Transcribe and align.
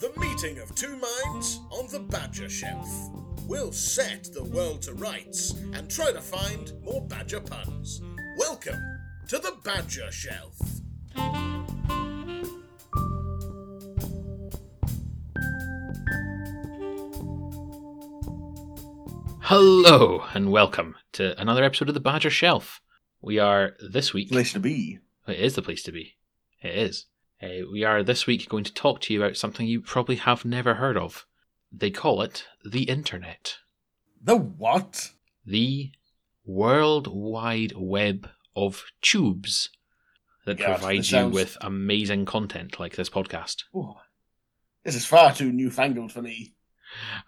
The 0.00 0.12
meeting 0.18 0.58
of 0.58 0.74
two 0.74 0.96
minds 0.96 1.60
on 1.70 1.86
the 1.90 2.00
Badger 2.00 2.48
Shelf. 2.48 2.88
We'll 3.46 3.72
set 3.72 4.28
the 4.32 4.44
world 4.44 4.82
to 4.82 4.92
rights 4.94 5.52
and 5.72 5.90
try 5.90 6.12
to 6.12 6.20
find 6.20 6.72
more 6.82 7.00
Badger 7.00 7.40
puns. 7.40 8.02
Welcome 8.38 8.80
to 9.28 9.38
the 9.38 9.56
Badger 9.64 10.10
Shelf. 10.12 10.58
Hello 19.48 20.24
and 20.34 20.50
welcome 20.50 20.96
to 21.12 21.40
another 21.40 21.62
episode 21.62 21.88
of 21.88 21.94
the 21.94 22.00
Badger 22.00 22.30
Shelf. 22.30 22.80
We 23.22 23.38
are 23.38 23.76
this 23.78 24.12
week. 24.12 24.28
place 24.28 24.52
to 24.52 24.60
be. 24.60 24.98
It 25.28 25.38
is 25.38 25.54
the 25.54 25.62
place 25.62 25.84
to 25.84 25.92
be. 25.92 26.16
It 26.62 26.76
is. 26.76 27.06
Uh, 27.42 27.68
we 27.70 27.84
are 27.84 28.02
this 28.02 28.26
week 28.26 28.48
going 28.48 28.64
to 28.64 28.72
talk 28.72 29.00
to 29.02 29.12
you 29.12 29.22
about 29.22 29.36
something 29.36 29.66
you 29.66 29.80
probably 29.80 30.16
have 30.16 30.44
never 30.44 30.74
heard 30.74 30.96
of. 30.96 31.26
They 31.70 31.90
call 31.90 32.22
it 32.22 32.46
the 32.64 32.84
internet. 32.84 33.56
The 34.22 34.36
what? 34.36 35.12
The 35.44 35.92
World 36.44 37.08
Wide 37.08 37.72
Web 37.76 38.30
of 38.54 38.84
tubes 39.02 39.68
that 40.46 40.58
God, 40.58 40.78
provide 40.78 41.00
this 41.00 41.12
you 41.12 41.28
with 41.28 41.58
amazing 41.60 42.24
content 42.24 42.80
like 42.80 42.96
this 42.96 43.10
podcast. 43.10 43.64
Oh, 43.74 43.96
this 44.84 44.94
is 44.94 45.04
far 45.04 45.34
too 45.34 45.52
newfangled 45.52 46.12
for 46.12 46.22
me. 46.22 46.54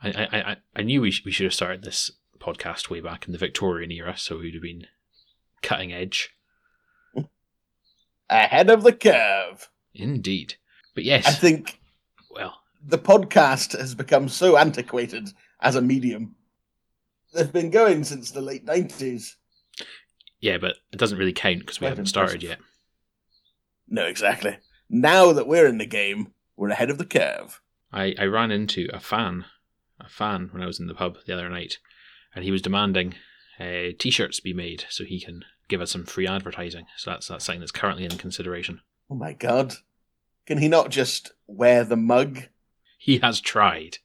I, 0.03 0.09
I, 0.11 0.39
I, 0.39 0.57
I 0.77 0.83
knew 0.83 1.03
we, 1.03 1.11
sh- 1.11 1.25
we 1.25 1.33
should 1.33 1.45
have 1.45 1.55
started 1.55 1.83
this 1.83 2.11
podcast 2.39 2.89
way 2.89 3.01
back 3.01 3.27
in 3.27 3.33
the 3.33 3.39
Victorian 3.39 3.91
era, 3.91 4.17
so 4.17 4.39
we'd 4.39 4.55
have 4.55 4.63
been 4.63 4.87
cutting 5.61 5.93
edge. 5.93 6.31
Ahead 8.31 8.71
of 8.71 8.83
the 8.83 8.93
curve. 8.93 9.69
Indeed. 9.95 10.55
But 10.95 11.05
yes, 11.05 11.27
I 11.27 11.31
think 11.33 11.81
well, 12.31 12.61
the 12.85 12.99
podcast 12.99 13.79
has 13.79 13.95
become 13.95 14.29
so 14.29 14.57
antiquated 14.57 15.31
as 15.61 15.77
a 15.77 15.83
medium. 15.83 16.35
They've 17.35 17.53
been 17.53 17.71
going 17.71 18.05
since 18.05 18.31
the 18.31 18.41
late 18.41 18.65
90s. 18.65 19.35
yeah, 20.41 20.59
but 20.59 20.77
it 20.93 20.99
doesn't 20.99 21.19
really 21.19 21.33
count 21.33 21.61
because 21.61 21.81
we 21.81 21.85
Quite 21.85 21.91
haven't 21.91 22.07
started 22.07 22.43
yet. 22.43 22.59
No, 23.87 24.05
exactly. 24.07 24.59
Now 24.89 25.33
that 25.33 25.47
we're 25.47 25.67
in 25.67 25.79
the 25.79 25.87
game, 25.87 26.33
we're 26.57 26.71
ahead 26.71 26.91
of 26.91 26.99
the 26.99 27.07
curve. 27.07 27.61
I, 27.93 28.15
I 28.19 28.25
ran 28.25 28.51
into 28.51 28.89
a 28.93 29.01
fan, 29.01 29.45
a 30.01 30.09
fan 30.09 30.49
when 30.53 30.63
I 30.63 30.67
was 30.67 30.81
in 30.81 30.87
the 30.87 30.95
pub 30.95 31.19
the 31.27 31.33
other 31.35 31.49
night, 31.49 31.79
and 32.35 32.45
he 32.45 32.51
was 32.51 32.63
demanding 32.63 33.15
uh, 33.61 33.93
t-shirts 33.99 34.41
be 34.41 34.53
made 34.53 34.85
so 34.89 35.05
he 35.05 35.21
can 35.21 35.45
give 35.69 35.81
us 35.81 35.91
some 35.91 36.05
free 36.05 36.27
advertising. 36.27 36.87
So 36.97 37.11
that's 37.11 37.29
that's 37.29 37.45
something 37.45 37.61
that's 37.61 37.73
currently 37.73 38.05
in 38.05 38.19
consideration. 38.19 38.81
Oh 39.11 39.15
my 39.15 39.33
god. 39.33 39.75
Can 40.47 40.59
he 40.59 40.69
not 40.69 40.91
just 40.91 41.33
wear 41.47 41.85
the 41.85 41.97
mug? 41.97 42.45
He 42.99 43.19
has 43.19 43.41
tried. 43.41 43.99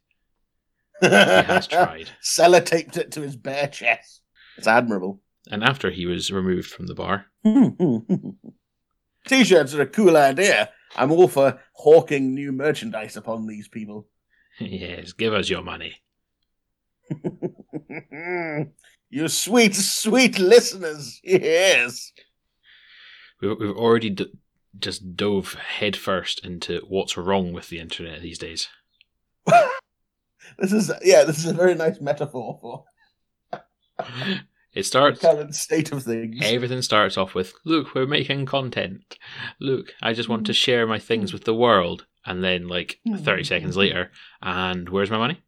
he 1.01 1.07
has 1.07 1.67
tried. 1.67 2.09
Sellotaped 2.21 2.97
it 2.97 3.11
to 3.13 3.21
his 3.21 3.35
bare 3.35 3.67
chest. 3.67 4.21
It's 4.57 4.67
admirable. 4.67 5.21
And 5.49 5.63
after 5.63 5.89
he 5.89 6.05
was 6.05 6.31
removed 6.31 6.69
from 6.69 6.87
the 6.87 6.95
bar, 6.95 7.25
T-shirts 9.27 9.73
are 9.73 9.81
a 9.81 9.87
cool 9.87 10.15
idea. 10.17 10.69
I'm 10.95 11.11
all 11.11 11.27
for 11.27 11.59
hawking 11.73 12.33
new 12.33 12.51
merchandise 12.51 13.17
upon 13.17 13.47
these 13.47 13.67
people. 13.67 14.07
yes, 14.59 15.13
give 15.13 15.33
us 15.33 15.49
your 15.49 15.63
money. 15.63 15.95
You 19.13 19.27
sweet, 19.27 19.75
sweet 19.75 20.39
listeners. 20.39 21.19
Yes. 21.23 22.11
We've, 23.41 23.57
we've 23.59 23.77
already 23.77 24.09
d- 24.09 24.33
just 24.79 25.15
dove 25.15 25.53
headfirst 25.53 26.43
into 26.43 26.81
what's 26.87 27.15
wrong 27.15 27.53
with 27.53 27.69
the 27.69 27.79
internet 27.79 28.21
these 28.21 28.39
days. 28.39 28.69
This 30.59 30.73
is 30.73 30.91
yeah. 31.01 31.23
This 31.23 31.39
is 31.39 31.45
a 31.45 31.53
very 31.53 31.73
nice 31.73 32.01
metaphor 32.01 32.59
for 32.61 32.83
It 34.73 34.79
the 34.79 34.83
starts 34.83 35.21
current 35.21 35.55
state 35.55 35.91
of 35.91 36.03
things. 36.03 36.39
Everything 36.41 36.81
starts 36.81 37.17
off 37.17 37.33
with, 37.33 37.53
look, 37.63 37.95
we're 37.95 38.05
making 38.05 38.45
content. 38.45 39.17
Look, 39.59 39.93
I 40.01 40.13
just 40.13 40.29
want 40.29 40.45
to 40.47 40.51
mm. 40.51 40.55
share 40.55 40.85
my 40.85 40.99
things 40.99 41.31
with 41.31 41.45
the 41.45 41.53
world. 41.53 42.05
And 42.25 42.43
then, 42.43 42.67
like, 42.67 42.99
30 43.05 43.43
mm. 43.43 43.45
seconds 43.45 43.77
later, 43.77 44.11
and 44.41 44.89
where's 44.89 45.11
my 45.11 45.17
money? 45.17 45.41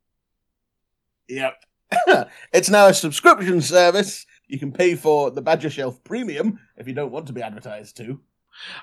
Yep. 1.28 1.56
it's 2.54 2.70
now 2.70 2.88
a 2.88 2.94
subscription 2.94 3.62
service. 3.62 4.26
You 4.48 4.60
can 4.60 4.72
pay 4.72 4.96
for 4.96 5.32
the 5.32 5.42
Badger 5.42 5.70
Shelf 5.70 6.04
Premium 6.04 6.60
if 6.78 6.88
you 6.88 6.94
don't 6.94 7.12
want 7.12 7.28
to 7.28 7.34
be 7.34 7.42
advertised 7.42 7.98
to. 7.98 8.20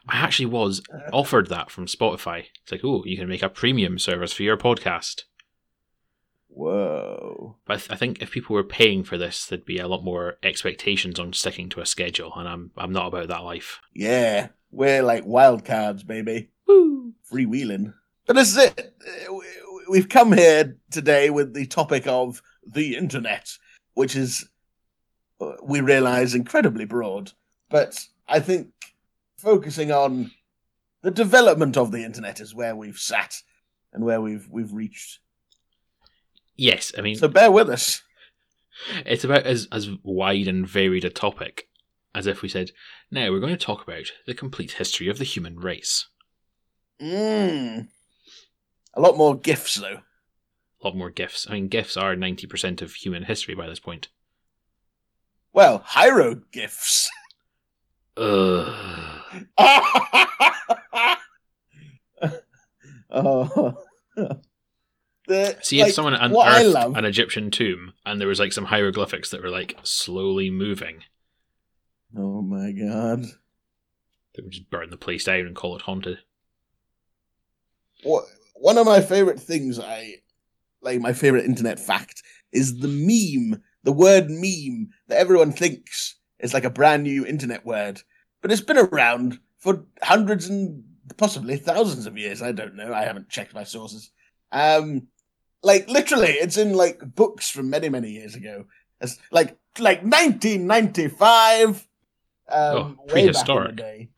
I 0.08 0.18
actually 0.18 0.46
was 0.46 0.82
offered 1.12 1.48
that 1.48 1.70
from 1.70 1.86
Spotify. 1.86 2.46
It's 2.62 2.72
like, 2.72 2.84
oh, 2.84 3.04
you 3.04 3.16
can 3.16 3.28
make 3.28 3.42
a 3.42 3.48
premium 3.48 3.98
service 3.98 4.32
for 4.32 4.42
your 4.42 4.56
podcast. 4.56 5.22
Whoa. 6.48 7.56
But 7.64 7.74
I, 7.74 7.76
th- 7.76 7.90
I 7.92 7.96
think 7.96 8.20
if 8.20 8.30
people 8.30 8.54
were 8.54 8.64
paying 8.64 9.04
for 9.04 9.16
this, 9.16 9.46
there'd 9.46 9.64
be 9.64 9.78
a 9.78 9.88
lot 9.88 10.04
more 10.04 10.36
expectations 10.42 11.18
on 11.18 11.32
sticking 11.32 11.70
to 11.70 11.80
a 11.80 11.86
schedule, 11.86 12.32
and 12.36 12.46
I'm 12.46 12.72
I'm 12.76 12.92
not 12.92 13.06
about 13.06 13.28
that 13.28 13.42
life. 13.42 13.80
Yeah, 13.94 14.48
we're 14.70 15.02
like 15.02 15.24
wild 15.24 15.64
cards, 15.64 16.02
baby. 16.02 16.50
Woo! 16.66 17.14
freewheeling. 17.32 17.94
But 18.26 18.36
this 18.36 18.50
is 18.50 18.58
it. 18.58 18.94
Uh, 19.28 19.32
We- 19.92 19.98
We've 19.98 20.08
come 20.08 20.32
here 20.32 20.76
today 20.90 21.28
with 21.28 21.52
the 21.52 21.66
topic 21.66 22.06
of 22.06 22.40
the 22.66 22.96
internet, 22.96 23.50
which 23.94 24.16
is, 24.16 24.48
uh, 25.38 25.52
we 25.62 25.80
realize, 25.82 26.34
incredibly 26.34 26.86
broad. 26.86 27.32
But 27.68 28.06
I 28.26 28.40
think 28.40 28.72
focusing 29.36 29.92
on 29.92 30.30
the 31.02 31.10
development 31.10 31.76
of 31.76 31.92
the 31.92 32.04
internet 32.04 32.40
is 32.40 32.54
where 32.54 32.74
we've 32.74 32.98
sat 32.98 33.42
and 33.92 34.02
where 34.04 34.20
we've 34.22 34.48
we've 34.50 34.72
reached. 34.72 35.18
Yes, 36.56 36.92
I 36.96 37.02
mean, 37.02 37.16
So 37.16 37.28
bear 37.28 37.50
with 37.50 37.68
us. 37.68 38.02
It's 39.04 39.24
about 39.24 39.44
as, 39.44 39.68
as 39.70 39.90
wide 40.02 40.48
and 40.48 40.66
varied 40.66 41.04
a 41.04 41.10
topic 41.10 41.68
as 42.14 42.26
if 42.26 42.40
we 42.40 42.48
said, 42.48 42.70
now 43.10 43.30
we're 43.30 43.40
going 43.40 43.56
to 43.56 43.66
talk 43.66 43.82
about 43.82 44.10
the 44.26 44.34
complete 44.34 44.72
history 44.72 45.08
of 45.08 45.18
the 45.18 45.24
human 45.24 45.56
race. 45.58 46.08
Mm. 47.00 47.88
A 48.94 49.00
lot 49.00 49.16
more 49.16 49.36
gifts, 49.36 49.74
though. 49.74 50.00
A 50.80 50.84
lot 50.86 50.96
more 50.96 51.10
gifts. 51.10 51.46
I 51.48 51.54
mean, 51.54 51.68
gifts 51.68 51.96
are 51.96 52.14
90% 52.14 52.82
of 52.82 52.94
human 52.94 53.24
history 53.24 53.54
by 53.54 53.66
this 53.68 53.80
point. 53.80 54.08
Well, 55.52 55.82
hieroglyphs. 55.84 57.10
Ugh. 58.16 59.44
oh. 63.10 63.76
The- 65.28 65.56
See, 65.62 65.78
if 65.78 65.84
like, 65.86 65.94
someone 65.94 66.14
unearthed 66.14 66.96
an 66.96 67.04
Egyptian 67.04 67.52
tomb 67.52 67.92
and 68.04 68.20
there 68.20 68.26
was 68.26 68.40
like 68.40 68.52
some 68.52 68.64
hieroglyphics 68.64 69.30
that 69.30 69.40
were 69.40 69.50
like 69.50 69.78
slowly 69.84 70.50
moving, 70.50 71.04
oh 72.18 72.42
my 72.42 72.72
god, 72.72 73.26
they 74.34 74.42
would 74.42 74.50
just 74.50 74.68
burn 74.68 74.90
the 74.90 74.96
place 74.96 75.22
down 75.22 75.46
and 75.46 75.54
call 75.54 75.76
it 75.76 75.82
haunted. 75.82 76.18
what, 78.02 78.24
one 78.62 78.78
of 78.78 78.86
my 78.86 79.00
favorite 79.00 79.40
things 79.40 79.78
I 79.78 80.16
like, 80.80 81.00
my 81.00 81.12
favorite 81.12 81.44
internet 81.44 81.78
fact 81.80 82.22
is 82.52 82.78
the 82.78 82.88
meme, 82.88 83.60
the 83.82 83.92
word 83.92 84.26
meme 84.30 84.90
that 85.08 85.18
everyone 85.18 85.52
thinks 85.52 86.16
is 86.38 86.54
like 86.54 86.64
a 86.64 86.70
brand 86.70 87.02
new 87.02 87.26
internet 87.26 87.64
word, 87.66 88.02
but 88.40 88.52
it's 88.52 88.60
been 88.60 88.78
around 88.78 89.38
for 89.58 89.84
hundreds 90.02 90.48
and 90.48 90.84
possibly 91.16 91.56
thousands 91.56 92.06
of 92.06 92.16
years. 92.18 92.40
I 92.42 92.52
don't 92.52 92.76
know. 92.76 92.92
I 92.92 93.02
haven't 93.02 93.28
checked 93.28 93.54
my 93.54 93.64
sources. 93.64 94.10
Um, 94.52 95.08
like 95.62 95.88
literally, 95.88 96.30
it's 96.30 96.56
in 96.56 96.72
like 96.74 97.00
books 97.14 97.48
from 97.50 97.68
many 97.70 97.88
many 97.88 98.10
years 98.10 98.34
ago. 98.34 98.66
It's 99.00 99.18
like 99.30 99.56
like 99.78 100.02
1995. 100.02 101.86
Um, 102.48 102.58
Oh, 102.58 102.82
way 102.82 102.86
back 102.86 102.98
in 102.98 102.98
the 103.06 103.12
prehistoric. 103.12 103.76
day. 103.76 104.08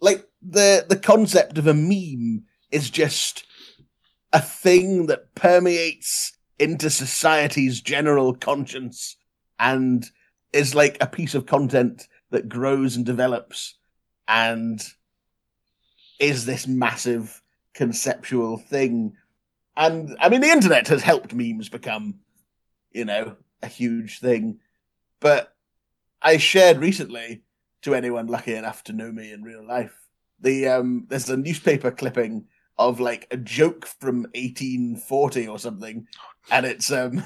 Like 0.00 0.26
the 0.42 0.84
the 0.88 0.96
concept 0.96 1.56
of 1.58 1.66
a 1.66 1.74
meme 1.74 2.44
is 2.70 2.90
just 2.90 3.44
a 4.34 4.40
thing 4.40 5.06
that 5.06 5.32
permeates 5.36 6.36
into 6.58 6.90
society's 6.90 7.80
general 7.80 8.34
conscience 8.34 9.16
and 9.60 10.04
is 10.52 10.74
like 10.74 10.98
a 11.00 11.06
piece 11.06 11.34
of 11.34 11.46
content 11.46 12.08
that 12.30 12.48
grows 12.48 12.96
and 12.96 13.06
develops 13.06 13.76
and 14.26 14.82
is 16.18 16.46
this 16.46 16.66
massive 16.66 17.40
conceptual 17.74 18.58
thing. 18.58 19.14
And 19.76 20.16
I 20.20 20.28
mean, 20.28 20.40
the 20.40 20.48
internet 20.48 20.88
has 20.88 21.02
helped 21.02 21.32
memes 21.32 21.68
become, 21.68 22.16
you 22.90 23.04
know, 23.04 23.36
a 23.62 23.68
huge 23.68 24.18
thing. 24.18 24.58
But 25.20 25.54
I 26.20 26.38
shared 26.38 26.78
recently 26.78 27.42
to 27.82 27.94
anyone 27.94 28.26
lucky 28.26 28.54
enough 28.54 28.82
to 28.84 28.92
know 28.92 29.12
me 29.12 29.32
in 29.32 29.42
real 29.42 29.64
life. 29.64 29.94
The 30.40 30.68
um, 30.68 31.06
there's 31.08 31.30
a 31.30 31.36
newspaper 31.36 31.92
clipping 31.92 32.46
of 32.78 33.00
like 33.00 33.26
a 33.30 33.36
joke 33.36 33.86
from 33.86 34.22
1840 34.34 35.48
or 35.48 35.58
something, 35.58 36.06
and 36.50 36.66
it's 36.66 36.90
um, 36.90 37.22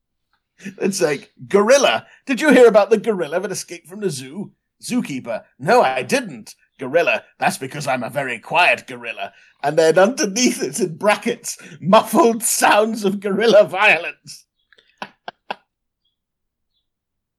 it's 0.58 1.00
like 1.00 1.32
gorilla. 1.48 2.06
Did 2.26 2.40
you 2.40 2.50
hear 2.50 2.66
about 2.68 2.90
the 2.90 2.98
gorilla 2.98 3.40
that 3.40 3.52
escaped 3.52 3.88
from 3.88 4.00
the 4.00 4.10
zoo? 4.10 4.52
Zookeeper. 4.82 5.42
No, 5.58 5.82
I 5.82 6.02
didn't. 6.02 6.54
gorilla. 6.78 7.24
That's 7.40 7.58
because 7.58 7.86
I'm 7.88 8.04
a 8.04 8.10
very 8.10 8.38
quiet 8.38 8.86
gorilla. 8.86 9.32
And 9.62 9.76
then 9.76 9.98
underneath 9.98 10.62
it's 10.62 10.78
in 10.78 10.96
brackets, 10.96 11.58
muffled 11.80 12.44
sounds 12.44 13.04
of 13.04 13.18
gorilla 13.18 13.64
violence. 13.64 14.46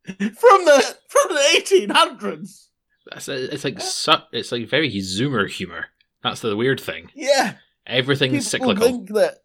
from 0.06 0.66
the 0.66 0.96
from 1.08 1.36
the 1.36 1.46
eighteen 1.56 1.90
hundreds. 1.92 2.70
That's 3.10 3.30
it's 3.30 3.64
like 3.64 3.80
su- 3.80 4.14
it's 4.34 4.52
like 4.52 4.68
very 4.68 4.92
zoomer 4.96 5.50
humor. 5.50 5.86
That's 6.24 6.42
the 6.42 6.56
weird 6.56 6.80
thing. 6.80 7.10
Yeah. 7.16 7.56
Everything's 7.88 8.50
people 8.52 8.76
cyclical. 8.76 8.86
think 8.86 9.10
that 9.14 9.40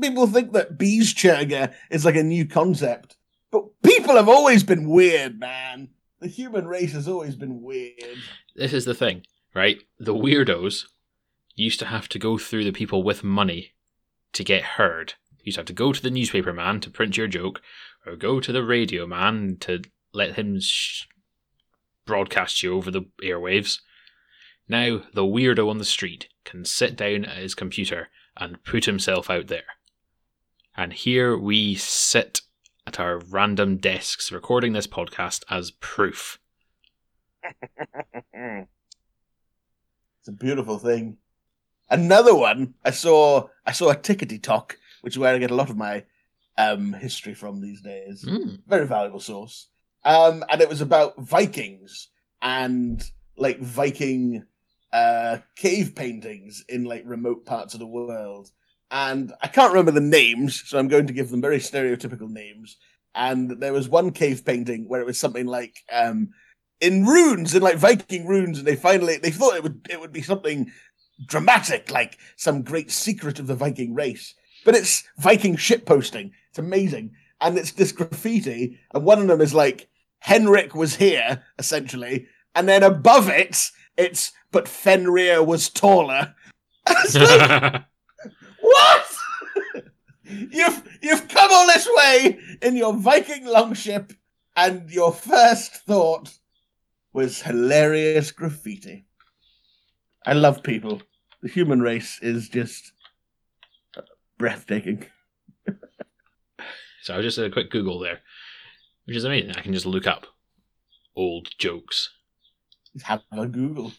people 0.00 0.26
think 0.26 0.52
that 0.52 0.78
Beeschurger 0.78 1.72
is 1.90 2.04
like 2.04 2.16
a 2.16 2.22
new 2.22 2.46
concept, 2.46 3.16
but 3.50 3.64
people 3.82 4.16
have 4.16 4.28
always 4.28 4.62
been 4.62 4.88
weird, 4.88 5.38
man. 5.38 5.90
The 6.20 6.28
human 6.28 6.66
race 6.66 6.92
has 6.92 7.08
always 7.08 7.36
been 7.36 7.62
weird. 7.62 8.18
This 8.56 8.72
is 8.72 8.84
the 8.84 8.94
thing, 8.94 9.22
right? 9.54 9.78
The 9.98 10.14
weirdos 10.14 10.84
used 11.54 11.78
to 11.80 11.86
have 11.86 12.08
to 12.10 12.18
go 12.18 12.38
through 12.38 12.64
the 12.64 12.72
people 12.72 13.02
with 13.02 13.22
money 13.22 13.74
to 14.32 14.44
get 14.44 14.62
heard. 14.62 15.14
You 15.38 15.46
used 15.46 15.56
to 15.56 15.60
have 15.60 15.66
to 15.66 15.72
go 15.72 15.92
to 15.92 16.02
the 16.02 16.10
newspaper 16.10 16.52
man 16.52 16.80
to 16.80 16.90
print 16.90 17.16
your 17.16 17.28
joke, 17.28 17.62
or 18.06 18.16
go 18.16 18.40
to 18.40 18.52
the 18.52 18.64
radio 18.64 19.06
man 19.06 19.56
to 19.60 19.82
let 20.12 20.36
him 20.36 20.60
sh- 20.60 21.06
broadcast 22.06 22.62
you 22.62 22.74
over 22.74 22.90
the 22.90 23.02
airwaves. 23.22 23.80
Now, 24.68 25.02
the 25.12 25.22
weirdo 25.22 25.68
on 25.68 25.78
the 25.78 25.84
street 25.84 26.28
can 26.44 26.64
sit 26.64 26.96
down 26.96 27.24
at 27.24 27.36
his 27.36 27.54
computer 27.54 28.08
and 28.36 28.62
put 28.64 28.86
himself 28.86 29.30
out 29.30 29.48
there. 29.48 29.64
And 30.76 30.92
here 30.92 31.36
we 31.36 31.74
sit 31.74 32.40
at 32.86 32.98
our 32.98 33.18
random 33.18 33.76
desks 33.76 34.32
recording 34.32 34.72
this 34.72 34.86
podcast 34.86 35.44
as 35.50 35.70
proof. 35.70 36.38
It's 40.24 40.28
a 40.28 40.32
beautiful 40.32 40.78
thing. 40.78 41.18
Another 41.90 42.34
one 42.34 42.72
I 42.82 42.92
saw 42.92 43.48
I 43.66 43.72
saw 43.72 43.90
a 43.90 43.94
tickety 43.94 44.42
talk, 44.42 44.78
which 45.02 45.12
is 45.12 45.18
where 45.18 45.34
I 45.34 45.38
get 45.38 45.50
a 45.50 45.54
lot 45.54 45.68
of 45.68 45.76
my 45.76 46.04
um 46.56 46.94
history 46.94 47.34
from 47.34 47.60
these 47.60 47.82
days. 47.82 48.24
Mm. 48.24 48.60
Very 48.66 48.86
valuable 48.86 49.20
source. 49.20 49.68
Um 50.02 50.42
and 50.48 50.62
it 50.62 50.68
was 50.70 50.80
about 50.80 51.18
Vikings 51.18 52.08
and 52.40 53.04
like 53.36 53.60
Viking 53.60 54.46
uh 54.94 55.38
cave 55.56 55.94
paintings 55.94 56.64
in 56.68 56.84
like 56.84 57.02
remote 57.04 57.44
parts 57.44 57.74
of 57.74 57.80
the 57.80 57.86
world. 57.86 58.50
And 58.90 59.32
I 59.42 59.48
can't 59.48 59.72
remember 59.72 59.90
the 59.90 60.00
names, 60.00 60.62
so 60.66 60.78
I'm 60.78 60.88
going 60.88 61.08
to 61.08 61.12
give 61.12 61.30
them 61.30 61.40
very 61.42 61.58
stereotypical 61.58 62.30
names. 62.30 62.76
And 63.14 63.60
there 63.60 63.72
was 63.72 63.88
one 63.88 64.12
cave 64.12 64.44
painting 64.44 64.88
where 64.88 65.00
it 65.00 65.06
was 65.06 65.18
something 65.18 65.46
like 65.46 65.76
um 65.92 66.30
in 66.80 67.04
runes, 67.04 67.54
in 67.54 67.62
like 67.62 67.76
Viking 67.76 68.26
runes, 68.26 68.58
and 68.58 68.66
they 68.66 68.76
finally 68.76 69.16
they 69.18 69.30
thought 69.30 69.56
it 69.56 69.62
would 69.62 69.86
it 69.90 70.00
would 70.00 70.12
be 70.12 70.22
something 70.22 70.70
dramatic, 71.26 71.90
like 71.90 72.18
some 72.36 72.62
great 72.62 72.90
secret 72.90 73.38
of 73.38 73.46
the 73.46 73.54
Viking 73.54 73.94
race. 73.94 74.34
But 74.64 74.74
it's 74.74 75.04
Viking 75.18 75.56
ship 75.56 75.86
posting. 75.86 76.32
It's 76.50 76.58
amazing. 76.58 77.12
And 77.40 77.58
it's 77.58 77.72
this 77.72 77.92
graffiti, 77.92 78.78
and 78.94 79.04
one 79.04 79.20
of 79.20 79.26
them 79.26 79.40
is 79.40 79.52
like, 79.52 79.88
Henrik 80.20 80.74
was 80.74 80.96
here, 80.96 81.42
essentially. 81.58 82.26
And 82.54 82.68
then 82.68 82.82
above 82.82 83.28
it, 83.28 83.70
it's, 83.96 84.32
but 84.50 84.68
Fenrir 84.68 85.42
was 85.42 85.68
taller. 85.68 86.34
Like, 87.14 87.82
what? 88.60 89.06
you've 90.24 90.82
you've 91.00 91.28
come 91.28 91.48
all 91.50 91.66
this 91.66 91.88
way 91.96 92.38
in 92.60 92.76
your 92.76 92.92
Viking 92.92 93.46
longship, 93.46 94.12
and 94.54 94.90
your 94.90 95.10
first 95.10 95.76
thought 95.86 96.30
was 97.14 97.40
hilarious 97.40 98.32
graffiti. 98.32 99.06
I 100.26 100.34
love 100.34 100.62
people. 100.62 101.00
The 101.42 101.48
human 101.48 101.80
race 101.80 102.18
is 102.20 102.50
just 102.50 102.92
breathtaking. 104.36 105.06
So 107.04 107.12
I 107.12 107.18
was 107.18 107.26
just 107.26 107.36
did 107.36 107.44
a 107.44 107.52
quick 107.52 107.70
Google 107.70 107.98
there, 107.98 108.20
which 109.04 109.14
is 109.14 109.24
amazing. 109.24 109.50
I 109.50 109.60
can 109.60 109.74
just 109.74 109.84
look 109.84 110.06
up 110.06 110.26
old 111.14 111.50
jokes. 111.58 112.13
Have 113.02 113.22
a 113.32 113.46
Google. 113.46 113.92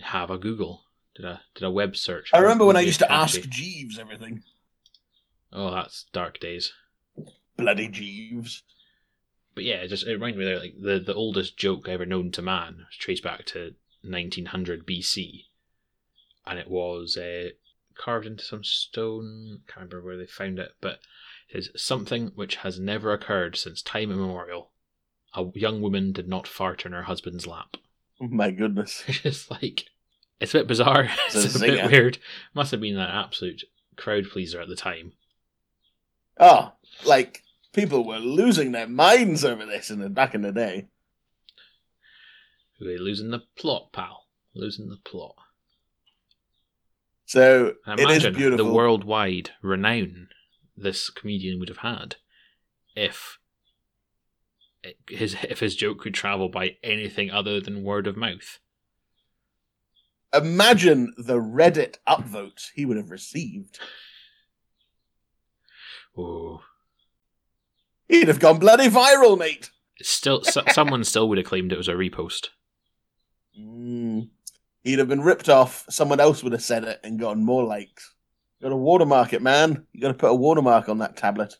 Have 0.00 0.30
a 0.30 0.38
Google. 0.38 0.84
Did 1.14 1.24
a 1.24 1.40
did 1.54 1.64
a 1.64 1.70
web 1.70 1.96
search. 1.96 2.30
I 2.32 2.38
remember 2.38 2.64
when 2.64 2.76
I 2.76 2.80
used 2.80 3.00
to 3.00 3.10
ask 3.10 3.40
Jeeves 3.48 3.98
everything. 3.98 4.42
Oh, 5.52 5.70
that's 5.72 6.06
dark 6.12 6.38
days. 6.38 6.72
Bloody 7.56 7.88
Jeeves. 7.88 8.62
But 9.54 9.64
yeah, 9.64 9.76
it 9.76 9.88
just 9.88 10.06
it 10.06 10.12
reminded 10.12 10.38
me 10.38 10.44
there 10.44 10.60
like 10.60 10.74
the 10.80 11.00
the 11.00 11.14
oldest 11.14 11.56
joke 11.56 11.88
ever 11.88 12.06
known 12.06 12.30
to 12.32 12.42
man 12.42 12.86
was 12.88 12.96
traced 12.96 13.24
back 13.24 13.44
to 13.46 13.74
1900 14.02 14.86
BC, 14.86 15.46
and 16.46 16.58
it 16.58 16.70
was 16.70 17.16
uh, 17.16 17.50
carved 17.96 18.26
into 18.26 18.44
some 18.44 18.64
stone. 18.64 19.62
Can't 19.66 19.92
remember 19.92 20.02
where 20.02 20.16
they 20.16 20.26
found 20.26 20.58
it, 20.58 20.72
but 20.80 21.00
it 21.48 21.64
says 21.64 21.82
something 21.82 22.28
which 22.36 22.56
has 22.56 22.78
never 22.78 23.12
occurred 23.12 23.56
since 23.56 23.82
time 23.82 24.12
immemorial. 24.12 24.70
A 25.34 25.46
young 25.54 25.80
woman 25.80 26.12
did 26.12 26.28
not 26.28 26.48
fart 26.48 26.84
in 26.84 26.92
her 26.92 27.02
husband's 27.04 27.46
lap. 27.46 27.76
Oh 28.20 28.28
my 28.28 28.50
goodness. 28.50 29.04
It's 29.08 29.20
just 29.20 29.50
like 29.50 29.84
it's 30.40 30.54
a 30.54 30.58
bit 30.58 30.68
bizarre. 30.68 31.08
It's 31.26 31.34
a 31.36 31.42
It's 31.44 31.56
a 31.56 31.60
bit 31.60 31.90
weird. 31.90 32.18
Must 32.54 32.70
have 32.70 32.80
been 32.80 32.96
an 32.96 33.10
absolute 33.10 33.64
crowd 33.96 34.24
pleaser 34.30 34.60
at 34.60 34.68
the 34.68 34.76
time. 34.76 35.12
Oh, 36.38 36.72
like 37.04 37.42
people 37.72 38.06
were 38.06 38.18
losing 38.18 38.72
their 38.72 38.88
minds 38.88 39.44
over 39.44 39.66
this 39.66 39.90
in 39.90 40.00
the 40.00 40.08
back 40.08 40.34
in 40.34 40.42
the 40.42 40.52
day. 40.52 40.88
We're 42.80 42.98
losing 42.98 43.30
the 43.30 43.42
plot, 43.56 43.92
pal. 43.92 44.24
Losing 44.54 44.88
the 44.88 44.96
plot. 44.96 45.34
So 47.26 47.74
And 47.86 48.00
it 48.00 48.10
is 48.10 48.24
Imagine 48.24 48.34
beautiful. 48.34 48.66
the 48.66 48.72
worldwide 48.72 49.50
renown 49.62 50.28
this 50.76 51.10
comedian 51.10 51.60
would 51.60 51.68
have 51.68 51.78
had 51.78 52.16
if 52.96 53.38
his 55.08 55.36
if 55.48 55.60
his 55.60 55.76
joke 55.76 56.00
could 56.00 56.14
travel 56.14 56.48
by 56.48 56.76
anything 56.82 57.30
other 57.30 57.60
than 57.60 57.84
word 57.84 58.06
of 58.06 58.16
mouth. 58.16 58.58
Imagine 60.32 61.12
the 61.18 61.38
Reddit 61.40 61.96
upvotes 62.08 62.68
he 62.74 62.84
would 62.84 62.96
have 62.96 63.10
received. 63.10 63.78
Oh, 66.16 66.62
He'd 68.10 68.26
have 68.26 68.40
gone 68.40 68.58
bloody 68.58 68.88
viral, 68.88 69.38
mate. 69.38 69.70
still, 70.02 70.42
so, 70.42 70.62
someone 70.72 71.04
still 71.04 71.28
would 71.28 71.38
have 71.38 71.46
claimed 71.46 71.72
it 71.72 71.78
was 71.78 71.88
a 71.88 71.92
repost. 71.92 72.48
Mm. 73.58 74.30
He'd 74.82 74.98
have 74.98 75.08
been 75.08 75.20
ripped 75.20 75.48
off. 75.48 75.84
Someone 75.88 76.18
else 76.18 76.42
would 76.42 76.52
have 76.52 76.62
said 76.62 76.82
it 76.82 76.98
and 77.04 77.20
gotten 77.20 77.44
more 77.44 77.62
likes. 77.64 78.14
Got 78.60 78.72
a 78.72 78.76
watermark 78.76 79.32
it, 79.32 79.42
man. 79.42 79.86
You 79.92 80.00
got 80.00 80.08
to 80.08 80.14
put 80.14 80.30
a 80.30 80.34
watermark 80.34 80.88
on 80.88 80.98
that 80.98 81.16
tablet. 81.16 81.54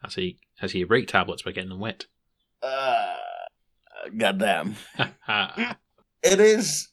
That's 0.00 0.16
how 0.16 0.22
you, 0.22 0.34
that's 0.60 0.72
how 0.72 0.78
you 0.78 0.86
break 0.86 1.08
tablets 1.08 1.42
by 1.42 1.52
getting 1.52 1.68
them 1.68 1.78
wet. 1.78 2.06
Uh, 2.62 3.16
goddamn. 4.16 4.76
It 6.24 6.38
is, 6.38 6.88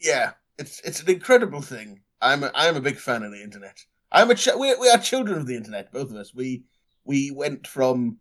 yeah. 0.00 0.32
It's 0.58 0.80
it's 0.80 1.00
an 1.00 1.08
incredible 1.08 1.62
thing. 1.62 2.00
I'm 2.20 2.42
a, 2.42 2.50
I'm 2.54 2.76
a 2.76 2.80
big 2.80 2.96
fan 2.96 3.22
of 3.22 3.30
the 3.30 3.42
internet. 3.42 3.78
I'm 4.10 4.30
a 4.30 4.34
ch- 4.34 4.48
we 4.58 4.74
we 4.74 4.88
are 4.90 4.98
children 4.98 5.38
of 5.38 5.46
the 5.46 5.56
internet, 5.56 5.92
both 5.92 6.10
of 6.10 6.16
us. 6.16 6.34
We 6.34 6.64
we 7.04 7.30
went 7.30 7.66
from 7.66 8.18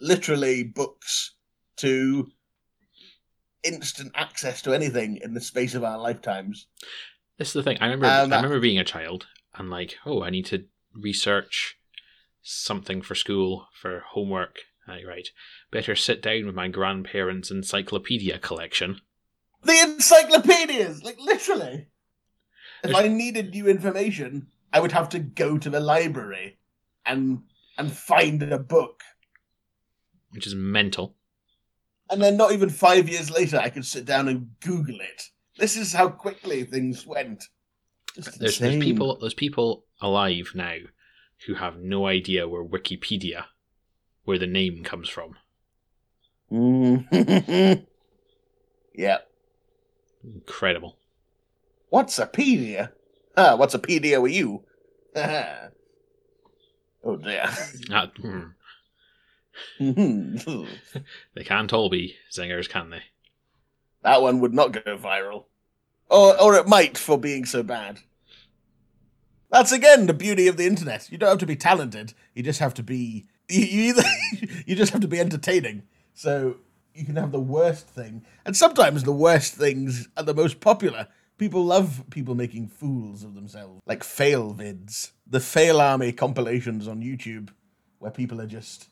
literally 0.00 0.64
books 0.64 1.34
to 1.76 2.28
instant 3.62 4.12
access 4.14 4.62
to 4.62 4.74
anything 4.74 5.18
in 5.22 5.34
the 5.34 5.40
space 5.40 5.74
of 5.74 5.84
our 5.84 5.98
lifetimes. 5.98 6.66
This 7.38 7.48
is 7.48 7.54
the 7.54 7.62
thing. 7.62 7.78
I 7.80 7.86
remember. 7.86 8.06
Um, 8.06 8.32
I 8.32 8.36
remember 8.36 8.60
being 8.60 8.78
a 8.78 8.84
child 8.84 9.26
and 9.54 9.70
like, 9.70 9.96
oh, 10.04 10.22
I 10.22 10.30
need 10.30 10.46
to 10.46 10.64
research 10.94 11.78
something 12.42 13.02
for 13.02 13.14
school 13.14 13.68
for 13.80 14.02
homework. 14.08 14.58
Right, 14.88 15.28
better 15.70 15.96
sit 15.96 16.22
down 16.22 16.46
with 16.46 16.54
my 16.54 16.68
grandparents' 16.68 17.50
encyclopedia 17.50 18.38
collection. 18.38 19.00
The 19.62 19.80
encyclopedias, 19.80 21.02
like 21.02 21.18
literally. 21.18 21.88
If 22.84 22.94
I 22.94 23.08
needed 23.08 23.50
new 23.50 23.66
information, 23.66 24.48
I 24.72 24.80
would 24.80 24.92
have 24.92 25.08
to 25.10 25.18
go 25.18 25.58
to 25.58 25.70
the 25.70 25.80
library 25.80 26.58
and 27.04 27.42
and 27.78 27.92
find 27.92 28.42
a 28.42 28.58
book. 28.58 29.02
which 30.30 30.46
is 30.46 30.54
mental. 30.54 31.16
And 32.08 32.22
then 32.22 32.36
not 32.36 32.52
even 32.52 32.70
five 32.70 33.08
years 33.08 33.30
later, 33.30 33.58
I 33.58 33.70
could 33.70 33.84
sit 33.84 34.04
down 34.04 34.28
and 34.28 34.50
Google 34.60 35.00
it. 35.00 35.30
This 35.58 35.76
is 35.76 35.92
how 35.92 36.08
quickly 36.08 36.62
things 36.64 37.06
went. 37.06 37.44
There's, 38.16 38.58
there's 38.58 38.82
people 38.82 39.18
there's 39.18 39.34
people 39.34 39.84
alive 40.00 40.52
now 40.54 40.76
who 41.46 41.54
have 41.54 41.78
no 41.78 42.06
idea 42.06 42.48
where 42.48 42.64
Wikipedia, 42.64 43.44
where 44.26 44.38
the 44.38 44.46
name 44.46 44.84
comes 44.84 45.08
from. 45.08 45.36
Mm. 46.52 47.84
yeah. 48.94 49.18
Incredible. 50.22 50.96
What's 51.88 52.20
a 52.20 52.26
pedia? 52.26 52.92
Ah, 53.36 53.56
what's 53.56 53.74
a 53.74 53.80
pedia 53.80 54.22
with 54.22 54.30
you? 54.30 54.62
oh 55.16 55.70
dear. 57.20 57.46
Ah. 57.90 58.10
Mhm. 59.80 59.80
they 61.34 61.44
can't 61.44 61.72
all 61.72 61.90
be 61.90 62.16
zingers, 62.32 62.68
can 62.68 62.90
they? 62.90 63.02
that 64.02 64.22
one 64.22 64.38
would 64.40 64.54
not 64.54 64.72
go 64.72 64.96
viral. 64.96 65.46
Or, 66.08 66.40
or 66.40 66.54
it 66.54 66.68
might 66.68 66.96
for 66.96 67.18
being 67.18 67.44
so 67.44 67.64
bad. 67.64 67.98
That's 69.50 69.72
again 69.72 70.06
the 70.06 70.14
beauty 70.14 70.46
of 70.46 70.56
the 70.56 70.66
internet. 70.66 71.10
You 71.10 71.18
don't 71.18 71.30
have 71.30 71.38
to 71.38 71.46
be 71.46 71.56
talented. 71.56 72.14
You 72.34 72.44
just 72.44 72.60
have 72.60 72.74
to 72.74 72.84
be. 72.84 73.26
You, 73.48 73.60
you 73.60 73.82
either 73.90 74.02
you 74.66 74.76
just 74.76 74.92
have 74.92 75.02
to 75.02 75.08
be 75.08 75.20
entertaining. 75.20 75.82
So 76.14 76.56
you 76.94 77.04
can 77.04 77.16
have 77.16 77.32
the 77.32 77.40
worst 77.40 77.86
thing, 77.88 78.24
and 78.44 78.56
sometimes 78.56 79.04
the 79.04 79.12
worst 79.12 79.54
things 79.54 80.08
are 80.16 80.22
the 80.24 80.34
most 80.34 80.60
popular. 80.60 81.08
People 81.38 81.64
love 81.66 82.04
people 82.10 82.34
making 82.34 82.68
fools 82.68 83.22
of 83.22 83.34
themselves, 83.34 83.82
like 83.84 84.02
fail 84.02 84.54
vids, 84.54 85.10
the 85.26 85.40
fail 85.40 85.80
army 85.80 86.10
compilations 86.12 86.88
on 86.88 87.02
YouTube, 87.02 87.50
where 87.98 88.10
people 88.10 88.40
are 88.40 88.46
just 88.46 88.88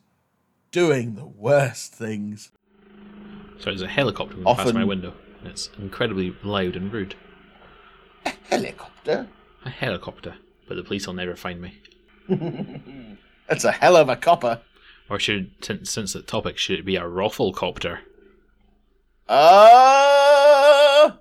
doing 0.71 1.15
the 1.15 1.25
worst 1.25 1.95
things. 1.95 2.51
So 3.59 3.67
there's 3.67 3.81
a 3.81 3.89
helicopter 3.89 4.35
going 4.37 4.57
past 4.57 4.75
my 4.75 4.85
window. 4.85 5.15
and 5.41 5.49
It's 5.49 5.71
incredibly 5.79 6.37
loud 6.43 6.77
and 6.77 6.93
rude. 6.93 7.15
A 8.27 8.33
helicopter. 8.51 9.27
A 9.65 9.71
helicopter, 9.71 10.35
but 10.69 10.75
the 10.75 10.83
police 10.83 11.07
will 11.07 11.15
never 11.15 11.37
find 11.37 11.63
me. 11.63 11.81
That's 13.49 13.65
a 13.65 13.73
hell 13.73 13.97
of 13.97 14.09
a 14.09 14.17
copper. 14.17 14.61
Or 15.11 15.19
should, 15.19 15.53
since, 15.63 15.91
since 15.91 16.13
the 16.15 16.23
topic, 16.23 16.57
should 16.59 16.79
it 16.79 16.85
be 16.85 16.97
a 16.97 17.03
rufflecopter? 17.03 18.01
Ah, 19.29 21.19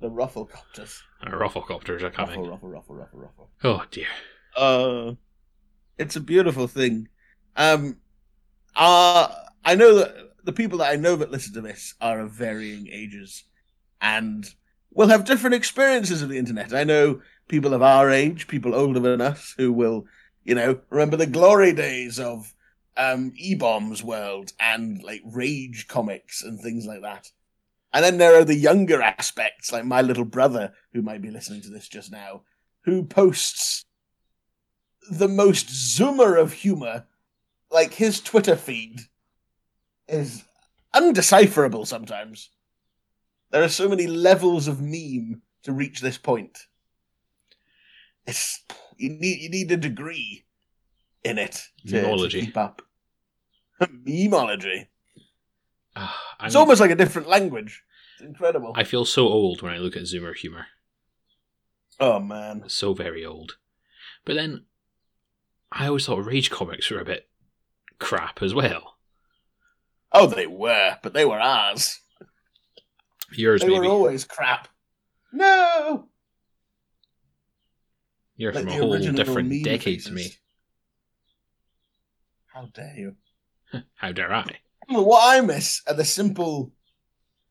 the 0.00 0.08
rufflecopters. 0.08 1.00
Uh, 1.24 1.30
rufflecopters 1.30 2.02
are 2.02 2.10
coming. 2.10 2.40
Ruffle, 2.40 2.68
ruffle, 2.68 2.68
ruffle, 2.68 2.94
ruffle, 2.96 3.18
ruffle. 3.20 3.50
Oh 3.64 3.84
dear. 3.90 4.06
Uh, 4.56 5.14
it's 5.98 6.16
a 6.16 6.20
beautiful 6.20 6.66
thing. 6.66 7.08
Um, 7.56 7.98
uh, 8.76 9.28
I 9.64 9.74
know 9.74 9.96
that 9.96 10.14
the 10.44 10.52
people 10.52 10.78
that 10.78 10.92
I 10.92 10.96
know 10.96 11.16
that 11.16 11.30
listen 11.30 11.54
to 11.54 11.60
this 11.60 11.94
are 12.00 12.20
of 12.20 12.32
varying 12.32 12.88
ages, 12.88 13.44
and 14.00 14.48
will 14.92 15.08
have 15.08 15.24
different 15.24 15.54
experiences 15.54 16.22
of 16.22 16.28
the 16.28 16.38
internet. 16.38 16.72
I 16.72 16.84
know 16.84 17.20
people 17.48 17.74
of 17.74 17.82
our 17.82 18.10
age, 18.10 18.48
people 18.48 18.74
older 18.74 19.00
than 19.00 19.20
us, 19.20 19.54
who 19.56 19.72
will, 19.72 20.06
you 20.50 20.56
know, 20.56 20.80
remember 20.90 21.16
the 21.16 21.28
glory 21.28 21.72
days 21.72 22.18
of 22.18 22.52
um, 22.96 23.32
eBaum's 23.40 24.02
World 24.02 24.52
and 24.58 25.00
like 25.00 25.22
Rage 25.24 25.86
comics 25.86 26.42
and 26.42 26.58
things 26.58 26.86
like 26.86 27.02
that. 27.02 27.30
And 27.92 28.04
then 28.04 28.18
there 28.18 28.34
are 28.34 28.44
the 28.44 28.56
younger 28.56 29.00
aspects, 29.00 29.70
like 29.70 29.84
my 29.84 30.02
little 30.02 30.24
brother, 30.24 30.72
who 30.92 31.02
might 31.02 31.22
be 31.22 31.30
listening 31.30 31.60
to 31.62 31.70
this 31.70 31.86
just 31.86 32.10
now, 32.10 32.42
who 32.80 33.04
posts 33.04 33.84
the 35.08 35.28
most 35.28 35.68
zoomer 35.68 36.36
of 36.36 36.52
humor. 36.52 37.04
Like 37.70 37.94
his 37.94 38.20
Twitter 38.20 38.56
feed 38.56 39.02
is 40.08 40.42
undecipherable 40.92 41.86
sometimes. 41.86 42.50
There 43.52 43.62
are 43.62 43.68
so 43.68 43.88
many 43.88 44.08
levels 44.08 44.66
of 44.66 44.80
meme 44.80 45.42
to 45.62 45.72
reach 45.72 46.00
this 46.00 46.18
point. 46.18 46.58
It's 48.26 48.64
you 49.00 49.10
need 49.10 49.40
you 49.40 49.48
need 49.50 49.70
a 49.72 49.76
degree 49.76 50.44
in 51.24 51.38
it 51.38 51.62
to, 51.88 52.02
to 52.02 52.28
keep 52.46 52.56
up. 52.56 52.82
Ah, 55.96 56.20
I'm- 56.38 56.46
It's 56.46 56.54
almost 56.56 56.80
like 56.80 56.90
a 56.90 56.94
different 56.96 57.28
language. 57.28 57.82
It's 58.14 58.22
incredible. 58.28 58.72
I 58.76 58.84
feel 58.84 59.04
so 59.04 59.26
old 59.28 59.62
when 59.62 59.72
I 59.72 59.78
look 59.78 59.96
at 59.96 60.02
Zoomer 60.04 60.34
humor. 60.36 60.66
oh 61.98 62.20
man. 62.20 62.64
So 62.68 62.94
very 62.94 63.24
old. 63.24 63.56
But 64.24 64.34
then, 64.36 64.66
I 65.72 65.86
always 65.86 66.06
thought 66.06 66.24
Rage 66.24 66.50
comics 66.50 66.90
were 66.90 67.00
a 67.00 67.04
bit 67.04 67.28
crap 67.98 68.42
as 68.42 68.52
well. 68.54 68.98
Oh, 70.12 70.26
they 70.26 70.46
were, 70.46 70.98
but 71.02 71.12
they 71.14 71.24
were 71.24 71.40
ours. 71.40 72.00
Yours 73.32 73.60
They 73.62 73.68
maybe. 73.68 73.80
were 73.80 73.92
always 73.92 74.24
crap. 74.24 74.68
No. 75.32 76.08
You're 78.40 78.54
Like 78.54 78.64
from 78.64 78.72
a 78.72 78.78
whole 78.78 78.98
different 78.98 79.62
decade 79.62 80.02
to 80.04 80.12
me. 80.12 80.32
How 82.46 82.70
dare 82.72 82.94
you? 82.96 83.16
How 83.96 84.12
dare 84.12 84.32
I? 84.32 84.60
What 84.88 85.36
I 85.36 85.42
miss 85.42 85.82
are 85.86 85.92
the 85.92 86.06
simple, 86.06 86.72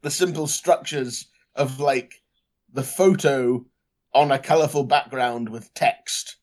the 0.02 0.10
simple 0.10 0.48
structures 0.48 1.28
of 1.54 1.80
like 1.80 2.16
the 2.74 2.82
photo 2.82 3.68
on 4.16 4.32
a 4.32 4.40
colorful 4.40 4.84
background 4.84 5.50
with 5.50 5.72
text. 5.76 6.38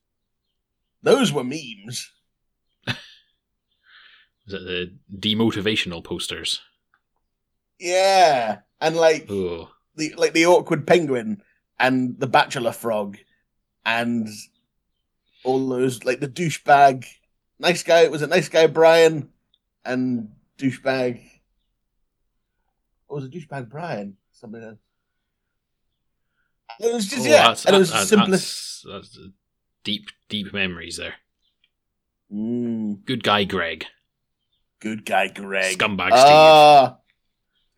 Those 1.03 1.33
were 1.33 1.43
memes. 1.43 2.09
Is 2.87 4.53
it 4.53 4.63
the 4.63 4.95
demotivational 5.13 6.01
posters? 6.01 6.61
Yeah, 7.81 8.59
and 8.79 8.95
like 8.95 9.29
Oh, 9.29 9.71
the 9.97 10.13
like 10.15 10.31
the 10.31 10.45
awkward 10.45 10.87
penguin 10.87 11.43
and 11.77 12.17
the 12.17 12.27
bachelor 12.27 12.71
frog 12.71 13.17
and 13.87 14.27
all 15.43 15.67
those 15.69 16.03
like 16.03 16.19
the 16.19 16.27
douchebag 16.27 17.05
nice 17.57 17.81
guy 17.81 18.07
was 18.09 18.21
it 18.21 18.29
nice 18.29 18.49
guy 18.49 18.67
Brian 18.67 19.29
and 19.85 20.29
douchebag 20.57 21.21
what 23.07 23.15
was 23.21 23.25
it 23.25 23.31
douchebag 23.31 23.69
Brian 23.69 24.17
something 24.33 24.61
else. 24.61 24.77
It 26.79 26.93
was 26.93 27.07
just 27.07 27.25
Oh, 27.25 27.29
yeah, 27.29 27.37
that's- 27.43 27.65
and 27.65 27.75
it 27.75 27.79
was 27.79 27.91
that- 27.91 27.99
the 28.01 28.05
simplest. 28.05 28.83
That's, 28.85 29.09
that's 29.15 29.27
deep, 29.83 30.09
deep 30.29 30.53
memories 30.53 30.97
there. 30.97 31.15
Mm, 32.31 33.03
Good 33.05 33.23
guy, 33.23 33.45
Greg. 33.45 33.85
good 34.79 35.05
guy 35.05 35.29
Greg. 35.29 35.77
Scumbag 35.77 36.09
Ah, 36.11 36.97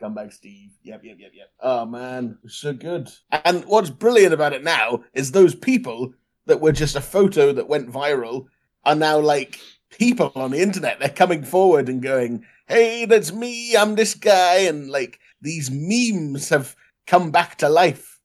Scumbag 0.01 0.31
Steve. 0.33 0.71
Yep, 0.83 1.03
yep, 1.03 1.17
yep, 1.19 1.31
yep. 1.33 1.51
Oh 1.61 1.85
man, 1.85 2.37
so 2.47 2.73
good. 2.73 3.09
And 3.31 3.65
what's 3.65 3.89
brilliant 3.89 4.33
about 4.33 4.53
it 4.53 4.63
now 4.63 5.03
is 5.13 5.31
those 5.31 5.55
people 5.55 6.13
that 6.45 6.61
were 6.61 6.71
just 6.71 6.95
a 6.95 7.01
photo 7.01 7.51
that 7.53 7.67
went 7.69 7.91
viral 7.91 8.45
are 8.85 8.95
now 8.95 9.19
like 9.19 9.59
people 9.89 10.31
on 10.35 10.51
the 10.51 10.61
internet. 10.61 10.99
They're 10.99 11.09
coming 11.09 11.43
forward 11.43 11.89
and 11.89 12.01
going, 12.01 12.45
"Hey, 12.67 13.05
that's 13.05 13.31
me. 13.33 13.75
I'm 13.75 13.95
this 13.95 14.15
guy," 14.15 14.59
and 14.59 14.89
like 14.89 15.19
these 15.41 15.69
memes 15.71 16.49
have 16.49 16.75
come 17.07 17.31
back 17.31 17.57
to 17.57 17.69
life. 17.69 18.19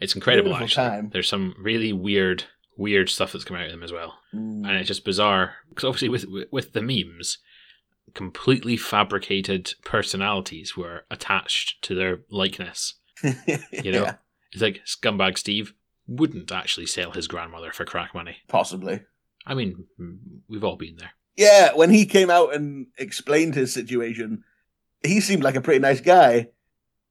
It's 0.00 0.14
incredible, 0.14 0.50
Beautiful 0.50 0.64
actually. 0.64 0.88
time. 0.88 1.10
There's 1.12 1.28
some 1.28 1.54
really 1.58 1.92
weird, 1.92 2.44
weird 2.76 3.08
stuff 3.08 3.32
that's 3.32 3.44
come 3.44 3.56
out 3.56 3.66
of 3.66 3.70
them 3.70 3.82
as 3.84 3.92
well, 3.92 4.18
Mm. 4.34 4.66
and 4.66 4.76
it's 4.76 4.88
just 4.88 5.04
bizarre 5.04 5.54
because 5.68 5.84
obviously 5.84 6.08
with 6.08 6.26
with 6.50 6.72
the 6.72 6.82
memes, 6.82 7.38
completely 8.14 8.76
fabricated 8.76 9.74
personalities 9.84 10.76
were 10.76 11.04
attached 11.10 11.82
to 11.82 11.94
their 11.94 12.20
likeness. 12.30 12.94
You 13.22 13.92
know, 13.92 14.02
Yeah, 14.04 14.14
it's 14.52 14.62
like 14.62 14.80
scumbag 14.86 15.38
Steve 15.38 15.74
wouldn't 16.06 16.50
actually 16.52 16.86
sell 16.86 17.12
his 17.12 17.28
grandmother 17.28 17.72
for 17.72 17.84
crack 17.84 18.14
money. 18.14 18.38
possibly. 18.48 19.02
I 19.46 19.54
mean, 19.54 19.86
mm, 20.00 20.18
we've 20.48 20.64
all 20.64 20.76
been 20.76 20.96
there. 20.96 21.12
Yeah, 21.36 21.72
when 21.74 21.90
he 21.90 22.04
came 22.06 22.30
out 22.30 22.54
and 22.54 22.86
explained 22.98 23.54
his 23.54 23.72
situation, 23.72 24.44
he 25.02 25.20
seemed 25.20 25.42
like 25.42 25.54
a 25.56 25.60
pretty 25.60 25.80
nice 25.80 26.00
guy. 26.00 26.48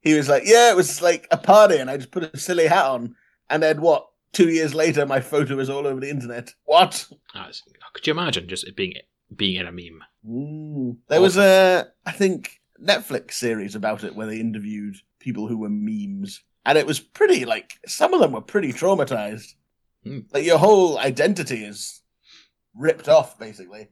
He 0.01 0.13
was 0.13 0.29
like, 0.29 0.43
"Yeah, 0.45 0.71
it 0.71 0.75
was 0.75 1.01
like 1.01 1.27
a 1.31 1.37
party, 1.37 1.77
and 1.77 1.89
I 1.89 1.97
just 1.97 2.11
put 2.11 2.23
a 2.23 2.37
silly 2.37 2.67
hat 2.67 2.85
on, 2.85 3.15
and 3.49 3.61
then 3.63 3.81
what? 3.81 4.07
Two 4.31 4.49
years 4.49 4.73
later, 4.73 5.05
my 5.05 5.19
photo 5.19 5.57
was 5.57 5.69
all 5.69 5.85
over 5.85 5.99
the 5.99 6.09
internet. 6.09 6.53
What? 6.63 7.07
Could 7.93 8.07
you 8.07 8.11
imagine 8.13 8.47
just 8.47 8.65
it 8.65 8.75
being 8.77 8.93
being 9.35 9.59
in 9.59 9.67
a 9.67 9.71
meme? 9.71 10.03
Mm. 10.27 10.97
There 11.07 11.21
was 11.21 11.37
a, 11.37 11.87
I 12.05 12.11
think, 12.11 12.61
Netflix 12.81 13.33
series 13.33 13.75
about 13.75 14.03
it 14.03 14.15
where 14.15 14.27
they 14.27 14.39
interviewed 14.39 14.95
people 15.19 15.47
who 15.47 15.57
were 15.57 15.69
memes, 15.69 16.41
and 16.65 16.77
it 16.77 16.87
was 16.87 16.99
pretty 16.99 17.45
like 17.45 17.79
some 17.85 18.13
of 18.13 18.19
them 18.19 18.31
were 18.31 18.41
pretty 18.41 18.73
traumatized. 18.73 19.53
Hmm. 20.03 20.19
Like 20.33 20.45
your 20.45 20.57
whole 20.57 20.97
identity 20.97 21.63
is 21.63 22.01
ripped 22.75 23.07
off, 23.07 23.37
basically, 23.37 23.89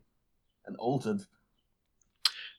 and 0.65 0.75
altered. 0.77 1.21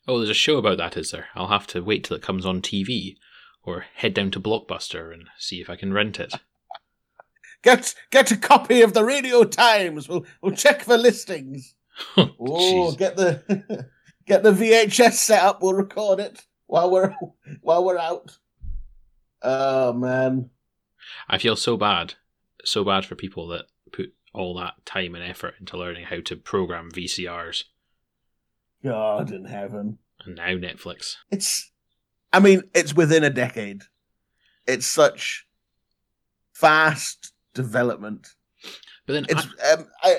Oh, 0.07 0.19
there's 0.19 0.31
a 0.31 0.35
show 0.35 0.57
about 0.57 0.79
that, 0.79 0.97
is 0.97 1.11
there? 1.11 1.27
I'll 1.35 1.49
have 1.49 1.67
to 1.69 1.83
wait 1.83 2.05
till 2.05 2.17
it 2.17 2.23
comes 2.23 2.47
on 2.47 2.63
TV, 2.63 3.17
or 3.63 3.87
head 3.95 4.15
down 4.15 4.31
to 4.33 4.41
Blockbuster 4.41 5.13
and 5.13 5.29
see 5.39 5.61
if 5.61 5.69
I 5.69 5.77
can 5.77 5.93
rent 5.93 6.21
it. 6.21 6.35
Get 7.63 7.95
get 8.11 8.31
a 8.31 8.39
copy 8.39 8.81
of 8.81 8.95
the 8.95 9.05
Radio 9.05 9.45
Times. 9.45 10.09
We'll 10.09 10.25
we'll 10.41 10.57
check 10.57 10.83
for 10.83 10.97
listings. 10.97 11.75
Oh, 12.16 12.92
get 12.92 13.16
the 13.16 13.88
get 14.26 14.42
the 14.42 14.52
VHS 14.52 15.12
set 15.12 15.42
up. 15.42 15.62
We'll 15.62 15.75
record 15.75 16.21
it 16.21 16.45
while 16.66 16.90
we're 16.90 17.14
while 17.61 17.85
we're 17.85 17.99
out. 17.99 18.38
Oh 19.42 19.92
man, 19.92 20.50
I 21.28 21.38
feel 21.38 21.57
so 21.57 21.76
bad, 21.76 22.14
so 22.64 22.85
bad 22.85 23.04
for 23.04 23.14
people 23.14 23.49
that 23.49 23.66
put 23.92 24.12
all 24.35 24.54
that 24.59 24.75
time 24.87 25.14
and 25.14 25.25
effort 25.25 25.54
into 25.61 25.76
learning 25.76 26.04
how 26.07 26.21
to 26.21 26.37
program 26.37 26.90
VCRs, 26.90 27.64
God 28.85 29.30
in 29.33 29.47
heaven. 29.47 29.99
and 30.25 30.37
now 30.37 30.49
Netflix. 30.54 31.16
It's, 31.30 31.71
I 32.33 32.40
mean, 32.40 32.62
it's 32.75 32.95
within 32.95 33.25
a 33.25 33.30
decade. 33.30 33.83
It's 34.66 34.87
such 34.87 35.47
fast 36.52 37.33
development. 37.54 38.28
But 39.07 39.14
then 39.14 39.26
It's 39.28 39.47
I, 39.64 39.73
um, 39.73 39.87
I 40.02 40.16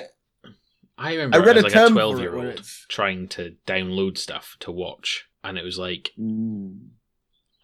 I 0.98 1.14
remember 1.14 1.38
I 1.38 1.44
read 1.44 1.56
as 1.56 1.62
a 1.62 1.66
like 1.66 1.72
term 1.72 1.92
a 1.92 2.00
12 2.00 2.20
year 2.20 2.36
old 2.36 2.62
trying 2.88 3.28
to 3.28 3.56
download 3.66 4.18
stuff 4.18 4.56
to 4.60 4.70
watch, 4.70 5.26
and 5.42 5.58
it 5.58 5.64
was 5.64 5.78
like 5.78 6.12
Mm. 6.18 6.88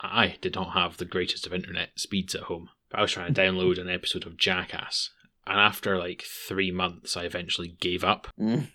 I 0.01 0.37
did 0.41 0.55
not 0.55 0.75
have 0.75 0.97
the 0.97 1.05
greatest 1.05 1.47
of 1.47 1.53
internet 1.53 1.91
speeds 1.97 2.35
at 2.35 2.43
home. 2.43 2.71
But 2.91 2.99
I 3.01 3.03
was 3.03 3.13
trying 3.13 3.35
to 3.35 3.41
download 3.41 3.81
an 3.81 3.91
episode 3.91 4.27
of 4.27 4.37
Jackass, 4.37 5.11
and 5.47 5.59
after 5.59 5.99
like 5.99 6.23
three 6.23 6.71
months, 6.71 7.17
I 7.17 7.25
eventually 7.25 7.77
gave 7.81 8.05
up. 8.05 8.29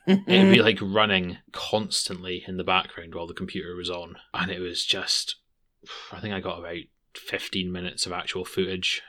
It'd 0.07 0.53
be 0.53 0.61
like 0.61 0.79
running 0.81 1.37
constantly 1.51 2.43
in 2.47 2.57
the 2.57 2.63
background 2.63 3.15
while 3.15 3.27
the 3.27 3.33
computer 3.33 3.75
was 3.75 3.89
on, 3.89 4.17
and 4.33 4.51
it 4.51 4.59
was 4.59 4.83
just. 4.85 5.37
I 6.13 6.19
think 6.21 6.33
I 6.33 6.39
got 6.39 6.59
about 6.59 6.77
15 7.15 7.71
minutes 7.71 8.05
of 8.05 8.13
actual 8.13 8.45
footage, 8.45 9.01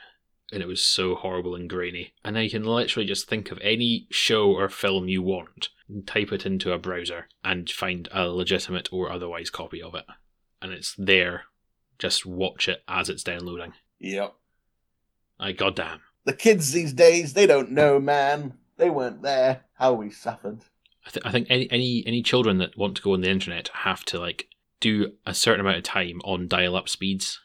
and 0.51 0.61
it 0.61 0.67
was 0.67 0.81
so 0.81 1.15
horrible 1.15 1.55
and 1.55 1.69
grainy. 1.69 2.13
And 2.23 2.35
now 2.35 2.41
you 2.41 2.49
can 2.49 2.63
literally 2.63 3.07
just 3.07 3.27
think 3.27 3.51
of 3.51 3.59
any 3.61 4.07
show 4.11 4.51
or 4.51 4.69
film 4.69 5.07
you 5.07 5.21
want, 5.21 5.69
and 5.87 6.05
type 6.07 6.31
it 6.31 6.45
into 6.45 6.71
a 6.71 6.77
browser, 6.77 7.27
and 7.43 7.69
find 7.69 8.07
a 8.11 8.27
legitimate 8.27 8.91
or 8.91 9.11
otherwise 9.11 9.49
copy 9.49 9.81
of 9.81 9.95
it. 9.95 10.05
And 10.61 10.71
it's 10.71 10.95
there. 10.97 11.43
Just 11.97 12.25
watch 12.25 12.67
it 12.67 12.83
as 12.87 13.09
it's 13.09 13.23
downloading. 13.23 13.73
yep. 13.99 14.35
Like, 15.39 15.57
goddamn. 15.57 16.01
The 16.23 16.33
kids 16.33 16.71
these 16.71 16.93
days, 16.93 17.33
they 17.33 17.45
don't 17.45 17.71
know, 17.71 17.99
man. 17.99 18.53
They 18.77 18.89
weren't 18.89 19.21
there. 19.21 19.61
How 19.75 19.93
we 19.93 20.09
suffered. 20.09 20.61
I, 21.05 21.09
th- 21.09 21.25
I 21.25 21.31
think 21.31 21.47
any, 21.49 21.69
any 21.71 22.03
any 22.07 22.23
children 22.23 22.57
that 22.57 22.77
want 22.77 22.95
to 22.97 23.01
go 23.01 23.13
on 23.13 23.21
the 23.21 23.29
internet 23.29 23.69
have 23.73 24.03
to 24.05 24.19
like 24.19 24.47
do 24.79 25.13
a 25.25 25.33
certain 25.33 25.59
amount 25.61 25.77
of 25.77 25.83
time 25.83 26.19
on 26.23 26.47
dial-up 26.47 26.89
speeds, 26.89 27.41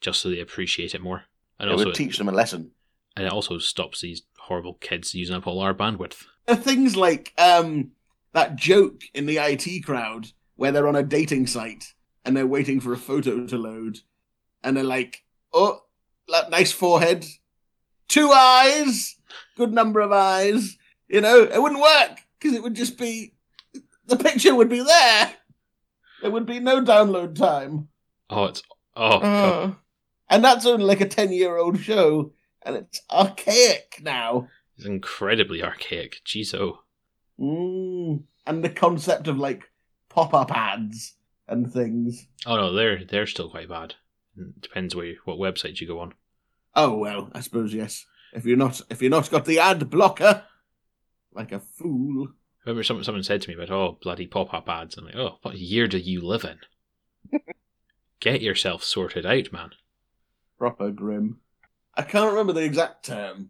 just 0.00 0.20
so 0.20 0.30
they 0.30 0.40
appreciate 0.40 0.94
it 0.94 1.02
more. 1.02 1.24
And 1.62 1.70
it 1.70 1.72
also, 1.72 1.86
would 1.86 1.94
teach 1.94 2.18
them 2.18 2.28
a 2.28 2.32
lesson. 2.32 2.72
and 3.16 3.24
it 3.24 3.32
also 3.32 3.58
stops 3.58 4.00
these 4.00 4.22
horrible 4.36 4.74
kids 4.74 5.14
using 5.14 5.36
up 5.36 5.46
all 5.46 5.60
our 5.60 5.72
bandwidth. 5.72 6.24
There 6.46 6.56
are 6.56 6.60
things 6.60 6.96
like 6.96 7.32
um, 7.38 7.92
that 8.32 8.56
joke 8.56 9.02
in 9.14 9.26
the 9.26 9.38
IT 9.38 9.84
crowd 9.84 10.32
where 10.56 10.72
they're 10.72 10.88
on 10.88 10.96
a 10.96 11.04
dating 11.04 11.46
site 11.46 11.94
and 12.24 12.36
they're 12.36 12.46
waiting 12.46 12.80
for 12.80 12.92
a 12.92 12.98
photo 12.98 13.46
to 13.46 13.56
load, 13.56 14.00
and 14.62 14.76
they're 14.76 14.84
like, 14.84 15.24
"Oh, 15.52 15.84
that 16.28 16.50
nice 16.50 16.72
forehead, 16.72 17.24
two 18.08 18.30
eyes, 18.30 19.16
good 19.56 19.72
number 19.72 20.00
of 20.00 20.12
eyes." 20.12 20.76
You 21.08 21.20
know, 21.20 21.42
it 21.42 21.60
wouldn't 21.62 21.80
work 21.80 22.18
because 22.38 22.56
it 22.56 22.62
would 22.62 22.74
just 22.74 22.98
be 22.98 23.34
the 24.06 24.16
picture 24.16 24.54
would 24.54 24.68
be 24.68 24.82
there. 24.82 25.32
There 26.22 26.30
would 26.30 26.46
be 26.46 26.60
no 26.60 26.80
download 26.80 27.34
time. 27.34 27.88
Oh, 28.30 28.44
it's 28.44 28.62
oh, 28.96 29.20
God. 29.20 29.24
Uh, 29.24 29.74
and 30.32 30.44
that's 30.44 30.66
only 30.66 30.84
like 30.84 31.00
a 31.00 31.08
ten-year-old 31.08 31.78
show, 31.78 32.32
and 32.62 32.76
it's 32.76 33.00
archaic 33.10 34.00
now. 34.02 34.48
it's 34.76 34.86
incredibly 34.86 35.62
archaic. 35.62 36.16
Jeez, 36.26 36.54
oh, 36.54 36.80
Mm. 37.40 38.24
And 38.46 38.62
the 38.62 38.68
concept 38.68 39.26
of 39.26 39.36
like 39.38 39.70
pop-up 40.08 40.52
ads 40.52 41.14
and 41.48 41.72
things. 41.72 42.26
oh 42.46 42.56
no, 42.56 42.72
they're 42.72 43.04
they're 43.04 43.26
still 43.26 43.50
quite 43.50 43.68
bad. 43.68 43.94
It 44.36 44.60
depends 44.60 44.94
where 44.94 45.06
you, 45.06 45.16
what 45.24 45.38
website 45.38 45.80
you 45.80 45.86
go 45.86 45.98
on. 46.00 46.14
Oh 46.74 46.96
well, 46.98 47.30
I 47.32 47.40
suppose 47.40 47.74
yes. 47.74 48.04
If 48.32 48.44
you're 48.46 48.56
not 48.56 48.80
if 48.90 49.00
you're 49.02 49.10
not 49.10 49.30
got 49.30 49.44
the 49.44 49.58
ad 49.58 49.90
blocker, 49.90 50.44
like 51.32 51.52
a 51.52 51.60
fool. 51.60 52.28
I 52.64 52.68
remember 52.70 52.84
someone 52.84 53.04
someone 53.04 53.22
said 53.24 53.42
to 53.42 53.48
me 53.48 53.54
about 53.56 53.70
oh 53.70 53.98
bloody 54.00 54.26
pop 54.26 54.54
up 54.54 54.68
ads. 54.68 54.96
I'm 54.96 55.06
like, 55.06 55.16
oh, 55.16 55.38
what 55.42 55.56
year 55.58 55.88
do 55.88 55.98
you 55.98 56.20
live 56.22 56.44
in? 56.44 57.40
Get 58.20 58.40
yourself 58.40 58.84
sorted 58.84 59.26
out, 59.26 59.52
man. 59.52 59.70
Proper 60.62 60.92
grim. 60.92 61.38
I 61.92 62.02
can't 62.02 62.30
remember 62.30 62.52
the 62.52 62.62
exact 62.62 63.06
term 63.06 63.48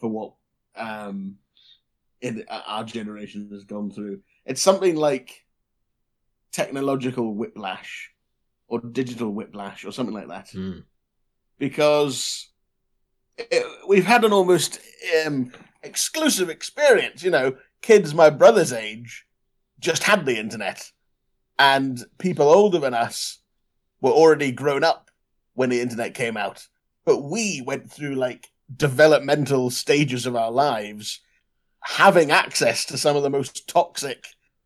for 0.00 0.08
what 0.10 0.32
um 0.74 1.36
in 2.20 2.44
uh, 2.48 2.62
our 2.66 2.82
generation 2.82 3.50
has 3.52 3.62
gone 3.62 3.92
through. 3.92 4.22
It's 4.44 4.60
something 4.60 4.96
like 4.96 5.44
technological 6.50 7.36
whiplash 7.36 8.10
or 8.66 8.80
digital 8.80 9.30
whiplash 9.30 9.84
or 9.84 9.92
something 9.92 10.12
like 10.12 10.26
that. 10.26 10.48
Mm. 10.48 10.82
because 11.60 12.50
it, 13.38 13.64
we've 13.86 14.04
had 14.04 14.24
an 14.24 14.32
almost 14.32 14.80
um, 15.24 15.52
exclusive 15.84 16.50
experience. 16.50 17.22
You 17.22 17.30
know, 17.30 17.56
kids 17.80 18.12
my 18.12 18.28
brother's 18.28 18.72
age 18.72 19.24
just 19.78 20.02
had 20.02 20.26
the 20.26 20.36
internet, 20.36 20.90
and 21.60 22.04
people 22.18 22.48
older 22.48 22.80
than 22.80 22.92
us 22.92 23.38
were 24.00 24.10
already 24.10 24.50
grown 24.50 24.82
up 24.82 25.09
when 25.60 25.68
the 25.68 25.82
internet 25.82 26.14
came 26.14 26.38
out. 26.38 26.66
But 27.04 27.18
we 27.18 27.60
went 27.60 27.92
through 27.92 28.14
like 28.14 28.48
developmental 28.74 29.68
stages 29.68 30.24
of 30.24 30.34
our 30.34 30.50
lives, 30.50 31.20
having 31.82 32.30
access 32.30 32.86
to 32.86 32.96
some 32.96 33.14
of 33.14 33.22
the 33.22 33.28
most 33.28 33.68
toxic 33.68 34.24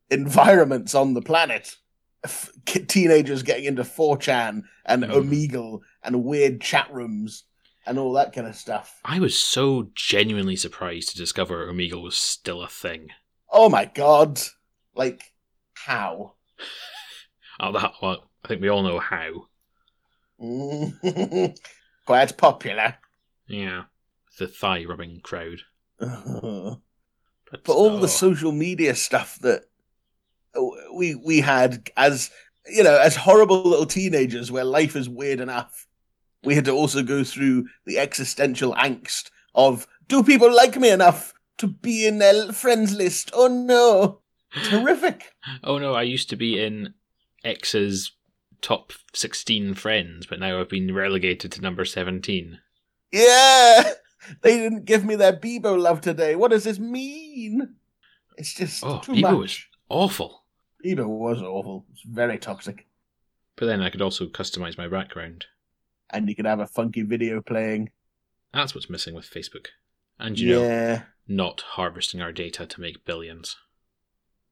environments 0.08 0.94
on 0.94 1.14
the 1.14 1.20
planet. 1.20 1.74
F- 2.22 2.52
teenagers 2.64 3.42
getting 3.42 3.64
into 3.64 3.82
4chan 3.82 4.62
and 4.86 5.02
Mm. 5.02 5.10
Omegle 5.10 5.80
and 6.04 6.22
weird 6.22 6.60
chat 6.60 6.86
rooms 6.92 7.42
and 7.84 7.98
all 7.98 8.12
that 8.12 8.32
kind 8.32 8.46
of 8.46 8.54
stuff. 8.54 9.00
I 9.04 9.18
was 9.18 9.36
so 9.36 9.90
genuinely 9.96 10.54
surprised 10.54 11.08
to 11.08 11.16
discover 11.16 11.66
Omegle 11.66 12.04
was 12.04 12.16
still 12.16 12.62
a 12.62 12.68
thing. 12.68 13.08
Oh 13.50 13.68
my 13.68 13.84
god! 13.84 14.40
Like, 14.94 15.32
how? 15.74 16.34
Oh, 17.60 17.72
that 17.72 17.92
well, 18.02 18.30
I 18.44 18.48
think 18.48 18.60
we 18.62 18.68
all 18.68 18.82
know 18.82 18.98
how. 19.00 19.46
Quite 22.06 22.36
popular. 22.36 22.96
Yeah, 23.46 23.84
the 24.38 24.48
thigh 24.48 24.84
rubbing 24.84 25.20
crowd. 25.22 25.60
but 25.98 26.80
But, 27.50 27.68
all 27.68 27.90
oh, 27.90 28.00
the 28.00 28.08
social 28.08 28.52
media 28.52 28.94
stuff 28.94 29.38
that 29.40 29.64
we 30.94 31.14
we 31.14 31.40
had 31.40 31.90
as 31.96 32.30
you 32.66 32.82
know 32.82 32.98
as 32.98 33.16
horrible 33.16 33.62
little 33.62 33.86
teenagers 33.86 34.50
where 34.50 34.64
life 34.64 34.96
is 34.96 35.08
weird 35.08 35.40
enough 35.40 35.86
we 36.44 36.54
had 36.54 36.64
to 36.66 36.72
also 36.72 37.02
go 37.02 37.24
through 37.24 37.66
the 37.86 37.98
existential 37.98 38.74
angst 38.74 39.30
of 39.54 39.86
do 40.08 40.22
people 40.22 40.54
like 40.54 40.76
me 40.76 40.90
enough 40.90 41.32
to 41.58 41.66
be 41.66 42.06
in 42.06 42.18
their 42.18 42.52
friends 42.52 42.94
list? 42.94 43.30
Oh 43.32 43.48
no. 43.48 44.20
Terrific. 44.64 45.32
Oh 45.62 45.78
no, 45.78 45.94
I 45.94 46.02
used 46.02 46.30
to 46.30 46.36
be 46.36 46.62
in 46.62 46.94
X's 47.44 48.12
top 48.64 48.92
sixteen 49.12 49.74
friends, 49.74 50.26
but 50.26 50.40
now 50.40 50.58
I've 50.60 50.68
been 50.70 50.94
relegated 50.94 51.52
to 51.52 51.60
number 51.60 51.84
seventeen. 51.84 52.60
yeah 53.12 53.92
they 54.42 54.56
didn't 54.58 54.86
give 54.86 55.04
me 55.04 55.14
their 55.16 55.34
bebo 55.34 55.78
love 55.80 56.00
today 56.00 56.34
what 56.34 56.50
does 56.50 56.64
this 56.64 56.78
mean 56.78 57.76
it's 58.38 58.54
just 58.54 58.82
Oh, 58.82 59.00
too 59.00 59.12
Bebo 59.12 59.20
much 59.22 59.34
was 59.36 59.64
awful. 59.88 60.44
bebo 60.84 61.06
was 61.06 61.42
awful 61.42 61.84
it's 61.92 62.02
very 62.02 62.38
toxic 62.38 62.86
But 63.56 63.66
then 63.66 63.82
I 63.82 63.90
could 63.90 64.02
also 64.02 64.26
customize 64.26 64.78
my 64.78 64.88
background. 64.88 65.44
and 66.10 66.28
you 66.28 66.34
could 66.34 66.46
have 66.46 66.60
a 66.60 66.66
funky 66.66 67.02
video 67.02 67.42
playing 67.42 67.90
That's 68.54 68.74
what's 68.74 68.88
missing 68.90 69.14
with 69.14 69.28
Facebook. 69.30 69.66
And 70.18 70.38
you 70.38 70.50
know, 70.54 71.02
not 71.28 71.60
harvesting 71.76 72.22
our 72.22 72.32
data 72.32 72.66
to 72.66 72.80
make 72.80 73.04
billions. 73.04 73.56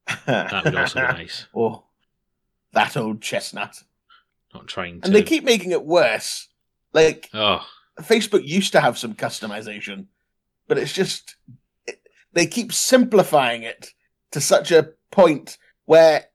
That 0.27 0.65
would 0.65 0.75
also 0.75 0.99
be 1.07 1.13
nice. 1.23 1.47
Oh, 1.55 1.85
that 2.73 2.95
old 2.97 3.21
chestnut. 3.21 3.83
Not 4.53 4.67
trying 4.67 5.01
to. 5.01 5.07
And 5.07 5.15
they 5.15 5.23
keep 5.23 5.43
making 5.43 5.71
it 5.71 5.83
worse. 5.85 6.47
Like, 6.93 7.29
Oh, 7.33 7.65
Facebook 8.01 8.45
used 8.45 8.71
to 8.73 8.81
have 8.81 8.97
some 8.97 9.13
customization, 9.15 10.07
but 10.67 10.77
it's 10.77 10.93
just. 10.93 11.35
It, 11.87 11.99
they 12.33 12.45
keep 12.45 12.71
simplifying 12.73 13.63
it 13.63 13.89
to 14.31 14.41
such 14.41 14.71
a 14.71 14.91
point 15.11 15.57
where 15.85 16.25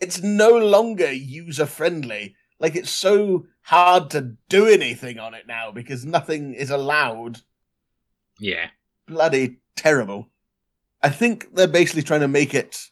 it's 0.00 0.22
no 0.22 0.50
longer 0.50 1.12
user 1.12 1.66
friendly. 1.66 2.34
Like, 2.58 2.74
it's 2.74 2.90
so 2.90 3.46
hard 3.62 4.10
to 4.10 4.36
do 4.48 4.66
anything 4.66 5.18
on 5.18 5.34
it 5.34 5.46
now 5.46 5.70
because 5.70 6.04
nothing 6.04 6.54
is 6.54 6.70
allowed. 6.70 7.40
yeah. 8.40 8.68
bloody 9.06 9.58
terrible. 9.76 10.30
I 11.02 11.10
think 11.10 11.54
they're 11.54 11.68
basically 11.68 12.02
trying 12.02 12.20
to 12.20 12.28
make 12.28 12.54
it 12.54 12.90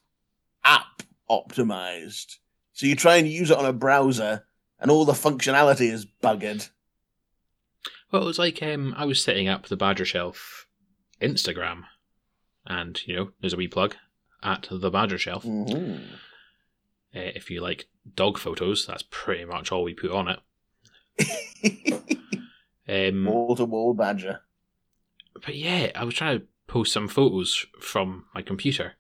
app 0.65 1.03
optimized. 1.31 2.37
So 2.75 2.87
you 2.87 2.95
try 2.97 3.17
and 3.17 3.27
use 3.29 3.51
it 3.51 3.57
on 3.59 3.65
a 3.65 3.73
browser 3.73 4.45
and 4.79 4.91
all 4.91 5.05
the 5.07 5.13
functionality 5.13 5.91
is 5.91 6.07
buggered. 6.23 6.69
Well, 8.13 8.23
it 8.23 8.27
was 8.27 8.39
like 8.39 8.63
um, 8.63 8.95
I 8.97 9.07
was 9.07 9.23
setting 9.23 9.49
up 9.49 9.67
the 9.67 9.77
Badger 9.77 10.05
Shelf 10.05 10.67
Instagram, 11.21 11.85
and 12.67 13.01
you 13.07 13.17
know, 13.17 13.31
there's 13.41 13.53
a 13.55 13.57
wee 13.57 13.67
plug 13.69 13.97
at 14.43 14.69
the 14.71 14.91
Badger 14.91 15.19
Shelf. 15.19 15.45
Mm-hmm. 15.45 16.03
Uh, 17.17 17.31
if 17.35 17.51
you 17.51 17.61
like 17.61 17.87
dog 18.15 18.39
photos, 18.39 18.87
that's 18.87 19.05
pretty 19.11 19.45
much 19.45 19.73
all 19.73 19.83
we 19.85 19.95
put 19.95 20.11
on 20.13 20.29
it. 20.29 20.41
Um, 22.87 23.25
wall 23.25 23.57
to 23.57 23.65
wall 23.65 23.95
badger. 23.95 24.43
but 25.43 25.57
yeah, 25.57 25.91
I 25.95 26.05
was 26.05 26.15
trying 26.17 26.39
to 26.41 26.47
post 26.67 26.93
some 26.93 27.09
photos 27.09 27.65
from 27.81 28.27
my 28.35 28.43
computer 28.43 28.93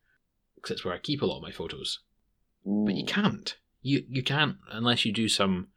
because 0.55 0.71
it's 0.71 0.85
where 0.87 0.95
I 0.95 0.99
keep 0.99 1.21
a 1.21 1.27
lot 1.27 1.37
of 1.37 1.43
my 1.43 1.51
photos. 1.51 1.99
But 2.65 2.95
you 2.95 3.05
Mm. 3.05 3.09
can't. 3.09 3.57
You 3.85 4.05
you 4.09 4.23
can't 4.23 4.57
unless 4.73 5.05
you 5.05 5.13
do 5.13 5.29
some 5.29 5.69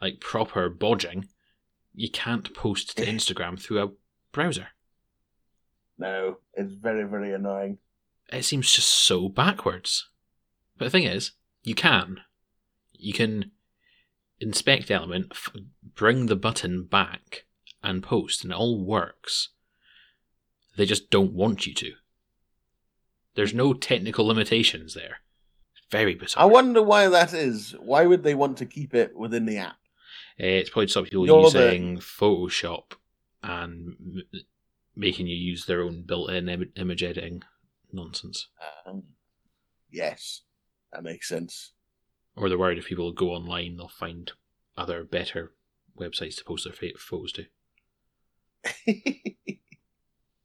like 0.00 0.20
proper 0.20 0.70
bodging. 0.70 1.26
You 1.94 2.08
can't 2.10 2.54
post 2.54 2.96
to 2.96 3.04
Instagram 3.14 3.60
through 3.60 3.82
a 3.82 3.90
browser. 4.32 4.68
No, 5.98 6.38
it's 6.54 6.72
very, 6.72 7.02
very 7.04 7.34
annoying. 7.34 7.78
It 8.32 8.44
seems 8.44 8.72
just 8.72 8.88
so 8.88 9.28
backwards. 9.28 10.08
But 10.78 10.86
the 10.86 10.90
thing 10.90 11.04
is, 11.04 11.32
you 11.62 11.74
can. 11.74 12.20
You 12.94 13.12
can 13.12 13.50
inspect 14.38 14.90
element, 14.90 15.26
f- 15.32 15.52
bring 15.94 16.26
the 16.26 16.36
button 16.36 16.84
back, 16.84 17.44
and 17.82 18.02
post, 18.02 18.44
and 18.44 18.52
it 18.52 18.56
all 18.56 18.82
works. 18.82 19.50
They 20.76 20.86
just 20.86 21.10
don't 21.10 21.34
want 21.34 21.66
you 21.66 21.74
to. 21.74 21.92
There's 23.34 23.52
no 23.52 23.74
technical 23.74 24.26
limitations 24.26 24.94
there. 24.94 25.18
Very 25.90 26.14
bizarre. 26.14 26.44
I 26.44 26.46
wonder 26.46 26.82
why 26.82 27.08
that 27.08 27.32
is. 27.34 27.74
Why 27.80 28.06
would 28.06 28.22
they 28.22 28.34
want 28.34 28.58
to 28.58 28.66
keep 28.66 28.94
it 28.94 29.16
within 29.16 29.46
the 29.46 29.58
app? 29.58 29.76
It's 30.38 30.70
probably 30.70 30.86
to 30.86 30.90
stop 30.92 31.04
people 31.04 31.26
You're 31.26 31.50
the- 31.50 31.58
using 31.72 31.98
Photoshop 31.98 32.92
and 33.42 33.96
m- 34.00 34.22
making 34.96 35.26
you 35.26 35.36
use 35.36 35.66
their 35.66 35.82
own 35.82 36.02
built-in 36.02 36.48
Im- 36.48 36.72
image 36.76 37.02
editing 37.02 37.42
nonsense. 37.92 38.48
Um, 38.86 39.02
yes, 39.90 40.42
that 40.92 41.02
makes 41.02 41.28
sense. 41.28 41.72
Or 42.36 42.48
they're 42.48 42.56
worried 42.58 42.78
if 42.78 42.86
people 42.86 43.12
go 43.12 43.30
online, 43.30 43.76
they'll 43.76 43.88
find 43.88 44.30
other 44.76 45.02
better 45.04 45.52
websites 45.98 46.36
to 46.36 46.44
post 46.44 46.64
their 46.64 46.92
photos 46.96 47.32
to. 47.32 47.46
it 48.86 49.58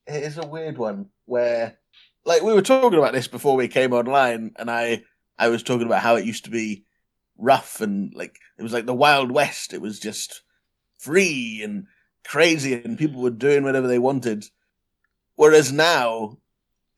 is 0.08 0.38
a 0.38 0.46
weird 0.46 0.78
one 0.78 1.10
where, 1.26 1.78
like, 2.26 2.42
we 2.42 2.54
were 2.54 2.62
talking 2.62 2.98
about 3.00 3.14
this 3.14 3.28
before 3.28 3.56
we 3.56 3.68
came 3.68 3.94
online, 3.94 4.52
and 4.58 4.70
I, 4.70 5.04
I 5.38 5.50
was 5.50 5.63
talking 5.63 5.86
about 5.86 6.02
how 6.02 6.15
it 6.15 6.26
used 6.26 6.45
to 6.45 6.52
be 6.52 6.86
rough 7.38 7.82
and 7.82 8.13
like 8.15 8.39
it 8.58 8.63
was 8.63 8.74
like 8.74 8.86
the 8.86 8.93
Wild 8.93 9.32
West. 9.32 9.74
It 9.74 9.82
was 9.82 10.00
just 10.00 10.41
free 10.98 11.62
and 11.63 11.88
crazy, 12.26 12.74
and 12.74 12.98
people 12.98 13.21
were 13.21 13.30
doing 13.30 13.63
whatever 13.63 13.88
they 13.88 14.00
wanted. 14.00 14.45
Whereas 15.36 15.71
now, 15.71 16.38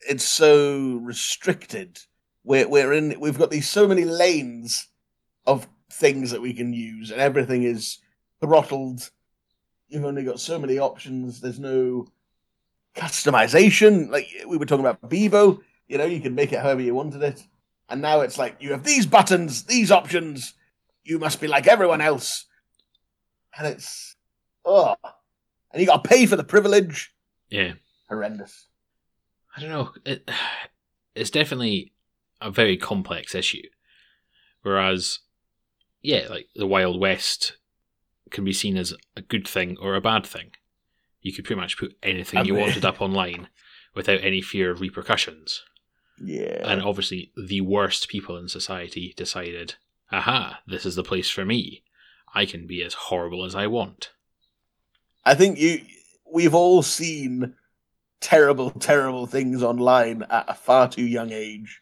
it's 0.08 0.24
so 0.24 1.00
restricted. 1.02 2.00
We're 2.44 2.68
we're 2.68 2.94
in. 2.94 3.20
We've 3.20 3.38
got 3.38 3.52
these 3.52 3.70
so 3.70 3.88
many 3.88 4.06
lanes 4.06 4.88
of 5.46 5.68
things 5.92 6.32
that 6.32 6.42
we 6.42 6.54
can 6.54 6.74
use, 6.74 7.12
and 7.12 7.20
everything 7.20 7.64
is 7.64 8.00
throttled. 8.40 9.10
You've 9.90 10.06
only 10.06 10.24
got 10.24 10.40
so 10.40 10.60
many 10.60 10.80
options. 10.80 11.42
There's 11.42 11.60
no 11.60 12.08
customization. 12.96 14.10
Like 14.10 14.28
we 14.48 14.58
were 14.58 14.66
talking 14.66 14.86
about 14.86 15.10
Bebo, 15.10 15.60
you 15.88 15.98
know, 15.98 16.06
you 16.06 16.20
can 16.20 16.36
make 16.36 16.52
it 16.52 16.60
however 16.60 16.82
you 16.82 16.94
wanted 16.94 17.24
it. 17.24 17.44
And 17.90 18.02
now 18.02 18.22
it's 18.22 18.38
like 18.38 18.58
you 18.60 18.72
have 18.72 18.84
these 18.84 19.06
buttons, 19.06 19.64
these 19.64 19.92
options. 19.92 20.54
You 21.04 21.20
must 21.20 21.40
be 21.40 21.48
like 21.48 21.68
everyone 21.68 22.02
else. 22.02 22.46
And 23.58 23.68
it's 23.68 24.16
oh, 24.66 24.96
and 25.72 25.82
you 25.82 25.88
got 25.88 26.04
to 26.04 26.10
pay 26.10 26.26
for 26.26 26.36
the 26.36 26.44
privilege. 26.44 27.14
Yeah. 27.50 27.74
Horrendous. 28.10 28.68
I 29.56 29.62
don't 29.62 29.70
know. 29.70 29.92
It, 30.06 30.30
it's 31.16 31.32
definitely 31.32 31.94
a 32.42 32.52
very 32.52 32.78
complex 32.78 33.34
issue. 33.34 33.64
Whereas, 34.62 35.20
yeah, 36.02 36.28
like 36.30 36.48
the 36.56 36.68
Wild 36.68 37.00
West 37.00 37.58
can 38.30 38.44
be 38.44 38.54
seen 38.54 38.78
as 38.78 38.94
a 39.16 39.22
good 39.22 39.48
thing 39.48 39.78
or 39.82 39.96
a 39.96 40.02
bad 40.02 40.26
thing. 40.26 40.52
You 41.22 41.34
could 41.34 41.46
pretty 41.46 41.62
much 41.62 41.78
put 41.78 41.96
anything 42.04 42.40
I 42.40 42.44
you 42.44 42.56
wanted 42.56 42.86
up 42.86 43.02
online 43.02 43.48
without 43.96 44.24
any 44.24 44.42
fear 44.42 44.72
of 44.72 44.82
repercussions. 44.82 45.64
Yeah. 46.20 46.62
And 46.64 46.82
obviously, 46.82 47.32
the 47.38 47.62
worst 47.62 48.08
people 48.10 48.38
in 48.38 48.48
society 48.50 49.14
decided, 49.16 49.76
aha, 50.12 50.60
this 50.68 50.86
is 50.86 50.96
the 50.96 51.04
place 51.04 51.30
for 51.30 51.46
me. 51.46 51.84
I 52.34 52.46
can 52.46 52.68
be 52.68 52.84
as 52.84 52.94
horrible 52.94 53.46
as 53.46 53.56
I 53.56 53.68
want. 53.68 54.12
I 55.26 55.34
think 55.36 55.60
you 55.60 55.82
we've 56.32 56.54
all 56.56 56.82
seen 56.84 57.54
terrible, 58.20 58.72
terrible 58.80 59.26
things 59.28 59.62
online 59.64 60.24
at 60.30 60.46
a 60.50 60.54
far 60.54 60.90
too 60.90 61.06
young 61.06 61.32
age. 61.32 61.82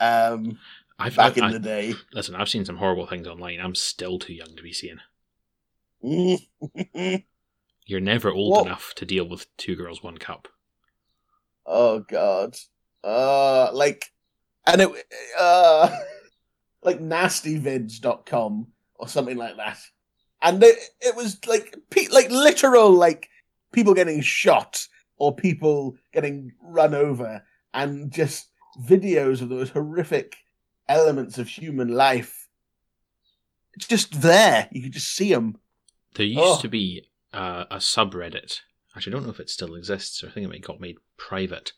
Um, 0.00 0.58
I've, 0.98 1.16
back 1.16 1.34
I, 1.36 1.38
in 1.38 1.44
I- 1.44 1.52
the 1.52 1.58
day. 1.58 1.94
listen, 2.12 2.34
I've 2.34 2.48
seen 2.48 2.64
some 2.64 2.76
horrible 2.76 3.06
things 3.06 3.26
online. 3.26 3.60
I'm 3.60 3.74
still 3.74 4.18
too 4.18 4.32
young 4.34 4.54
to 4.56 4.62
be 4.62 4.72
seeing. 4.72 4.98
You're 7.86 8.00
never 8.00 8.30
old 8.32 8.52
What? 8.52 8.66
enough 8.66 8.92
to 8.96 9.04
deal 9.04 9.28
with 9.28 9.54
two 9.56 9.74
girls, 9.76 10.02
one 10.02 10.18
cup. 10.18 10.48
oh 11.66 12.00
god. 12.00 12.56
Uh 13.04 13.70
like 13.74 14.10
and 14.66 14.80
it 14.80 14.88
uh 15.38 15.94
like 16.82 17.00
nastyvids.com 17.00 18.66
or 18.96 19.08
something 19.08 19.36
like 19.36 19.56
that. 19.56 19.78
And 20.42 20.62
it, 20.62 20.76
it 21.00 21.16
was 21.16 21.38
like 21.46 21.76
pe- 21.90 22.08
like 22.08 22.30
literal 22.30 22.90
like 22.90 23.28
people 23.72 23.94
getting 23.94 24.20
shot 24.20 24.86
or 25.16 25.34
people 25.34 25.96
getting 26.12 26.52
run 26.62 26.94
over 26.94 27.42
and 27.72 28.10
just 28.12 28.48
videos 28.82 29.40
of 29.40 29.48
those 29.48 29.70
horrific 29.70 30.36
elements 30.88 31.38
of 31.38 31.48
human 31.48 31.88
life. 31.88 32.48
It's 33.74 33.86
just 33.86 34.20
there. 34.20 34.68
You 34.70 34.82
could 34.82 34.92
just 34.92 35.14
see 35.14 35.32
them. 35.32 35.56
There 36.14 36.26
used 36.26 36.40
Oh. 36.42 36.60
to 36.60 36.68
be 36.68 37.06
uh, 37.32 37.64
a 37.70 37.76
subreddit. 37.76 38.60
Actually, 38.94 39.12
I 39.12 39.14
don't 39.16 39.24
know 39.24 39.32
if 39.32 39.40
it 39.40 39.50
still 39.50 39.74
exists. 39.74 40.22
Or 40.22 40.28
I 40.28 40.30
think 40.30 40.52
it 40.54 40.60
got 40.62 40.80
made 40.80 40.98
private, 41.16 41.72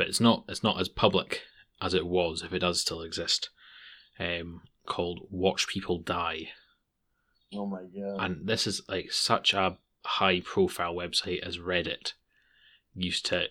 but 0.00 0.08
it's 0.08 0.18
not. 0.18 0.44
It's 0.48 0.62
not 0.62 0.80
as 0.80 0.88
public 0.88 1.42
as 1.78 1.92
it 1.92 2.06
was, 2.06 2.42
if 2.42 2.54
it 2.54 2.60
does 2.60 2.80
still 2.80 3.02
exist. 3.02 3.50
Um, 4.18 4.62
called 4.86 5.26
"Watch 5.28 5.68
People 5.68 5.98
Die," 5.98 6.48
Oh 7.52 7.66
my 7.66 7.82
god. 7.82 8.24
and 8.24 8.48
this 8.48 8.66
is 8.66 8.80
like 8.88 9.12
such 9.12 9.52
a 9.52 9.76
high-profile 10.06 10.94
website 10.94 11.40
as 11.40 11.58
Reddit 11.58 12.14
used 12.94 13.26
to 13.26 13.48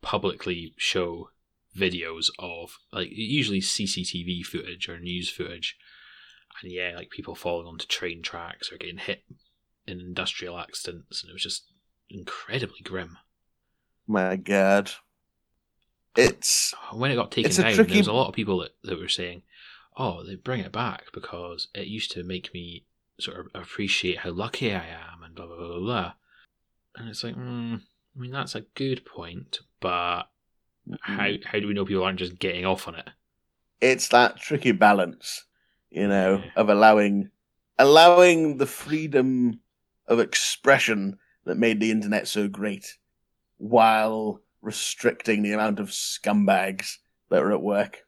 publicly 0.00 0.72
show 0.78 1.28
videos 1.76 2.28
of 2.38 2.78
like 2.90 3.10
usually 3.12 3.60
CCTV 3.60 4.46
footage 4.46 4.88
or 4.88 4.98
news 4.98 5.28
footage, 5.28 5.76
and 6.62 6.72
yeah, 6.72 6.94
like 6.96 7.10
people 7.10 7.34
falling 7.34 7.66
onto 7.66 7.86
train 7.86 8.22
tracks 8.22 8.72
or 8.72 8.78
getting 8.78 8.96
hit 8.96 9.22
in 9.86 10.00
industrial 10.00 10.58
accidents, 10.58 11.22
and 11.22 11.28
it 11.28 11.34
was 11.34 11.42
just 11.42 11.66
incredibly 12.08 12.80
grim. 12.82 13.18
my 14.06 14.36
god. 14.36 14.92
It's 16.18 16.74
When 16.92 17.10
it 17.10 17.16
got 17.16 17.30
taken 17.30 17.50
down, 17.54 17.74
tricky- 17.74 17.90
there 17.92 17.98
was 17.98 18.06
a 18.08 18.12
lot 18.12 18.28
of 18.28 18.34
people 18.34 18.58
that, 18.58 18.74
that 18.82 18.98
were 18.98 19.08
saying, 19.08 19.42
"Oh, 19.96 20.24
they 20.24 20.34
bring 20.34 20.60
it 20.60 20.72
back 20.72 21.12
because 21.12 21.68
it 21.74 21.86
used 21.86 22.10
to 22.12 22.22
make 22.24 22.52
me 22.52 22.84
sort 23.20 23.38
of 23.40 23.46
appreciate 23.54 24.18
how 24.18 24.30
lucky 24.30 24.74
I 24.74 24.86
am," 24.86 25.22
and 25.22 25.34
blah 25.34 25.46
blah 25.46 25.56
blah 25.56 25.68
blah. 25.68 25.78
blah. 25.78 26.12
And 26.96 27.08
it's 27.08 27.22
like, 27.22 27.36
mm, 27.36 27.80
I 28.16 28.18
mean, 28.18 28.32
that's 28.32 28.54
a 28.56 28.62
good 28.62 29.04
point, 29.04 29.60
but 29.80 30.24
how 31.02 31.32
how 31.44 31.60
do 31.60 31.68
we 31.68 31.74
know 31.74 31.84
people 31.84 32.02
aren't 32.04 32.18
just 32.18 32.38
getting 32.38 32.64
off 32.66 32.88
on 32.88 32.94
it? 32.96 33.08
it's 33.80 34.08
that 34.08 34.36
tricky 34.40 34.72
balance, 34.72 35.44
you 35.88 36.08
know, 36.08 36.42
Yeah. 36.44 36.50
of 36.56 36.68
allowing 36.68 37.30
allowing 37.78 38.56
the 38.56 38.66
freedom 38.66 39.60
of 40.08 40.18
expression 40.18 41.16
that 41.44 41.56
made 41.56 41.78
the 41.78 41.92
internet 41.92 42.26
so 42.26 42.48
great 42.48 42.98
while 43.58 44.40
restricting 44.62 45.42
the 45.42 45.52
amount 45.52 45.80
of 45.80 45.88
scumbags 45.88 46.96
that 47.30 47.42
are 47.42 47.52
at 47.52 47.62
work. 47.62 48.04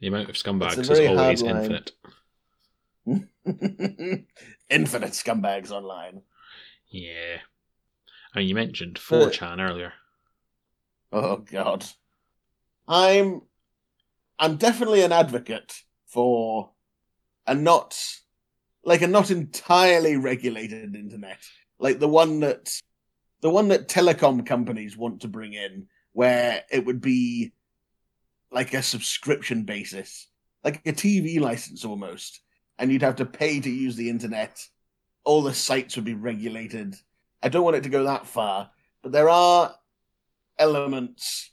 The 0.00 0.08
amount 0.08 0.28
of 0.28 0.36
scumbags 0.36 0.78
is 0.78 0.90
always 0.90 1.42
infinite. 1.42 1.92
Infinite 4.70 5.12
scumbags 5.12 5.70
online. 5.70 6.22
Yeah. 6.90 7.38
I 8.34 8.38
mean, 8.38 8.48
you 8.48 8.54
mentioned 8.54 8.96
4chan 8.96 9.60
earlier. 9.60 9.92
Oh 11.12 11.36
god. 11.36 11.84
I'm 12.88 13.42
I'm 14.38 14.56
definitely 14.56 15.02
an 15.02 15.12
advocate 15.12 15.82
for 16.06 16.70
a 17.46 17.54
not 17.54 17.96
like 18.84 19.02
a 19.02 19.06
not 19.06 19.30
entirely 19.30 20.16
regulated 20.16 20.94
internet. 20.94 21.40
Like 21.78 21.98
the 21.98 22.08
one 22.08 22.40
that 22.40 22.70
the 23.44 23.50
one 23.50 23.68
that 23.68 23.88
telecom 23.88 24.46
companies 24.46 24.96
want 24.96 25.20
to 25.20 25.28
bring 25.28 25.52
in 25.52 25.86
where 26.14 26.62
it 26.70 26.86
would 26.86 27.02
be 27.02 27.52
like 28.50 28.72
a 28.72 28.82
subscription 28.82 29.64
basis. 29.64 30.28
Like 30.64 30.76
a 30.86 30.92
TV 30.94 31.38
license 31.38 31.84
almost. 31.84 32.40
And 32.78 32.90
you'd 32.90 33.02
have 33.02 33.16
to 33.16 33.26
pay 33.26 33.60
to 33.60 33.68
use 33.68 33.96
the 33.96 34.08
internet. 34.08 34.66
All 35.24 35.42
the 35.42 35.52
sites 35.52 35.94
would 35.96 36.06
be 36.06 36.14
regulated. 36.14 36.96
I 37.42 37.50
don't 37.50 37.64
want 37.64 37.76
it 37.76 37.82
to 37.82 37.90
go 37.90 38.04
that 38.04 38.26
far, 38.26 38.70
but 39.02 39.12
there 39.12 39.28
are 39.28 39.74
elements 40.58 41.52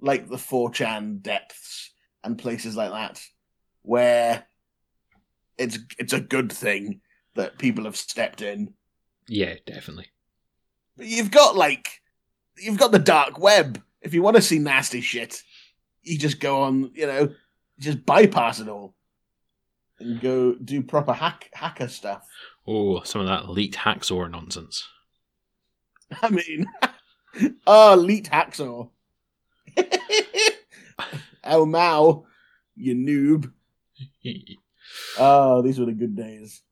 like 0.00 0.30
the 0.30 0.36
4chan 0.36 1.20
depths 1.20 1.92
and 2.24 2.38
places 2.38 2.74
like 2.74 2.90
that 2.90 3.22
where 3.82 4.46
it's 5.58 5.78
it's 5.98 6.14
a 6.14 6.20
good 6.20 6.50
thing 6.50 7.02
that 7.34 7.58
people 7.58 7.84
have 7.84 7.96
stepped 7.96 8.40
in. 8.40 8.72
Yeah, 9.28 9.56
definitely. 9.66 10.06
But 10.96 11.06
you've 11.06 11.30
got 11.30 11.56
like 11.56 12.00
you've 12.56 12.78
got 12.78 12.92
the 12.92 12.98
dark 12.98 13.38
web. 13.38 13.82
If 14.00 14.14
you 14.14 14.22
want 14.22 14.36
to 14.36 14.42
see 14.42 14.58
nasty 14.58 15.00
shit, 15.00 15.42
you 16.02 16.18
just 16.18 16.40
go 16.40 16.62
on, 16.62 16.90
you 16.94 17.06
know, 17.06 17.34
just 17.78 18.04
bypass 18.04 18.60
it 18.60 18.68
all 18.68 18.94
and 19.98 20.20
go 20.20 20.54
do 20.54 20.82
proper 20.82 21.12
hack 21.12 21.50
hacker 21.52 21.88
stuff. 21.88 22.26
Oh, 22.66 23.02
some 23.02 23.20
of 23.20 23.26
that 23.26 23.48
leaked 23.48 23.76
Hacksaw 23.76 24.30
nonsense. 24.30 24.86
I 26.22 26.30
mean, 26.30 26.66
oh, 27.66 27.94
elite 27.94 28.28
hacksaw. 28.30 28.90
oh, 31.44 31.66
Mao, 31.66 32.24
you 32.76 32.94
noob. 32.94 33.52
Oh, 35.18 35.62
these 35.62 35.78
were 35.78 35.86
the 35.86 35.92
good 35.92 36.16
days. 36.16 36.62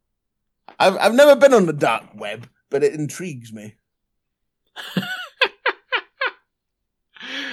I've 0.79 0.97
I've 0.97 1.15
never 1.15 1.37
been 1.37 1.55
on 1.55 1.67
the 1.67 1.73
dark 1.73 2.15
web, 2.15 2.49
but 2.71 2.83
it 2.83 2.95
intrigues 2.95 3.53
me. 3.53 3.75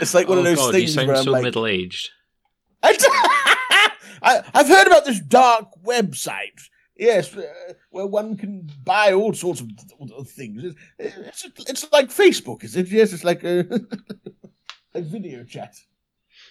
It's 0.02 0.14
like 0.14 0.28
one 0.28 0.38
of 0.40 0.46
Oh, 0.46 0.48
those 0.48 0.58
God, 0.58 0.72
things 0.74 0.90
You 0.92 0.96
sound 0.96 1.08
where 1.10 1.18
I'm 1.18 1.24
so 1.24 1.32
like- 1.32 1.44
middle 1.44 1.68
aged. 1.68 2.10
I, 2.84 4.44
I've 4.54 4.68
heard 4.68 4.88
about 4.88 5.06
this 5.06 5.20
dark 5.20 5.68
website. 5.84 6.62
Yes, 6.98 7.36
uh, 7.36 7.44
where 7.92 8.06
one 8.06 8.36
can 8.36 8.70
buy 8.84 9.14
all 9.14 9.34
sorts 9.34 9.62
of, 9.62 9.70
of 10.18 10.30
things. 10.30 10.76
It's, 10.98 11.46
it's, 11.58 11.92
like 11.92 12.10
Facebook, 12.10 12.64
is 12.64 12.76
it? 12.76 12.90
Yes, 12.90 13.14
it's 13.14 13.24
like 13.24 13.44
a 13.44 13.66
like 14.94 15.06
video 15.06 15.44
chat. 15.44 15.76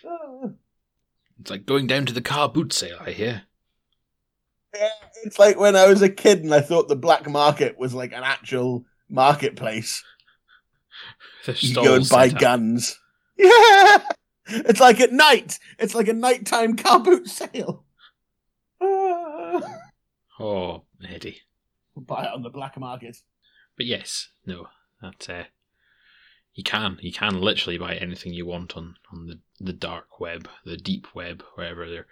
Oh. 0.04 0.54
It's 1.40 1.50
like 1.50 1.66
going 1.66 1.86
down 1.86 2.06
to 2.06 2.12
the 2.12 2.22
car 2.22 2.48
boot 2.48 2.72
sale, 2.72 2.98
I 3.00 3.10
hear. 3.10 3.42
Yeah, 4.74 4.88
it's 5.24 5.38
like 5.38 5.58
when 5.58 5.76
I 5.76 5.86
was 5.86 6.02
a 6.02 6.08
kid 6.08 6.44
and 6.44 6.54
I 6.54 6.60
thought 6.60 6.88
the 6.88 6.96
black 6.96 7.28
market 7.28 7.78
was 7.78 7.94
like 7.94 8.12
an 8.12 8.22
actual 8.24 8.84
marketplace. 9.08 10.02
You 11.46 11.74
go 11.74 11.94
and 11.94 12.08
buy 12.08 12.28
guns. 12.28 12.98
Yeah, 13.40 14.02
it's 14.48 14.80
like 14.80 14.98
at 14.98 15.12
night. 15.12 15.60
It's 15.78 15.94
like 15.94 16.08
a 16.08 16.12
nighttime 16.12 16.74
car 16.74 16.98
boot 16.98 17.28
sale. 17.28 17.84
Oh, 20.40 20.84
Eddie. 21.08 21.42
buy 21.96 22.24
it 22.24 22.32
on 22.32 22.42
the 22.42 22.50
black 22.50 22.78
market. 22.78 23.16
But 23.76 23.86
yes, 23.86 24.28
no, 24.46 24.68
that 25.02 25.28
uh, 25.28 25.44
you 26.54 26.62
can 26.64 26.98
you 27.00 27.12
can 27.12 27.40
literally 27.40 27.78
buy 27.78 27.94
anything 27.94 28.32
you 28.32 28.46
want 28.46 28.76
on 28.76 28.94
on 29.12 29.26
the 29.26 29.40
the 29.60 29.72
dark 29.72 30.18
web, 30.20 30.48
the 30.64 30.76
deep 30.76 31.08
web, 31.14 31.42
wherever 31.54 31.88
they're 31.88 32.06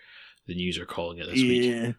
the 0.47 0.55
news 0.55 0.79
are 0.79 0.87
calling 0.87 1.19
it 1.19 1.27
this 1.27 1.35
week. 1.43 1.65
Yeah. 1.65 1.93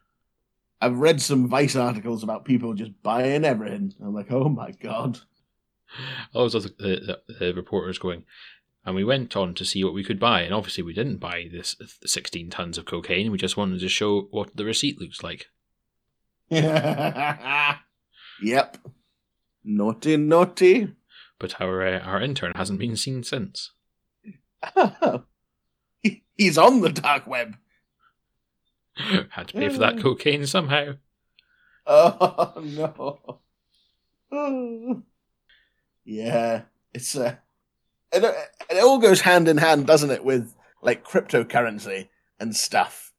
I've 0.79 0.99
read 0.99 1.21
some 1.21 1.47
Vice 1.47 1.75
articles 1.75 2.23
about 2.23 2.45
people 2.45 2.73
just 2.73 2.91
buying 3.03 3.43
everything. 3.43 3.93
I'm 4.01 4.13
like, 4.13 4.31
oh 4.31 4.47
my 4.49 4.71
god. 4.71 5.19
All 6.33 6.43
those 6.43 6.55
other 6.55 6.69
the, 6.77 7.19
the, 7.27 7.33
the 7.39 7.53
reporters 7.53 7.97
going, 7.97 8.23
and 8.85 8.95
we 8.95 9.03
went 9.03 9.35
on 9.35 9.53
to 9.55 9.65
see 9.65 9.83
what 9.83 9.93
we 9.93 10.03
could 10.03 10.19
buy, 10.19 10.41
and 10.41 10.53
obviously 10.53 10.83
we 10.83 10.93
didn't 10.93 11.17
buy 11.17 11.47
this 11.51 11.75
16 12.05 12.49
tons 12.49 12.77
of 12.77 12.85
cocaine. 12.85 13.31
We 13.31 13.37
just 13.37 13.57
wanted 13.57 13.79
to 13.79 13.89
show 13.89 14.27
what 14.31 14.55
the 14.55 14.65
receipt 14.65 14.99
looks 14.99 15.23
like. 15.23 15.47
yep. 16.49 17.77
Naughty, 19.63 20.17
naughty. 20.17 20.93
But 21.39 21.59
our 21.61 21.85
uh, 21.85 21.99
our 21.99 22.21
intern 22.21 22.53
hasn't 22.55 22.79
been 22.79 22.95
seen 22.95 23.23
since. 23.23 23.71
He- 26.01 26.23
He's 26.37 26.57
on 26.57 26.81
the 26.81 26.89
dark 26.89 27.25
web. 27.27 27.55
Had 29.29 29.49
to 29.49 29.53
pay 29.53 29.69
for 29.69 29.77
that 29.79 29.99
cocaine 29.99 30.45
somehow. 30.47 30.93
Oh 31.85 32.53
no. 32.63 33.39
Oh. 34.31 35.03
Yeah, 36.09 36.61
it's 36.93 37.17
uh, 37.17 37.35
it, 38.13 38.23
it 38.69 38.81
all 38.81 38.97
goes 38.97 39.21
hand 39.21 39.49
in 39.49 39.57
hand, 39.57 39.85
doesn't 39.85 40.09
it, 40.09 40.23
with 40.23 40.55
like 40.81 41.05
cryptocurrency 41.05 42.07
and 42.39 42.55
stuff. 42.55 43.11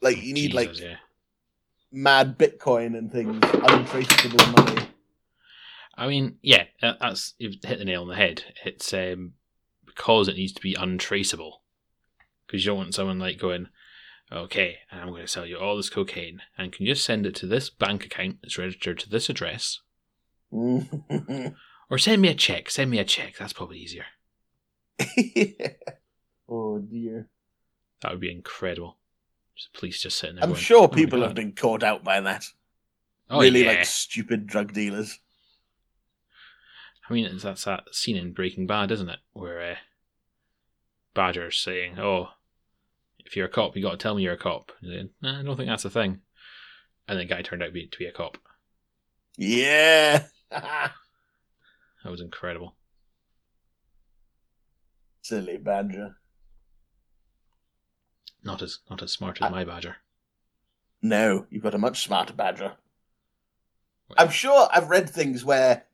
Like 0.00 0.22
you 0.22 0.34
need 0.34 0.54
like 0.54 0.78
yeah. 0.80 0.98
mad 1.90 2.38
Bitcoin 2.38 2.96
and 2.96 3.10
things, 3.10 3.40
untraceable 3.42 4.46
money. 4.52 4.86
I 5.96 6.06
mean, 6.06 6.36
yeah, 6.42 6.66
that's 6.80 7.34
you've 7.38 7.56
hit 7.64 7.80
the 7.80 7.84
nail 7.84 8.02
on 8.02 8.08
the 8.08 8.14
head. 8.14 8.44
It's 8.64 8.94
um, 8.94 9.32
because 9.84 10.28
it 10.28 10.36
needs 10.36 10.52
to 10.52 10.62
be 10.62 10.76
untraceable. 10.78 11.62
Because 12.46 12.64
you 12.64 12.70
don't 12.70 12.78
want 12.78 12.94
someone 12.94 13.18
like 13.18 13.36
going, 13.36 13.66
okay, 14.30 14.76
I'm 14.92 15.08
going 15.08 15.22
to 15.22 15.28
sell 15.28 15.44
you 15.44 15.58
all 15.58 15.76
this 15.76 15.90
cocaine, 15.90 16.40
and 16.56 16.72
can 16.72 16.86
you 16.86 16.94
just 16.94 17.04
send 17.04 17.26
it 17.26 17.34
to 17.34 17.46
this 17.46 17.68
bank 17.68 18.06
account 18.06 18.36
that's 18.42 18.56
registered 18.58 19.00
to 19.00 19.10
this 19.10 19.28
address, 19.28 19.80
or 21.90 21.98
send 21.98 22.22
me 22.22 22.28
a 22.28 22.34
check. 22.34 22.70
Send 22.70 22.90
me 22.90 22.98
a 22.98 23.04
check. 23.04 23.36
That's 23.38 23.52
probably 23.52 23.78
easier. 23.78 24.06
oh 26.48 26.78
dear. 26.78 27.28
That 28.00 28.12
would 28.12 28.20
be 28.20 28.32
incredible. 28.32 28.96
Just 29.56 29.72
police 29.72 30.00
just 30.00 30.18
sitting 30.18 30.36
there. 30.36 30.44
I'm 30.44 30.50
going, 30.50 30.60
sure 30.60 30.84
"Oh 30.84 30.88
people 30.88 31.18
God." 31.18 31.26
have 31.26 31.34
been 31.34 31.52
caught 31.52 31.82
out 31.82 32.04
by 32.04 32.20
that. 32.20 32.44
Oh, 33.30 33.40
really 33.40 33.64
yeah. 33.64 33.70
like 33.70 33.84
stupid 33.84 34.46
drug 34.46 34.72
dealers. 34.72 35.18
I 37.08 37.12
mean, 37.12 37.26
it's, 37.26 37.42
that's 37.42 37.64
that 37.64 37.84
scene 37.92 38.16
in 38.16 38.32
Breaking 38.32 38.66
Bad, 38.66 38.90
isn't 38.90 39.08
it? 39.08 39.18
Where 39.32 39.72
uh, 39.72 39.76
Badger's 41.14 41.58
saying, 41.58 41.98
"Oh, 41.98 42.28
if 43.18 43.36
you're 43.36 43.46
a 43.46 43.50
cop, 43.50 43.76
you 43.76 43.82
got 43.82 43.92
to 43.92 43.96
tell 43.96 44.14
me 44.14 44.22
you're 44.22 44.34
a 44.34 44.38
cop." 44.38 44.72
And 44.80 44.92
then, 44.92 45.10
nah, 45.20 45.40
I 45.40 45.42
don't 45.42 45.56
think 45.56 45.68
that's 45.68 45.84
a 45.84 45.90
thing. 45.90 46.20
And 47.06 47.18
the 47.18 47.24
guy 47.24 47.42
turned 47.42 47.62
out 47.62 47.66
to 47.66 47.72
be, 47.72 47.86
to 47.86 47.98
be 47.98 48.06
a 48.06 48.12
cop. 48.12 48.38
Yeah. 49.36 50.26
That 52.04 52.10
was 52.12 52.20
incredible. 52.20 52.76
Silly 55.20 55.56
badger. 55.56 56.16
Not 58.44 58.62
as 58.62 58.78
not 58.88 59.02
as 59.02 59.12
smart 59.12 59.42
as 59.42 59.50
my 59.50 59.64
Badger. 59.64 59.96
No, 61.02 61.46
you've 61.50 61.62
got 61.62 61.74
a 61.74 61.78
much 61.78 62.02
smarter 62.02 62.32
badger. 62.32 62.76
I'm 64.16 64.30
sure 64.30 64.68
I've 64.72 64.88
read 64.88 65.10
things 65.10 65.44
where, 65.44 65.84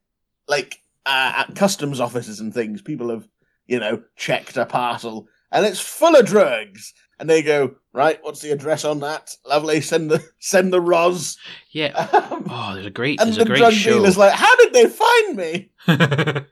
like, 0.46 0.82
uh, 1.04 1.32
at 1.48 1.56
customs 1.56 2.00
offices 2.00 2.38
and 2.38 2.54
things, 2.54 2.80
people 2.80 3.10
have, 3.10 3.26
you 3.66 3.80
know, 3.80 4.02
checked 4.14 4.56
a 4.56 4.64
parcel 4.66 5.26
and 5.54 5.64
it's 5.64 5.80
full 5.80 6.14
of 6.16 6.26
drugs. 6.26 6.92
And 7.18 7.30
they 7.30 7.42
go, 7.42 7.76
right, 7.92 8.18
what's 8.22 8.40
the 8.40 8.50
address 8.50 8.84
on 8.84 8.98
that? 9.00 9.30
Lovely, 9.46 9.80
send 9.80 10.10
the 10.10 10.22
send 10.40 10.72
the 10.72 10.80
ROS. 10.80 11.38
Yeah. 11.70 11.92
Um, 12.30 12.46
Oh, 12.50 12.74
there's 12.74 12.86
a 12.86 12.90
great 12.90 13.20
and 13.20 13.28
there's 13.28 13.36
the 13.36 13.42
a 13.44 13.46
great 13.46 13.58
drug 13.58 13.72
show. 13.72 13.94
dealer's 13.94 14.18
like, 14.18 14.32
how 14.34 14.54
did 14.56 14.72
they 14.72 14.88
find 14.88 15.36
me? 15.36 15.70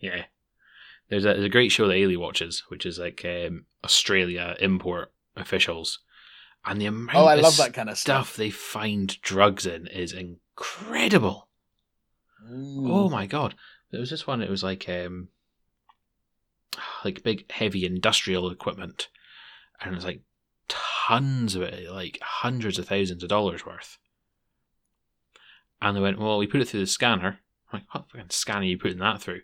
yeah. 0.00 0.22
There's 1.08 1.24
a 1.24 1.28
there's 1.28 1.44
a 1.44 1.48
great 1.48 1.72
show 1.72 1.88
that 1.88 1.94
Ailey 1.94 2.16
watches, 2.16 2.62
which 2.68 2.86
is 2.86 2.98
like 2.98 3.24
um, 3.24 3.64
Australia 3.84 4.56
import 4.60 5.10
officials, 5.36 5.98
and 6.64 6.80
the 6.80 6.86
amount 6.86 7.16
Oh, 7.18 7.24
I 7.24 7.34
of 7.34 7.40
love 7.42 7.56
that 7.56 7.72
kind 7.74 7.88
of 7.90 7.98
stuff 7.98 8.26
stuff. 8.28 8.36
they 8.36 8.50
find 8.50 9.20
drugs 9.22 9.64
in 9.66 9.86
is 9.88 10.12
incredible. 10.12 11.48
Mm. 12.48 12.88
Oh 12.90 13.08
my 13.08 13.26
god! 13.26 13.54
There 13.90 14.00
was 14.00 14.10
this 14.10 14.26
one. 14.26 14.42
It 14.42 14.50
was 14.50 14.62
like 14.62 14.86
um, 14.88 15.28
like 17.04 17.22
big 17.22 17.50
heavy 17.50 17.84
industrial 17.84 18.50
equipment, 18.50 19.08
and 19.80 19.94
it's 19.94 20.04
like 20.04 20.22
tons 20.68 21.54
of 21.54 21.62
it, 21.62 21.90
like 21.90 22.18
hundreds 22.22 22.78
of 22.78 22.88
thousands 22.88 23.22
of 23.22 23.28
dollars 23.28 23.64
worth. 23.64 23.98
And 25.80 25.96
they 25.96 26.00
went, 26.00 26.18
well, 26.18 26.38
we 26.38 26.46
put 26.46 26.60
it 26.60 26.68
through 26.68 26.80
the 26.80 26.86
scanner. 26.86 27.38
I'm 27.72 27.80
like, 27.80 27.94
what 27.94 28.10
fucking 28.10 28.30
scanner 28.30 28.60
are 28.60 28.64
you 28.64 28.78
putting 28.78 28.98
that 28.98 29.22
through? 29.22 29.42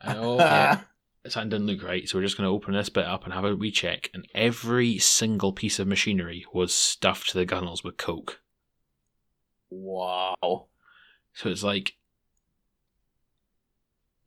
And 0.00 0.18
oh 0.20 0.38
yeah, 0.38 0.80
something 1.28 1.50
didn't 1.50 1.66
look 1.66 1.82
right, 1.82 2.08
so 2.08 2.18
we're 2.18 2.24
just 2.24 2.36
going 2.36 2.46
to 2.48 2.54
open 2.54 2.74
this 2.74 2.88
bit 2.88 3.06
up 3.06 3.24
and 3.24 3.32
have 3.32 3.44
a 3.44 3.54
wee 3.54 3.70
check. 3.70 4.10
And 4.12 4.26
every 4.34 4.98
single 4.98 5.52
piece 5.52 5.78
of 5.78 5.86
machinery 5.86 6.44
was 6.52 6.74
stuffed 6.74 7.30
to 7.30 7.38
the 7.38 7.44
gunnels 7.44 7.84
with 7.84 7.96
coke. 7.96 8.40
wow. 9.70 10.66
So 11.34 11.50
it's 11.50 11.62
like 11.62 11.92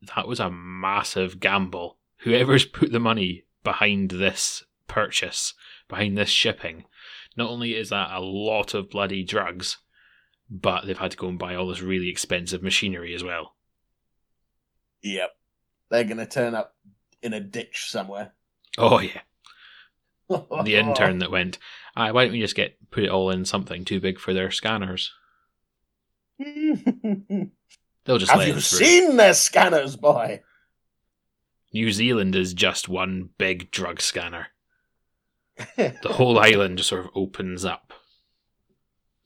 that 0.02 0.28
was 0.28 0.40
a 0.40 0.50
massive 0.50 1.40
gamble. 1.40 1.98
Whoever's 2.22 2.64
put 2.64 2.92
the 2.92 3.00
money 3.00 3.44
behind 3.64 4.10
this 4.10 4.64
purchase, 4.86 5.54
behind 5.88 6.16
this 6.16 6.28
shipping, 6.28 6.84
not 7.36 7.50
only 7.50 7.74
is 7.74 7.90
that 7.90 8.10
a 8.10 8.20
lot 8.20 8.74
of 8.74 8.90
bloody 8.90 9.22
drugs, 9.22 9.78
but 10.50 10.86
they've 10.86 10.98
had 10.98 11.12
to 11.12 11.16
go 11.16 11.28
and 11.28 11.38
buy 11.38 11.54
all 11.54 11.68
this 11.68 11.80
really 11.80 12.08
expensive 12.08 12.62
machinery 12.62 13.14
as 13.14 13.22
well. 13.22 13.54
Yep. 15.02 15.30
They're 15.90 16.04
going 16.04 16.18
to 16.18 16.26
turn 16.26 16.54
up 16.54 16.74
in 17.22 17.32
a 17.32 17.40
ditch 17.40 17.86
somewhere. 17.88 18.32
Oh 18.78 19.00
yeah, 19.00 19.20
the 20.28 20.76
intern 20.76 21.18
that 21.18 21.30
went, 21.30 21.58
ah, 21.96 22.12
why 22.12 22.24
don't 22.24 22.32
we 22.32 22.40
just 22.40 22.54
get 22.54 22.76
put 22.90 23.04
it 23.04 23.10
all 23.10 23.30
in 23.30 23.44
something 23.44 23.84
too 23.84 24.00
big 24.00 24.18
for 24.18 24.32
their 24.32 24.50
scanners? 24.50 25.12
They'll 26.38 28.18
just 28.18 28.30
Have 28.30 28.38
let 28.38 28.48
you 28.48 28.54
it 28.54 28.60
seen 28.60 29.16
their 29.16 29.34
scanners, 29.34 29.96
boy? 29.96 30.42
New 31.72 31.92
Zealand 31.92 32.34
is 32.34 32.54
just 32.54 32.88
one 32.88 33.30
big 33.38 33.70
drug 33.70 34.00
scanner. 34.00 34.48
The 35.76 36.14
whole 36.14 36.38
island 36.38 36.78
just 36.78 36.88
sort 36.88 37.04
of 37.04 37.10
opens 37.14 37.64
up, 37.64 37.92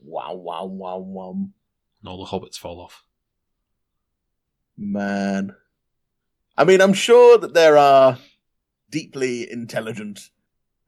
wow, 0.00 0.34
wow, 0.34 0.64
wow, 0.66 0.98
wow. 0.98 1.30
and 1.30 2.08
all 2.08 2.18
the 2.18 2.30
hobbits 2.30 2.58
fall 2.58 2.80
off. 2.80 3.04
Man. 4.76 5.54
I 6.56 6.64
mean, 6.64 6.80
I'm 6.80 6.92
sure 6.92 7.38
that 7.38 7.54
there 7.54 7.76
are 7.76 8.18
deeply 8.90 9.50
intelligent 9.50 10.30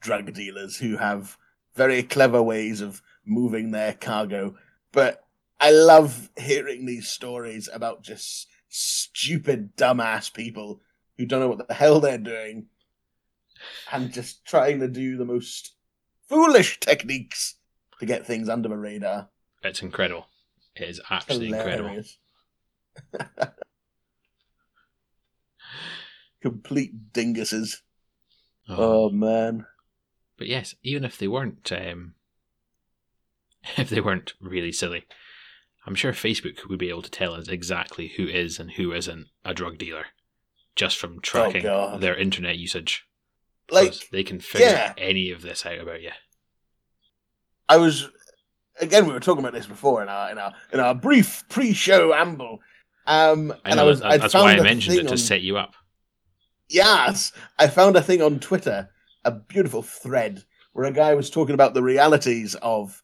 drug 0.01 0.33
dealers 0.33 0.77
who 0.77 0.97
have 0.97 1.37
very 1.75 2.03
clever 2.03 2.43
ways 2.43 2.81
of 2.81 3.03
moving 3.25 3.71
their 3.71 3.93
cargo, 3.93 4.57
but 4.93 5.25
I 5.59 5.71
love 5.71 6.31
hearing 6.37 6.87
these 6.87 7.09
stories 7.09 7.69
about 7.73 8.03
just 8.03 8.49
stupid, 8.69 9.77
dumbass 9.77 10.33
people 10.33 10.81
who 11.19 11.27
don't 11.27 11.41
know 11.41 11.49
what 11.49 11.67
the 11.67 11.75
hell 11.75 12.01
they're 12.01 12.19
doing 12.19 12.67
and 13.93 14.13
just 14.13 14.45
trying 14.45 14.81
to 14.81 14.89
do 14.89 15.17
the 15.17 15.25
most 15.25 15.75
foolish 16.29 16.79
techniques 16.81 17.57
to 17.99 18.07
get 18.07 18.27
things 18.27 18.49
under 18.49 18.69
the 18.69 18.77
radar. 18.77 19.29
It's 19.63 19.83
incredible. 19.83 20.27
It 20.75 20.89
is 20.89 21.01
absolutely 21.11 21.57
incredible. 21.57 22.03
Complete 26.43 27.13
dinguses. 27.13 27.77
Oh. 28.69 29.07
Oh 29.07 29.11
man. 29.11 29.67
But 30.37 30.49
yes, 30.49 30.75
even 30.83 31.05
if 31.05 31.17
they 31.19 31.29
weren't, 31.29 31.73
um, 31.73 32.15
if 33.77 33.89
they 33.89 34.01
weren't 34.01 34.35
really 34.41 34.73
silly, 34.73 35.07
I'm 35.87 35.95
sure 35.95 36.13
Facebook 36.13 36.69
would 36.69 36.79
be 36.79 36.91
able 36.91 37.03
to 37.03 37.11
tell 37.11 37.33
us 37.33 37.49
exactly 37.49 38.09
who 38.09 38.27
is 38.27 38.59
and 38.59 38.73
who 38.73 38.93
isn't 38.93 39.29
a 39.45 39.55
drug 39.55 39.79
dealer, 39.79 40.07
just 40.77 40.99
from 40.99 41.21
tracking 41.21 41.63
God. 41.63 42.01
their 42.01 42.15
internet 42.17 42.59
usage. 42.59 43.05
Like 43.71 43.95
they 44.11 44.23
can 44.23 44.39
figure 44.39 44.69
yeah. 44.69 44.93
any 44.97 45.33
of 45.33 45.43
this 45.43 45.67
out 45.67 45.81
about 45.81 46.03
you. 46.03 46.11
I 47.69 47.79
was 47.79 48.09
again 48.81 49.07
we 49.07 49.13
were 49.13 49.21
talking 49.21 49.41
about 49.41 49.55
this 49.55 49.67
before 49.67 50.03
in 50.03 50.09
our 50.09 50.31
in 50.31 50.39
our 50.39 50.53
in 50.73 50.79
our 50.79 50.95
brief 50.95 51.43
pre-show 51.49 52.15
amble. 52.15 52.61
Um 53.07 53.53
I 53.65 53.71
and 53.71 53.81
I 53.81 53.83
was 53.83 54.01
that- 54.01 54.13
I'd 54.13 54.21
that's 54.21 54.35
why 54.35 54.53
I 54.53 54.61
mentioned 54.61 54.99
it 54.99 55.09
to 55.09 55.19
set 55.19 55.41
you 55.41 55.57
up. 55.57 55.75
Yes, 56.69 57.33
I 57.59 57.67
found 57.69 57.97
a 57.97 58.03
thing 58.03 58.23
on 58.23 58.39
Twitter, 58.39 58.91
a 59.25 59.33
beautiful 59.33 59.83
thread 59.83 60.45
where 60.73 60.87
a 60.87 60.93
guy 60.93 61.15
was 61.15 61.31
talking 61.31 61.55
about 61.55 61.75
the 61.75 61.83
realities 61.83 62.55
of 62.57 63.03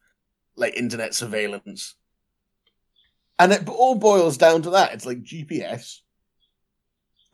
like 0.57 0.77
internet 0.77 1.15
surveillance. 1.15 1.95
And 3.39 3.53
it 3.53 3.69
all 3.69 3.95
boils 3.95 4.37
down 4.37 4.63
to 4.63 4.71
that. 4.71 4.93
It's 4.93 5.07
like 5.07 5.23
GPS 5.23 6.02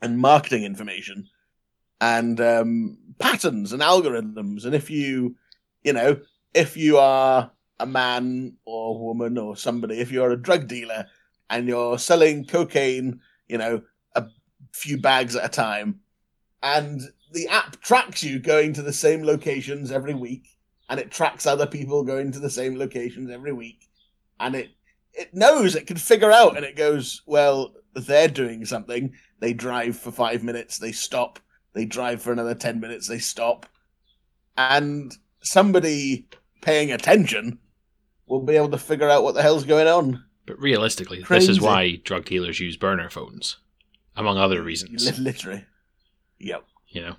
and 0.01 0.17
marketing 0.17 0.63
information 0.63 1.27
and 2.01 2.39
um, 2.39 2.97
patterns 3.19 3.73
and 3.73 3.81
algorithms. 3.81 4.65
And 4.65 4.73
if 4.73 4.89
you, 4.89 5.35
you 5.83 5.93
know, 5.93 6.19
if 6.53 6.77
you 6.77 6.97
are 6.97 7.51
a 7.79 7.85
man 7.85 8.57
or 8.65 8.95
a 8.95 8.97
woman 8.97 9.37
or 9.37 9.55
somebody, 9.55 9.99
if 9.99 10.11
you're 10.11 10.31
a 10.31 10.41
drug 10.41 10.67
dealer 10.67 11.05
and 11.49 11.67
you're 11.67 11.97
selling 11.97 12.45
cocaine, 12.45 13.19
you 13.47 13.57
know, 13.57 13.81
a 14.15 14.25
few 14.73 14.97
bags 14.97 15.35
at 15.35 15.45
a 15.45 15.49
time, 15.49 15.99
and 16.61 17.01
the 17.31 17.47
app 17.47 17.79
tracks 17.81 18.23
you 18.23 18.39
going 18.39 18.73
to 18.73 18.81
the 18.81 18.93
same 18.93 19.23
locations 19.23 19.91
every 19.91 20.13
week, 20.13 20.47
and 20.89 20.99
it 20.99 21.11
tracks 21.11 21.45
other 21.45 21.67
people 21.67 22.03
going 22.03 22.31
to 22.31 22.39
the 22.39 22.49
same 22.49 22.77
locations 22.77 23.29
every 23.29 23.53
week, 23.53 23.87
and 24.39 24.55
it 24.55 24.69
it 25.13 25.33
knows 25.33 25.75
it 25.75 25.87
can 25.87 25.97
figure 25.97 26.31
out, 26.31 26.55
and 26.55 26.65
it 26.65 26.75
goes, 26.75 27.21
well, 27.25 27.73
they're 27.93 28.27
doing 28.27 28.65
something. 28.65 29.13
They 29.39 29.53
drive 29.53 29.97
for 29.97 30.11
five 30.11 30.43
minutes, 30.43 30.77
they 30.77 30.91
stop. 30.91 31.39
They 31.73 31.85
drive 31.85 32.21
for 32.21 32.31
another 32.31 32.55
ten 32.55 32.79
minutes, 32.79 33.07
they 33.07 33.19
stop, 33.19 33.65
and 34.57 35.15
somebody 35.41 36.27
paying 36.61 36.91
attention 36.91 37.59
will 38.27 38.41
be 38.41 38.55
able 38.55 38.69
to 38.69 38.77
figure 38.77 39.09
out 39.09 39.23
what 39.23 39.35
the 39.35 39.41
hell's 39.41 39.65
going 39.65 39.87
on. 39.87 40.23
But 40.45 40.59
realistically, 40.59 41.23
this 41.29 41.47
is 41.47 41.61
why 41.61 41.97
drug 42.03 42.25
dealers 42.25 42.59
use 42.59 42.75
burner 42.75 43.09
phones, 43.09 43.57
among 44.15 44.37
other 44.37 44.63
reasons. 44.63 45.05
Lit- 45.05 45.19
Literally. 45.19 45.65
Yep. 46.39 46.65
You 46.87 47.01
know, 47.01 47.15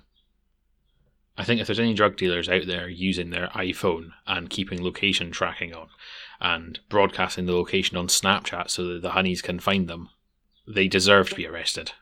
I 1.37 1.43
think 1.45 1.61
if 1.61 1.67
there's 1.67 1.79
any 1.79 1.93
drug 1.93 2.17
dealers 2.17 2.49
out 2.49 2.67
there 2.67 2.89
using 2.89 3.29
their 3.29 3.47
iPhone 3.47 4.11
and 4.27 4.49
keeping 4.49 4.83
location 4.83 5.31
tracking 5.31 5.73
on 5.73 5.87
and 6.39 6.79
broadcasting 6.89 7.45
the 7.45 7.55
location 7.55 7.95
on 7.97 8.07
Snapchat 8.07 8.69
so 8.69 8.85
that 8.85 9.01
the 9.01 9.11
honeys 9.11 9.41
can 9.41 9.59
find 9.59 9.87
them, 9.87 10.09
they 10.67 10.87
deserve 10.87 11.29
to 11.29 11.35
be 11.35 11.47
arrested. 11.47 11.93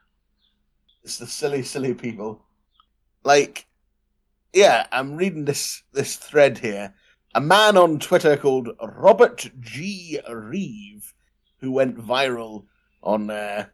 It's 1.10 1.18
the 1.18 1.26
silly, 1.26 1.64
silly 1.64 1.96
people. 1.96 2.40
Like, 3.24 3.66
yeah, 4.54 4.86
I'm 4.92 5.16
reading 5.16 5.46
this 5.46 5.82
this 5.92 6.18
thread 6.18 6.60
here. 6.60 6.94
A 7.34 7.42
man 7.42 7.78
on 7.78 7.98
Twitter 7.98 8.38
called 8.38 8.70
Robert 8.80 9.50
G. 9.60 10.20
Reeve, 10.32 11.12
who 11.62 11.72
went 11.72 11.98
viral 11.98 12.66
on 13.02 13.32
uh, 13.32 13.66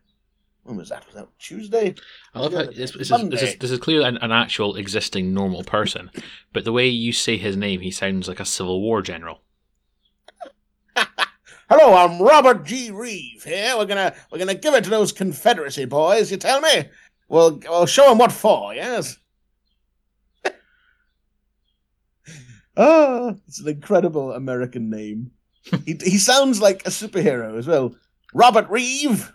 when 0.63 0.77
was 0.77 0.87
that? 0.87 1.05
Was 1.07 1.15
that 1.15 1.27
Tuesday? 1.37 1.95
I 2.33 2.39
love 2.39 2.53
how 2.53 2.67
this, 2.67 2.91
this, 2.91 3.11
is, 3.11 3.29
this, 3.29 3.41
is, 3.41 3.57
this 3.57 3.71
is 3.71 3.79
clearly 3.79 4.05
an, 4.05 4.15
an 4.21 4.31
actual 4.31 4.77
existing 4.77 5.33
normal 5.33 5.65
person, 5.65 6.11
but 6.53 6.63
the 6.63 6.71
way 6.71 6.87
you 6.87 7.11
say 7.11 7.35
his 7.35 7.57
name, 7.57 7.81
he 7.81 7.91
sounds 7.91 8.29
like 8.29 8.39
a 8.39 8.45
Civil 8.45 8.79
War 8.79 9.01
general. 9.01 9.41
Hello, 11.67 11.95
I'm 11.95 12.21
Robert 12.21 12.63
G. 12.63 12.91
Reeve 12.91 13.43
here. 13.43 13.75
We're 13.75 13.87
gonna 13.87 14.15
we're 14.31 14.37
gonna 14.37 14.55
give 14.55 14.73
it 14.73 14.85
to 14.85 14.89
those 14.89 15.11
Confederacy 15.11 15.83
boys. 15.83 16.31
You 16.31 16.37
tell 16.37 16.61
me. 16.61 16.85
We'll 17.27 17.59
we'll 17.67 17.85
show 17.85 18.11
him 18.11 18.17
what 18.17 18.31
for. 18.31 18.73
Yes. 18.73 19.17
oh, 22.77 23.35
it's 23.47 23.59
an 23.59 23.67
incredible 23.69 24.31
American 24.33 24.89
name. 24.89 25.31
he 25.85 25.97
he 26.03 26.17
sounds 26.17 26.61
like 26.61 26.85
a 26.85 26.89
superhero 26.89 27.57
as 27.57 27.67
well. 27.67 27.95
Robert 28.33 28.69
Reeve. 28.69 29.31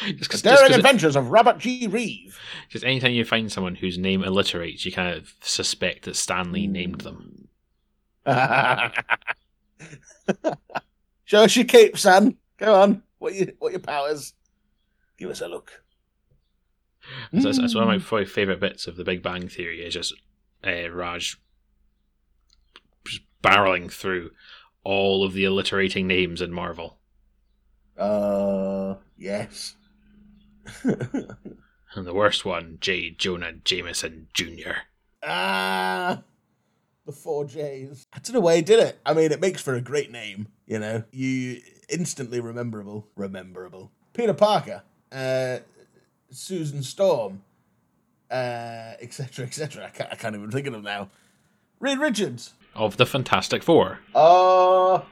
Just, 0.00 0.18
The 0.18 0.26
'cause- 0.26 0.28
just, 0.28 0.44
daring 0.44 0.58
'cause 0.62 0.70
it- 0.70 0.76
adventures 0.76 1.16
of 1.16 1.30
Robert 1.30 1.58
G. 1.58 1.86
Reeve. 1.86 2.36
just 2.68 2.84
anytime 2.84 3.12
you 3.12 3.24
find 3.24 3.50
someone 3.52 3.76
whose 3.76 3.96
name 3.96 4.22
alliterates, 4.24 4.84
you 4.84 4.90
kind 4.90 5.16
of 5.16 5.32
suspect 5.40 6.04
that 6.04 6.16
Stan 6.16 6.50
Lee 6.52 6.66
hmm. 6.66 6.72
named 6.72 7.00
them. 7.02 7.48
Show 11.24 11.44
us 11.44 11.54
your 11.56 11.64
cape, 11.66 11.96
son. 11.96 12.36
Go 12.58 12.74
on. 12.74 13.02
What 13.18 13.34
you 13.34 13.52
what 13.58 13.72
your 13.72 13.80
powers? 13.80 14.34
Give 15.16 15.30
us 15.30 15.40
a 15.40 15.48
look. 15.48 15.83
So 17.32 17.40
that's, 17.40 17.58
that's 17.58 17.74
one 17.74 17.84
of 17.84 17.88
my 17.88 17.96
Mm. 17.98 18.04
probably 18.04 18.26
favorite 18.26 18.60
bits 18.60 18.86
of 18.86 18.96
the 18.96 19.04
Big 19.04 19.22
Bang 19.22 19.48
Theory 19.48 19.82
is 19.84 19.94
just 19.94 20.14
uh, 20.66 20.88
Raj 20.90 21.36
just 23.06 23.22
barreling 23.42 23.90
through 23.92 24.30
all 24.84 25.24
of 25.24 25.32
the 25.34 25.44
alliterating 25.44 26.06
names 26.06 26.40
in 26.40 26.52
Marvel. 26.52 26.98
Uh, 27.98 28.96
yes. 29.16 29.76
And 31.96 32.04
the 32.08 32.12
worst 32.14 32.44
one, 32.44 32.78
J. 32.80 33.10
Jonah 33.10 33.52
Jameson 33.52 34.26
Jr. 34.34 34.72
Ah, 35.22 36.22
the 37.06 37.12
four 37.12 37.44
J's. 37.44 38.04
I 38.12 38.18
don't 38.18 38.34
know 38.34 38.40
why 38.40 38.56
he 38.56 38.62
did 38.62 38.80
it. 38.80 38.98
I 39.06 39.14
mean, 39.14 39.30
it 39.30 39.40
makes 39.40 39.62
for 39.62 39.74
a 39.74 39.80
great 39.80 40.10
name. 40.10 40.48
You 40.66 40.80
know, 40.80 41.04
you 41.12 41.60
instantly 41.88 42.40
rememberable, 42.40 43.06
rememberable. 43.14 43.92
Peter 44.12 44.34
Parker, 44.34 44.82
uh, 45.12 45.58
Susan 46.34 46.82
Storm, 46.82 47.42
uh, 48.30 48.94
etc., 49.00 49.46
etc. 49.46 49.86
I 49.86 49.90
can't, 49.90 50.12
I 50.12 50.16
can't 50.16 50.34
even 50.34 50.50
think 50.50 50.66
of 50.66 50.72
them 50.72 50.82
now. 50.82 51.10
Reed 51.80 51.98
Richards. 51.98 52.54
Of 52.74 52.96
the 52.96 53.06
Fantastic 53.06 53.62
Four. 53.62 54.00
Uh, 54.14 55.02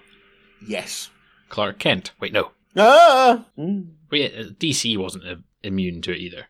yes. 0.66 1.10
Clark 1.48 1.78
Kent. 1.78 2.12
Wait, 2.18 2.32
no. 2.32 2.50
Ah. 2.76 3.46
Mm. 3.58 3.92
Wait, 4.10 4.32
uh, 4.34 4.44
DC 4.58 4.96
wasn't 4.96 5.26
uh, 5.28 5.36
immune 5.62 6.02
to 6.02 6.12
it 6.12 6.18
either. 6.18 6.46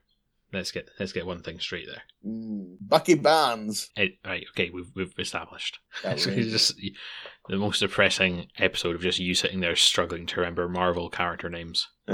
Let's 0.52 0.70
get 0.70 0.90
let's 1.00 1.12
get 1.12 1.26
one 1.26 1.42
thing 1.42 1.58
straight 1.60 1.86
there. 1.86 2.02
Mm. 2.26 2.76
Bucky 2.80 3.14
Barnes. 3.14 3.88
Eh, 3.96 4.08
right, 4.24 4.44
okay, 4.50 4.70
we've 4.72 4.90
we've 4.94 5.14
established. 5.18 5.78
So 6.16 6.30
just 6.30 6.76
the 6.76 7.56
most 7.56 7.80
depressing 7.80 8.48
episode 8.58 8.94
of 8.94 9.02
just 9.02 9.18
you 9.18 9.34
sitting 9.34 9.60
there 9.60 9.76
struggling 9.76 10.26
to 10.26 10.40
remember 10.40 10.68
Marvel 10.68 11.08
character 11.10 11.48
names. 11.48 11.88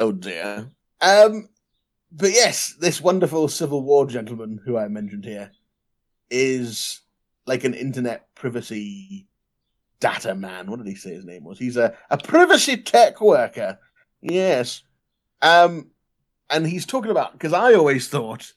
oh 0.00 0.12
dear. 0.12 0.68
Um, 1.00 1.48
but 2.10 2.30
yes, 2.30 2.74
this 2.80 3.00
wonderful 3.00 3.46
Civil 3.48 3.82
War 3.82 4.06
gentleman 4.06 4.60
who 4.64 4.76
I 4.76 4.88
mentioned 4.88 5.24
here 5.24 5.52
is 6.30 7.00
like 7.46 7.64
an 7.64 7.74
internet 7.74 8.34
privacy 8.34 9.28
data 10.00 10.34
man. 10.34 10.68
What 10.68 10.78
did 10.78 10.88
he 10.88 10.94
say 10.94 11.14
his 11.14 11.24
name 11.24 11.44
was? 11.44 11.58
He's 11.58 11.76
a, 11.76 11.94
a 12.10 12.18
privacy 12.18 12.78
tech 12.78 13.20
worker. 13.20 13.78
Yes. 14.20 14.82
Um, 15.42 15.90
and 16.48 16.66
he's 16.66 16.86
talking 16.86 17.10
about 17.10 17.32
because 17.32 17.52
I 17.52 17.74
always 17.74 18.08
thought 18.08 18.52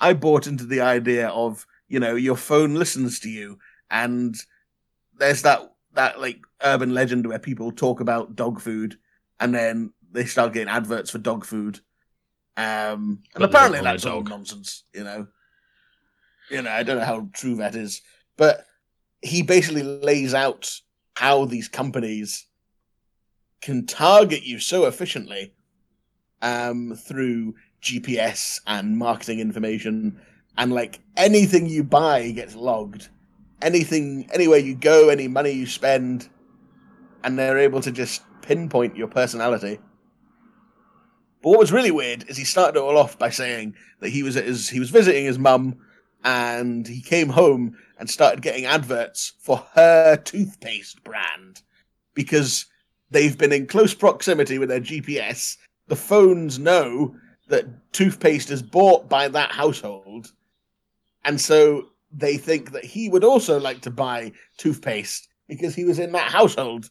I 0.00 0.12
bought 0.12 0.46
into 0.46 0.64
the 0.64 0.80
idea 0.80 1.28
of 1.28 1.66
you 1.88 1.98
know 2.00 2.14
your 2.14 2.36
phone 2.36 2.74
listens 2.74 3.20
to 3.20 3.28
you, 3.28 3.58
and 3.90 4.36
there's 5.18 5.42
that 5.42 5.72
that 5.94 6.20
like 6.20 6.40
urban 6.62 6.94
legend 6.94 7.26
where 7.26 7.38
people 7.38 7.72
talk 7.72 8.00
about 8.00 8.36
dog 8.36 8.60
food 8.60 8.96
and 9.40 9.54
then 9.54 9.92
they 10.14 10.24
start 10.24 10.52
getting 10.52 10.68
adverts 10.68 11.10
for 11.10 11.18
dog 11.18 11.44
food. 11.44 11.80
Um, 12.56 13.22
and 13.34 13.40
But 13.40 13.44
apparently 13.44 13.78
don't 13.78 13.86
own 13.86 13.90
a 13.90 13.92
that's 13.94 14.06
all 14.06 14.22
nonsense, 14.22 14.84
you 14.94 15.04
know. 15.04 15.26
You 16.50 16.62
know, 16.62 16.70
I 16.70 16.82
don't 16.82 16.98
know 16.98 17.04
how 17.04 17.28
true 17.32 17.56
that 17.56 17.74
is, 17.74 18.00
but 18.36 18.64
he 19.22 19.42
basically 19.42 19.82
lays 19.82 20.34
out 20.34 20.70
how 21.14 21.46
these 21.46 21.68
companies 21.68 22.46
can 23.60 23.86
target 23.86 24.44
you 24.44 24.60
so 24.60 24.86
efficiently 24.86 25.52
um, 26.42 26.94
through 26.94 27.54
GPS 27.82 28.60
and 28.66 28.96
marketing 28.96 29.40
information, 29.40 30.20
and 30.56 30.72
like 30.72 31.00
anything 31.16 31.66
you 31.66 31.82
buy 31.82 32.30
gets 32.30 32.54
logged. 32.54 33.08
Anything, 33.62 34.28
anywhere 34.32 34.58
you 34.58 34.74
go, 34.74 35.08
any 35.08 35.26
money 35.26 35.50
you 35.50 35.66
spend, 35.66 36.28
and 37.24 37.38
they're 37.38 37.58
able 37.58 37.80
to 37.80 37.90
just 37.90 38.22
pinpoint 38.42 38.94
your 38.94 39.08
personality. 39.08 39.80
But 41.44 41.50
what 41.50 41.58
was 41.60 41.72
really 41.72 41.90
weird 41.90 42.24
is 42.26 42.38
he 42.38 42.44
started 42.44 42.78
it 42.78 42.82
all 42.82 42.96
off 42.96 43.18
by 43.18 43.28
saying 43.28 43.76
that 44.00 44.08
he 44.08 44.22
was 44.22 44.34
at 44.38 44.46
his 44.46 44.66
he 44.70 44.80
was 44.80 44.88
visiting 44.88 45.26
his 45.26 45.38
mum, 45.38 45.76
and 46.24 46.88
he 46.88 47.02
came 47.02 47.28
home 47.28 47.76
and 47.98 48.08
started 48.08 48.40
getting 48.40 48.64
adverts 48.64 49.34
for 49.40 49.58
her 49.74 50.16
toothpaste 50.16 51.04
brand 51.04 51.60
because 52.14 52.64
they've 53.10 53.36
been 53.36 53.52
in 53.52 53.66
close 53.66 53.92
proximity 53.92 54.58
with 54.58 54.70
their 54.70 54.80
GPS. 54.80 55.58
The 55.88 55.96
phones 55.96 56.58
know 56.58 57.14
that 57.48 57.66
toothpaste 57.92 58.50
is 58.50 58.62
bought 58.62 59.10
by 59.10 59.28
that 59.28 59.52
household, 59.52 60.32
and 61.26 61.38
so 61.38 61.90
they 62.10 62.38
think 62.38 62.72
that 62.72 62.86
he 62.86 63.10
would 63.10 63.22
also 63.22 63.60
like 63.60 63.82
to 63.82 63.90
buy 63.90 64.32
toothpaste 64.56 65.28
because 65.46 65.74
he 65.74 65.84
was 65.84 65.98
in 65.98 66.12
that 66.12 66.30
household. 66.30 66.88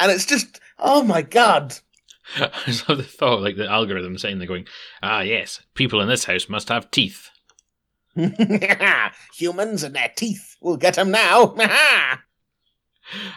And 0.00 0.10
it's 0.10 0.26
just, 0.26 0.60
oh 0.80 1.04
my 1.04 1.22
god. 1.22 1.78
I 2.36 2.50
just 2.66 2.88
love 2.88 2.98
the 2.98 3.04
thought, 3.04 3.40
like 3.42 3.56
the 3.56 3.68
algorithm 3.70 4.18
saying 4.18 4.38
they're 4.38 4.48
going, 4.48 4.66
ah, 5.02 5.20
yes, 5.20 5.60
people 5.74 6.00
in 6.00 6.08
this 6.08 6.24
house 6.24 6.48
must 6.48 6.68
have 6.68 6.90
teeth. 6.90 7.30
Humans 8.16 9.82
and 9.82 9.94
their 9.94 10.10
teeth. 10.16 10.56
We'll 10.60 10.76
get 10.78 10.94
them 10.94 11.10
now. 11.10 11.54
I 11.58 12.18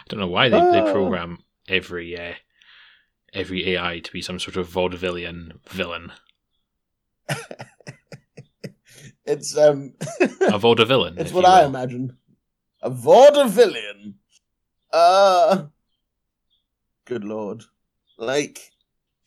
don't 0.08 0.18
know 0.20 0.26
why 0.26 0.48
they, 0.48 0.58
they 0.58 0.80
Oh. 0.80 0.92
program 0.92 1.44
every 1.68 2.18
uh, 2.18 2.34
every 3.32 3.74
AI 3.76 4.00
to 4.00 4.12
be 4.12 4.22
some 4.22 4.38
sort 4.40 4.56
of 4.56 4.68
vaudevillian 4.68 5.52
villain. 5.68 6.10
it's 9.24 9.56
um 9.56 9.92
A 10.40 10.58
vaudevillain. 10.58 11.18
it's 11.18 11.32
what 11.32 11.44
I 11.44 11.64
imagine. 11.64 12.16
A 12.82 12.90
vaudevillian. 12.90 14.14
Uh 14.92 15.66
good 17.04 17.24
lord. 17.24 17.62
Like 18.18 18.72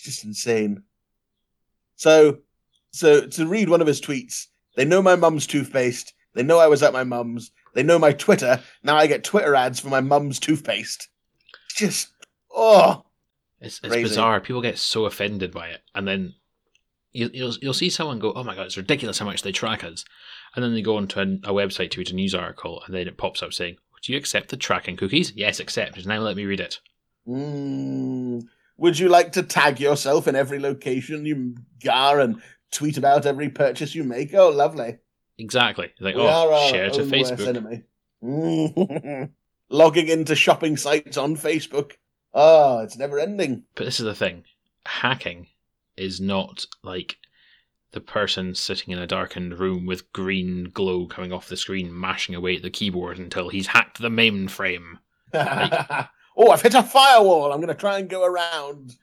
just 0.03 0.23
insane. 0.23 0.83
So 1.95 2.39
so 2.91 3.25
to 3.27 3.47
read 3.47 3.69
one 3.69 3.81
of 3.81 3.87
his 3.87 4.01
tweets, 4.01 4.47
they 4.75 4.85
know 4.85 5.01
my 5.01 5.15
mum's 5.15 5.47
toothpaste, 5.47 6.13
they 6.35 6.43
know 6.43 6.59
I 6.59 6.67
was 6.67 6.83
at 6.83 6.93
my 6.93 7.03
mum's, 7.03 7.51
they 7.73 7.83
know 7.83 7.97
my 7.97 8.11
Twitter, 8.13 8.59
now 8.83 8.95
I 8.95 9.07
get 9.07 9.23
Twitter 9.23 9.55
ads 9.55 9.79
for 9.79 9.89
my 9.89 10.01
mum's 10.01 10.39
toothpaste. 10.39 11.09
Just 11.75 12.09
oh 12.53 13.05
It's, 13.59 13.79
it's 13.79 13.87
Crazy. 13.87 14.03
bizarre. 14.03 14.39
People 14.41 14.61
get 14.61 14.77
so 14.77 15.05
offended 15.05 15.51
by 15.51 15.69
it, 15.69 15.81
and 15.95 16.07
then 16.07 16.33
you, 17.11 17.29
you'll 17.33 17.53
you'll 17.61 17.73
see 17.73 17.89
someone 17.89 18.19
go, 18.19 18.33
"Oh 18.33 18.43
my 18.43 18.55
god, 18.55 18.65
it's 18.67 18.77
ridiculous 18.77 19.19
how 19.19 19.25
much 19.25 19.41
they 19.41 19.51
track 19.51 19.83
us," 19.83 20.03
and 20.55 20.63
then 20.63 20.73
they 20.73 20.81
go 20.81 20.97
onto 20.97 21.19
a, 21.19 21.23
a 21.23 21.53
website 21.53 21.91
to 21.91 21.99
read 21.99 22.11
a 22.11 22.15
news 22.15 22.35
article, 22.35 22.81
and 22.85 22.93
then 22.93 23.07
it 23.07 23.17
pops 23.17 23.41
up 23.41 23.53
saying, 23.53 23.77
"Do 24.03 24.11
you 24.11 24.17
accept 24.19 24.49
the 24.49 24.57
tracking 24.57 24.97
cookies?" 24.97 25.31
Yes, 25.35 25.59
accept. 25.59 26.05
Now 26.05 26.19
let 26.19 26.35
me 26.35 26.45
read 26.45 26.59
it. 26.59 26.79
Mm, 27.27 28.43
would 28.77 28.97
you 28.99 29.09
like 29.09 29.33
to 29.33 29.43
tag 29.43 29.79
yourself 29.79 30.27
in 30.27 30.35
every 30.35 30.59
location 30.59 31.25
you 31.25 31.55
gar 31.83 32.19
and 32.19 32.41
tweet 32.71 32.97
about 32.97 33.25
every 33.25 33.49
purchase 33.49 33.95
you 33.95 34.03
make? 34.03 34.33
Oh, 34.33 34.49
lovely. 34.49 34.97
Exactly. 35.37 35.91
Like, 35.99 36.15
We 36.15 36.21
oh, 36.21 36.27
are 36.27 36.47
oh, 36.47 36.53
our 36.53 36.69
share 36.69 36.89
to 36.91 37.01
Facebook. 37.01 37.47
enemy. 37.47 37.83
Logging 39.69 40.07
into 40.07 40.35
shopping 40.35 40.77
sites 40.77 41.17
on 41.17 41.35
Facebook. 41.35 41.93
Oh, 42.33 42.79
it's 42.79 42.97
never 42.97 43.19
ending. 43.19 43.63
But 43.75 43.85
this 43.85 43.99
is 43.99 44.05
the 44.05 44.15
thing: 44.15 44.43
hacking 44.85 45.47
is 45.97 46.19
not 46.19 46.65
like 46.83 47.17
the 47.91 48.01
person 48.01 48.55
sitting 48.55 48.91
in 48.91 48.99
a 48.99 49.07
darkened 49.07 49.59
room 49.59 49.85
with 49.85 50.11
green 50.13 50.71
glow 50.73 51.05
coming 51.05 51.31
off 51.31 51.47
the 51.47 51.57
screen, 51.57 51.97
mashing 51.97 52.33
away 52.35 52.55
at 52.55 52.61
the 52.63 52.69
keyboard 52.69 53.19
until 53.19 53.49
he's 53.49 53.67
hacked 53.67 53.99
the 53.99 54.09
mainframe. 54.09 54.99
oh, 56.37 56.49
I've 56.51 56.61
hit 56.61 56.73
a 56.73 56.83
firewall. 56.83 57.51
I'm 57.51 57.59
going 57.59 57.67
to 57.67 57.75
try 57.75 57.99
and 57.99 58.09
go 58.09 58.25
around. 58.25 58.95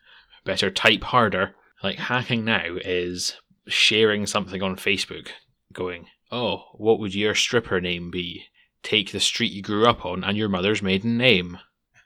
better 0.44 0.70
type 0.70 1.02
harder. 1.04 1.54
Like 1.82 1.96
hacking 1.98 2.44
now 2.44 2.76
is 2.84 3.36
sharing 3.66 4.26
something 4.26 4.62
on 4.62 4.76
Facebook, 4.76 5.28
going, 5.72 6.06
"Oh, 6.30 6.64
what 6.74 6.98
would 6.98 7.14
your 7.14 7.34
stripper 7.34 7.80
name 7.80 8.10
be? 8.10 8.44
Take 8.82 9.12
the 9.12 9.20
street 9.20 9.52
you 9.52 9.62
grew 9.62 9.86
up 9.86 10.04
on 10.04 10.22
and 10.24 10.36
your 10.36 10.48
mother's 10.48 10.82
maiden 10.82 11.16
name." 11.16 11.58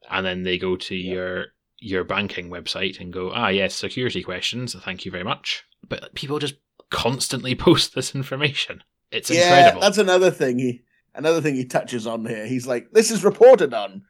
And 0.09 0.25
then 0.25 0.45
they 0.45 0.59
go 0.59 0.77
to 0.77 0.95
Yeah. 0.97 1.13
your 1.15 1.45
your 1.79 2.05
banking 2.05 2.49
website 2.49 3.01
and 3.01 3.13
go, 3.13 3.33
"Ah, 3.35 3.49
yes, 3.49 3.75
security 3.75 4.23
questions. 4.23 4.75
Thank 4.75 5.05
you 5.05 5.11
very 5.11 5.25
much." 5.25 5.65
But 5.89 6.15
people 6.15 6.39
just 6.39 6.55
constantly 6.91 7.55
post 7.67 7.95
this 7.95 8.15
information. 8.15 8.83
It's 9.11 9.31
yeah, 9.31 9.57
incredible. 9.57 9.81
that's 9.81 9.99
another 9.99 10.31
thing 10.31 10.81
another 11.17 11.41
thing 11.41 11.55
he 11.55 11.65
touches 11.65 12.07
on 12.07 12.25
here. 12.25 12.47
He's 12.47 12.67
like, 12.67 12.91
this 12.93 13.11
is 13.11 13.25
reported 13.25 13.75
on. 13.75 14.03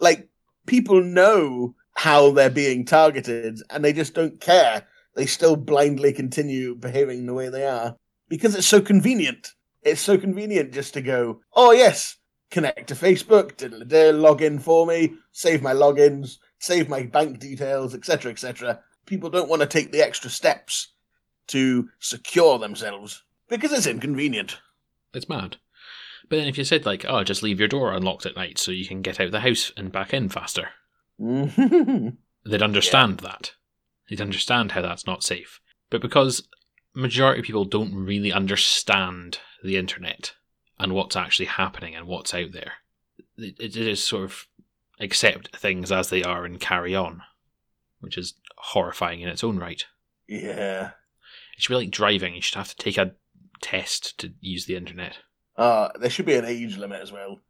Like 0.00 0.28
people 0.66 1.02
know 1.02 1.74
how 1.94 2.30
they're 2.30 2.50
being 2.50 2.84
targeted 2.84 3.60
and 3.70 3.84
they 3.84 3.92
just 3.92 4.14
don't 4.14 4.40
care. 4.40 4.86
They 5.14 5.26
still 5.26 5.56
blindly 5.56 6.12
continue 6.12 6.74
behaving 6.74 7.26
the 7.26 7.34
way 7.34 7.48
they 7.48 7.66
are 7.66 7.96
because 8.28 8.54
it's 8.54 8.66
so 8.66 8.80
convenient. 8.80 9.52
It's 9.82 10.00
so 10.00 10.18
convenient 10.18 10.72
just 10.72 10.94
to 10.94 11.00
go, 11.00 11.40
oh 11.54 11.72
yes, 11.72 12.16
connect 12.50 12.88
to 12.88 12.94
Facebook, 12.94 13.52
log 14.20 14.42
in 14.42 14.58
for 14.58 14.86
me, 14.86 15.14
save 15.32 15.62
my 15.62 15.72
logins, 15.72 16.38
save 16.58 16.88
my 16.88 17.02
bank 17.02 17.38
details, 17.38 17.94
etc., 17.94 18.30
etc. 18.30 18.80
People 19.06 19.30
don't 19.30 19.48
want 19.48 19.62
to 19.62 19.66
take 19.66 19.92
the 19.92 20.02
extra 20.02 20.30
steps 20.30 20.92
to 21.48 21.88
secure 21.98 22.58
themselves 22.58 23.24
because 23.48 23.72
it's 23.72 23.86
inconvenient. 23.86 24.58
It's 25.14 25.28
mad. 25.28 25.56
But 26.28 26.36
then 26.36 26.48
if 26.48 26.58
you 26.58 26.64
said 26.64 26.86
like, 26.86 27.04
"Oh, 27.08 27.24
just 27.24 27.42
leave 27.42 27.58
your 27.58 27.68
door 27.68 27.92
unlocked 27.92 28.26
at 28.26 28.36
night 28.36 28.58
so 28.58 28.70
you 28.70 28.86
can 28.86 29.02
get 29.02 29.20
out 29.20 29.26
of 29.26 29.32
the 29.32 29.40
house 29.40 29.72
and 29.76 29.92
back 29.92 30.12
in 30.12 30.28
faster," 30.28 30.70
mm-hmm. 31.20 32.08
they'd 32.50 32.62
understand 32.62 33.20
that. 33.20 33.52
They'd 34.08 34.20
understand 34.20 34.72
how 34.72 34.82
that's 34.82 35.06
not 35.06 35.22
safe. 35.22 35.60
But 35.90 36.02
because 36.02 36.48
majority 36.94 37.40
of 37.40 37.46
people 37.46 37.64
don't 37.64 37.94
really 37.94 38.32
understand 38.32 39.40
the 39.62 39.76
internet 39.76 40.34
and 40.78 40.92
what's 40.92 41.16
actually 41.16 41.46
happening 41.46 41.94
and 41.94 42.06
what's 42.06 42.34
out 42.34 42.52
there, 42.52 42.72
it 43.36 43.76
is 43.76 44.02
sort 44.02 44.24
of 44.24 44.46
accept 45.00 45.56
things 45.56 45.92
as 45.92 46.10
they 46.10 46.22
are 46.22 46.44
and 46.44 46.60
carry 46.60 46.94
on, 46.94 47.22
which 48.00 48.18
is 48.18 48.34
horrifying 48.56 49.20
in 49.20 49.28
its 49.28 49.44
own 49.44 49.58
right. 49.58 49.84
yeah. 50.26 50.90
It 51.56 51.62
should 51.62 51.72
be 51.72 51.76
like 51.76 51.90
driving. 51.90 52.34
You 52.34 52.40
should 52.40 52.56
have 52.56 52.68
to 52.68 52.76
take 52.76 52.98
a 52.98 53.12
test 53.60 54.18
to 54.18 54.32
use 54.40 54.66
the 54.66 54.76
internet. 54.76 55.18
Uh, 55.58 55.88
there 55.98 56.08
should 56.08 56.24
be 56.24 56.36
an 56.36 56.44
age 56.44 56.78
limit 56.78 57.02
as 57.02 57.10
well. 57.10 57.40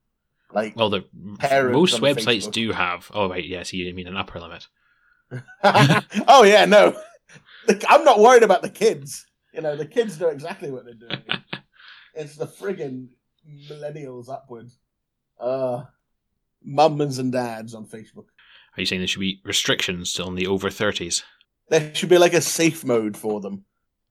Like, 0.52 0.74
Well, 0.74 0.88
the 0.88 1.04
most 1.12 2.00
websites 2.00 2.48
Facebook. 2.48 2.52
do 2.52 2.72
have. 2.72 3.11
Oh, 3.12 3.28
right, 3.28 3.44
yes, 3.44 3.72
you 3.74 3.92
mean 3.94 4.06
an 4.09 4.16
upper 4.16 4.40
limit. 4.40 4.66
oh 5.62 6.42
yeah, 6.42 6.64
no, 6.64 6.96
I'm 7.86 8.04
not 8.04 8.18
worried 8.18 8.42
about 8.42 8.62
the 8.62 8.70
kids. 8.70 9.26
You 9.52 9.61
know, 9.61 9.76
the 9.76 9.84
kids 9.84 10.18
know 10.18 10.28
exactly 10.28 10.70
what 10.70 10.86
they're 10.86 10.94
doing. 10.94 11.22
it's 12.14 12.36
the 12.36 12.46
friggin' 12.46 13.09
millennials 13.70 14.30
upwards. 14.30 14.78
Uh, 15.38 15.84
mums 16.62 17.18
and 17.18 17.30
dads 17.30 17.74
on 17.74 17.86
Facebook. 17.86 18.26
Are 18.76 18.80
you 18.80 18.86
saying 18.86 19.02
there 19.02 19.09
should 19.09 19.20
be 19.20 19.42
restrictions 19.44 20.18
on 20.18 20.34
the 20.34 20.46
over 20.46 20.70
thirties? 20.70 21.24
There 21.68 21.94
should 21.94 22.09
be 22.09 22.16
like 22.16 22.32
a 22.32 22.40
safe 22.40 22.84
mode 22.84 23.18
for 23.18 23.42
them, 23.42 23.66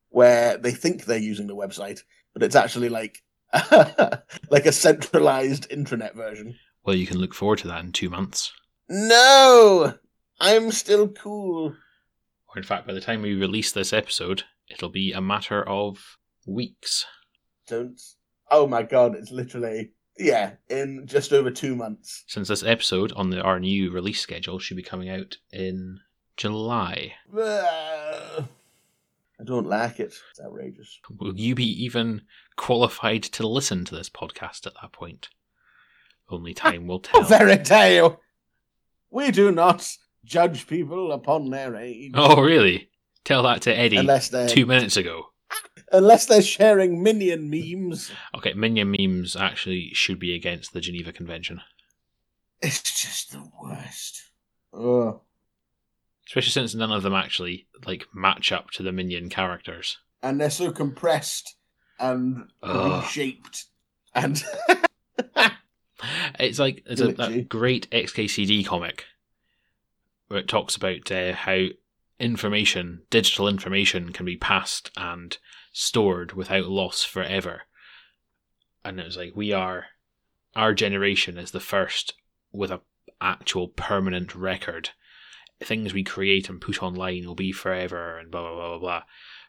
where 0.09 0.57
they 0.57 0.71
think 0.71 1.05
they're 1.05 1.17
using 1.17 1.47
the 1.47 1.55
website, 1.55 2.01
but 2.33 2.43
it's 2.43 2.55
actually 2.55 2.89
like 2.89 3.23
like 4.49 4.65
a 4.65 4.71
centralized 4.71 5.69
intranet 5.69 6.15
version. 6.15 6.55
Well, 6.83 6.95
you 6.95 7.07
can 7.07 7.17
look 7.17 7.33
forward 7.33 7.59
to 7.59 7.67
that 7.67 7.83
in 7.83 7.91
two 7.91 8.09
months. 8.09 8.51
No, 8.89 9.95
I'm 10.39 10.71
still 10.71 11.09
cool. 11.09 11.75
Or 12.49 12.57
in 12.57 12.63
fact, 12.63 12.87
by 12.87 12.93
the 12.93 13.01
time 13.01 13.21
we 13.21 13.35
release 13.35 13.71
this 13.71 13.91
episode, 13.91 14.43
it'll 14.69 14.89
be 14.89 15.11
a 15.11 15.21
matter 15.21 15.67
of 15.67 16.17
weeks. 16.45 17.05
Don't. 17.67 17.99
Oh 18.49 18.67
my 18.67 18.83
god, 18.83 19.15
it's 19.15 19.31
literally 19.31 19.91
yeah, 20.19 20.53
in 20.69 21.05
just 21.05 21.33
over 21.33 21.51
two 21.51 21.75
months. 21.75 22.23
Since 22.27 22.47
this 22.47 22.63
episode 22.63 23.11
on 23.13 23.29
the 23.29 23.41
our 23.41 23.59
new 23.59 23.91
release 23.91 24.19
schedule 24.21 24.59
should 24.59 24.77
be 24.77 24.83
coming 24.83 25.09
out 25.09 25.37
in 25.51 25.99
July. 26.35 27.13
Uh, 27.37 28.43
I 29.39 29.43
don't 29.43 29.67
like 29.67 29.99
it. 29.99 30.13
It's 30.31 30.39
outrageous. 30.43 30.99
Will 31.19 31.37
you 31.37 31.53
be 31.55 31.83
even 31.83 32.21
qualified 32.55 33.23
to 33.23 33.47
listen 33.47 33.85
to 33.85 33.95
this 33.95 34.09
podcast 34.09 34.65
at 34.65 34.73
that 34.81 34.91
point? 34.91 35.29
Only 36.29 36.51
oh, 36.57 36.69
time 36.69 36.87
will 36.87 36.95
Oh, 36.95 36.99
tell. 36.99 37.23
very 37.23 37.57
tale. 37.57 38.19
We 39.11 39.31
do 39.31 39.51
not 39.51 39.89
judge 40.25 40.67
people 40.67 41.11
upon 41.11 41.49
their 41.49 41.75
age 41.75 42.11
Oh, 42.15 42.41
really? 42.41 42.89
Tell 43.23 43.43
that 43.43 43.61
to 43.63 43.77
Eddie 43.77 43.97
unless 43.97 44.29
they're 44.29 44.47
two 44.49 44.65
minutes 44.65 44.97
ago. 44.97 45.27
unless 45.91 46.25
they're 46.25 46.41
sharing 46.41 47.01
minion 47.03 47.49
memes. 47.49 48.11
Okay, 48.35 48.53
minion 48.53 48.91
memes 48.91 49.35
actually 49.35 49.91
should 49.93 50.19
be 50.19 50.33
against 50.33 50.73
the 50.73 50.81
Geneva 50.81 51.11
Convention, 51.13 51.61
It's 52.61 52.81
just 52.81 53.31
the 53.31 53.47
worst. 53.63 54.23
Ugh. 54.73 55.21
Especially 56.27 56.51
since 56.51 56.75
none 56.75 56.91
of 56.91 57.03
them 57.03 57.13
actually 57.13 57.67
like 57.85 58.05
match 58.13 58.51
up 58.51 58.71
to 58.71 58.83
the 58.83 58.91
minion 58.91 59.29
characters. 59.29 59.97
And 60.21 60.39
they're 60.39 60.49
so 60.49 60.71
compressed 60.71 61.55
and 61.99 62.49
Ugh. 62.61 63.03
reshaped 63.03 63.65
and 64.13 64.43
It's 66.39 66.59
like 66.59 66.83
it's 66.85 67.01
a 67.01 67.11
that 67.13 67.49
great 67.49 67.89
XKCD 67.91 68.65
comic 68.65 69.05
where 70.27 70.39
it 70.39 70.47
talks 70.47 70.75
about 70.75 71.11
uh, 71.11 71.33
how 71.33 71.67
information, 72.19 73.03
digital 73.09 73.47
information, 73.47 74.13
can 74.13 74.25
be 74.25 74.37
passed 74.37 74.91
and 74.97 75.37
stored 75.71 76.33
without 76.33 76.65
loss 76.65 77.03
forever. 77.03 77.63
And 78.83 78.99
it 78.99 79.05
was 79.05 79.17
like 79.17 79.33
we 79.35 79.51
are 79.51 79.85
our 80.55 80.73
generation 80.73 81.37
is 81.37 81.51
the 81.51 81.59
first 81.59 82.13
with 82.51 82.71
a 82.71 82.81
actual 83.19 83.67
permanent 83.69 84.35
record. 84.35 84.91
Things 85.59 85.93
we 85.93 86.03
create 86.03 86.49
and 86.49 86.61
put 86.61 86.83
online 86.83 87.25
will 87.25 87.35
be 87.35 87.51
forever 87.51 88.17
and 88.17 88.29
blah 88.29 88.41
blah 88.41 88.53
blah 88.53 88.69
blah 88.69 88.79
blah. 88.79 89.03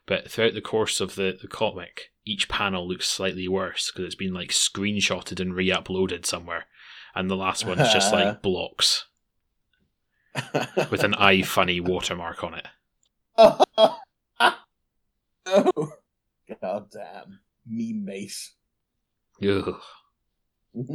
But 0.05 0.31
throughout 0.31 0.55
the 0.55 0.61
course 0.61 0.99
of 1.01 1.13
the, 1.13 1.37
the 1.39 1.47
comic, 1.47 2.11
each 2.25 2.49
panel 2.49 2.87
looks 2.87 3.07
slightly 3.07 3.47
worse 3.47 3.91
because 3.91 4.05
it's 4.05 4.15
been 4.15 4.33
like 4.33 4.49
screenshotted 4.49 5.39
and 5.39 5.53
re-uploaded 5.53 6.25
somewhere. 6.25 6.65
And 7.13 7.29
the 7.29 7.35
last 7.35 7.63
one's 7.63 7.93
just 7.93 8.11
like 8.11 8.41
blocks 8.41 9.05
with 10.89 11.03
an 11.03 11.13
eye 11.15 11.43
funny 11.43 11.79
watermark 11.79 12.43
on 12.43 12.55
it. 12.55 12.67
oh, 15.45 15.93
god 16.61 16.89
damn. 16.91 17.39
Meme 17.67 18.05
base. 18.05 18.53
Ugh. 19.43 19.79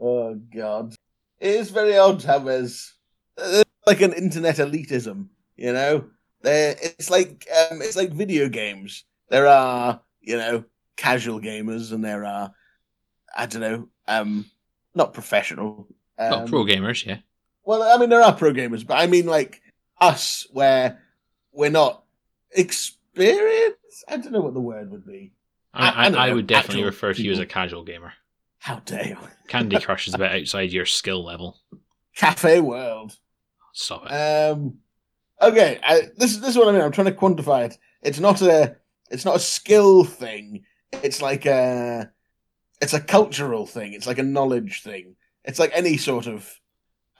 oh 0.00 0.34
god. 0.54 0.94
It 1.38 1.54
is 1.54 1.70
very 1.70 1.96
odd 1.96 2.22
how 2.24 2.40
there's 2.40 2.94
like 3.86 4.00
an 4.00 4.12
internet 4.12 4.56
elitism, 4.56 5.26
you 5.56 5.72
know? 5.72 6.04
There 6.42 6.76
it's 6.80 7.10
like 7.10 7.46
um 7.70 7.80
it's 7.82 7.96
like 7.96 8.12
video 8.12 8.48
games. 8.48 9.04
There 9.30 9.46
are, 9.46 10.00
you 10.20 10.36
know, 10.36 10.64
casual 10.96 11.40
gamers 11.40 11.92
and 11.92 12.04
there 12.04 12.24
are 12.24 12.52
I 13.36 13.46
don't 13.46 13.62
know, 13.62 13.88
um 14.06 14.46
not 14.94 15.14
professional. 15.14 15.88
Um, 16.18 16.30
Not 16.30 16.46
pro 16.48 16.64
gamers, 16.64 17.04
yeah. 17.04 17.18
well, 17.64 17.82
I 17.82 17.98
mean, 17.98 18.08
there 18.08 18.22
are 18.22 18.34
pro 18.34 18.52
gamers, 18.52 18.86
but 18.86 18.98
I 18.98 19.06
mean, 19.06 19.26
like 19.26 19.60
us, 20.00 20.46
where 20.50 21.02
we're 21.52 21.68
not 21.70 22.02
experienced. 22.52 24.04
I 24.08 24.16
don't 24.16 24.32
know 24.32 24.40
what 24.40 24.54
the 24.54 24.60
word 24.60 24.90
would 24.90 25.06
be. 25.06 25.32
I- 25.74 25.88
I, 25.88 25.90
I 25.90 26.04
I, 26.06 26.08
don't 26.08 26.18
I 26.18 26.28
know, 26.28 26.34
would 26.36 26.46
definitely 26.46 26.84
refer 26.84 27.12
to 27.12 27.22
you 27.22 27.32
as 27.32 27.38
a 27.38 27.44
casual 27.44 27.84
gamer. 27.84 28.14
How 28.58 28.76
dare 28.86 29.08
you? 29.08 29.18
Candy 29.48 29.78
Crush 29.80 30.08
is 30.08 30.14
a 30.14 30.18
bit 30.18 30.32
outside 30.32 30.72
your 30.72 30.86
skill 30.86 31.22
level. 31.22 31.58
Cafe 32.14 32.60
World. 32.60 33.16
Stop 33.78 34.06
it. 34.06 34.10
Um. 34.12 34.78
Okay, 35.42 35.78
I, 35.82 36.08
this 36.16 36.30
is 36.32 36.40
this 36.40 36.50
is 36.50 36.56
what 36.56 36.68
I 36.68 36.72
mean. 36.72 36.80
I'm 36.80 36.92
trying 36.92 37.08
to 37.08 37.12
quantify 37.12 37.66
it. 37.66 37.76
It's 38.02 38.18
not 38.18 38.40
a 38.40 38.76
it's 39.10 39.26
not 39.26 39.36
a 39.36 39.40
skill 39.40 40.02
thing. 40.02 40.64
It's 41.02 41.20
like 41.20 41.44
a 41.44 42.10
it's 42.80 42.94
a 42.94 43.00
cultural 43.00 43.66
thing. 43.66 43.92
It's 43.92 44.06
like 44.06 44.18
a 44.18 44.22
knowledge 44.22 44.82
thing. 44.82 45.16
It's 45.44 45.58
like 45.58 45.72
any 45.74 45.98
sort 45.98 46.26
of 46.26 46.58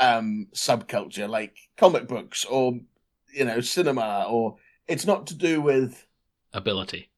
um 0.00 0.48
subculture, 0.54 1.28
like 1.28 1.56
comic 1.76 2.08
books 2.08 2.46
or 2.46 2.80
you 3.34 3.44
know 3.44 3.60
cinema, 3.60 4.24
or 4.26 4.56
it's 4.88 5.04
not 5.04 5.26
to 5.26 5.34
do 5.34 5.60
with 5.60 6.06
Ability. 6.54 7.10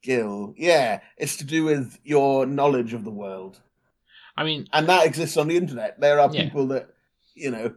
skill. 0.00 0.54
Yeah, 0.56 1.00
it's 1.16 1.36
to 1.38 1.44
do 1.44 1.64
with 1.64 1.98
your 2.04 2.46
knowledge 2.46 2.94
of 2.94 3.02
the 3.04 3.10
world. 3.10 3.60
I 4.36 4.44
mean, 4.44 4.68
and 4.72 4.88
that 4.88 5.06
exists 5.06 5.36
on 5.36 5.48
the 5.48 5.56
internet. 5.56 5.98
There 6.00 6.20
are 6.20 6.32
Yeah. 6.32 6.44
people 6.44 6.68
that 6.68 6.90
you 7.34 7.50
know 7.50 7.74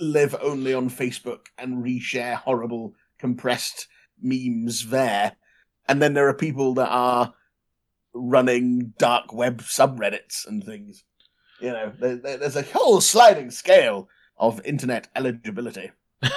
live 0.00 0.34
only 0.40 0.72
on 0.74 0.88
Facebook 0.90 1.46
and 1.58 1.84
reshare 1.84 2.34
horrible 2.36 2.94
compressed 3.18 3.86
memes 4.20 4.88
there, 4.88 5.36
and 5.88 6.00
then 6.00 6.14
there 6.14 6.28
are 6.28 6.34
people 6.34 6.74
that 6.74 6.88
are 6.88 7.34
running 8.14 8.92
dark 8.98 9.32
web 9.32 9.60
subreddits 9.62 10.46
and 10.46 10.64
things. 10.64 11.04
You 11.60 11.70
know, 11.70 11.92
there, 12.00 12.16
there- 12.16 12.36
there's 12.38 12.56
a 12.56 12.62
whole 12.62 13.00
sliding 13.00 13.50
scale 13.50 14.08
of 14.38 14.64
internet 14.64 15.08
eligibility. 15.14 15.90
That's 16.22 16.34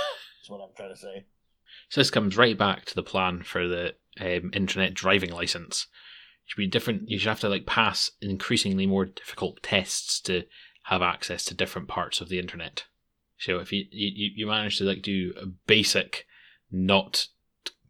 what 0.50 0.60
I'm 0.62 0.76
trying 0.76 0.94
to 0.94 1.00
say. 1.00 1.26
so 1.90 2.02
this 2.02 2.12
comes 2.12 2.36
right 2.38 2.58
back 2.58 2.86
to 2.86 2.96
the 2.96 3.04
plan 3.04 3.44
for 3.44 3.68
the 3.68 3.96
um, 4.20 4.52
internet 4.54 4.94
driving 4.94 5.32
license. 5.32 5.88
It 6.46 6.50
should 6.52 6.58
be 6.58 6.68
different. 6.68 7.10
You 7.10 7.18
should 7.18 7.30
have 7.30 7.40
to 7.40 7.50
like 7.50 7.66
pass 7.66 8.12
increasingly 8.22 8.86
more 8.86 9.06
difficult 9.06 9.64
tests 9.64 10.20
to 10.22 10.44
have 10.88 11.02
access 11.02 11.46
to 11.46 11.54
different 11.54 11.88
parts 11.88 12.20
of 12.20 12.28
the 12.28 12.38
internet. 12.40 12.84
So 13.38 13.60
if 13.60 13.72
you 13.72 13.86
you, 13.92 14.32
you 14.36 14.48
manage 14.48 14.78
to 14.78 14.84
like 14.84 15.02
do 15.02 15.34
a 15.42 15.46
basic, 15.46 16.26
not 16.72 17.28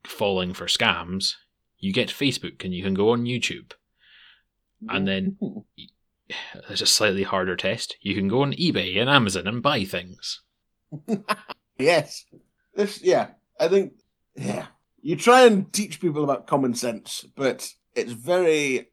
falling 0.04 0.54
for 0.54 0.66
scams, 0.66 1.34
you 1.80 1.94
get 1.94 2.10
Facebook 2.10 2.64
and 2.64 2.74
you 2.74 2.84
can 2.84 2.94
go 2.94 3.12
on 3.12 3.26
YouTube. 3.26 3.74
And 4.90 5.08
then 5.08 5.38
there's 6.68 6.82
a 6.82 6.86
slightly 6.86 7.24
harder 7.24 7.56
test. 7.56 7.98
You 8.02 8.16
can 8.16 8.28
go 8.28 8.42
on 8.42 8.54
eBay 8.54 9.00
and 9.00 9.10
Amazon 9.10 9.48
and 9.48 9.62
buy 9.62 9.84
things. 9.84 10.42
Yes. 11.78 12.26
This, 12.76 13.02
yeah, 13.02 13.30
I 13.60 13.68
think, 13.68 13.94
yeah. 14.36 14.68
You 15.02 15.16
try 15.16 15.46
and 15.46 15.72
teach 15.74 16.00
people 16.00 16.24
about 16.24 16.48
common 16.48 16.76
sense, 16.76 17.26
but 17.36 17.68
it's 17.96 18.14
very 18.14 18.90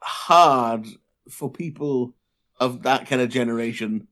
hard 0.00 0.86
for 1.28 1.50
people 1.50 2.14
of 2.58 2.82
that 2.84 3.06
kind 3.08 3.20
of 3.20 3.28
generation 3.28 4.08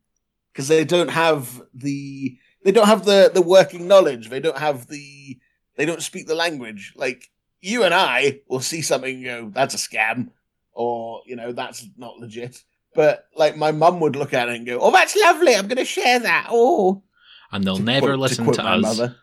because 0.57 0.69
they 0.69 0.87
don't 0.87 1.11
have 1.11 1.63
the 1.75 2.39
they 2.65 2.73
don't 2.73 2.87
have 2.87 3.05
the 3.05 3.31
the 3.33 3.43
working 3.43 3.87
knowledge. 3.87 4.31
They 4.31 4.41
don't 4.41 4.57
have 4.57 4.87
the 4.87 5.39
they 5.77 5.85
don't 5.85 6.03
speak 6.03 6.27
the 6.27 6.35
language. 6.35 6.95
Like 6.97 7.31
you 7.61 7.85
and 7.85 7.93
I 7.93 8.41
will 8.49 8.61
see 8.61 8.81
something, 8.81 9.17
and 9.17 9.25
go, 9.25 9.51
that's 9.53 9.75
a 9.75 9.77
scam, 9.77 10.31
or 10.73 11.21
you 11.27 11.37
know, 11.37 11.53
that's 11.53 11.87
not 11.99 12.17
legit. 12.19 12.65
But 12.95 13.29
like 13.37 13.59
my 13.59 13.71
mum 13.73 14.01
would 14.01 14.17
look 14.17 14.33
at 14.33 14.49
it 14.49 14.57
and 14.57 14.65
go, 14.67 14.79
"Oh, 14.81 14.91
that's 14.91 15.15
lovely. 15.15 15.55
I'm 15.55 15.69
going 15.69 15.77
to 15.77 15.85
share 15.85 16.21
that." 16.21 16.47
Oh, 16.51 17.03
And 17.53 17.63
they'll 17.63 17.77
to 17.77 17.83
never 17.83 18.07
quote- 18.09 18.19
listen 18.21 18.45
quote 18.45 18.57
to, 18.57 18.65
us. 18.65 18.81
mother. 18.83 19.17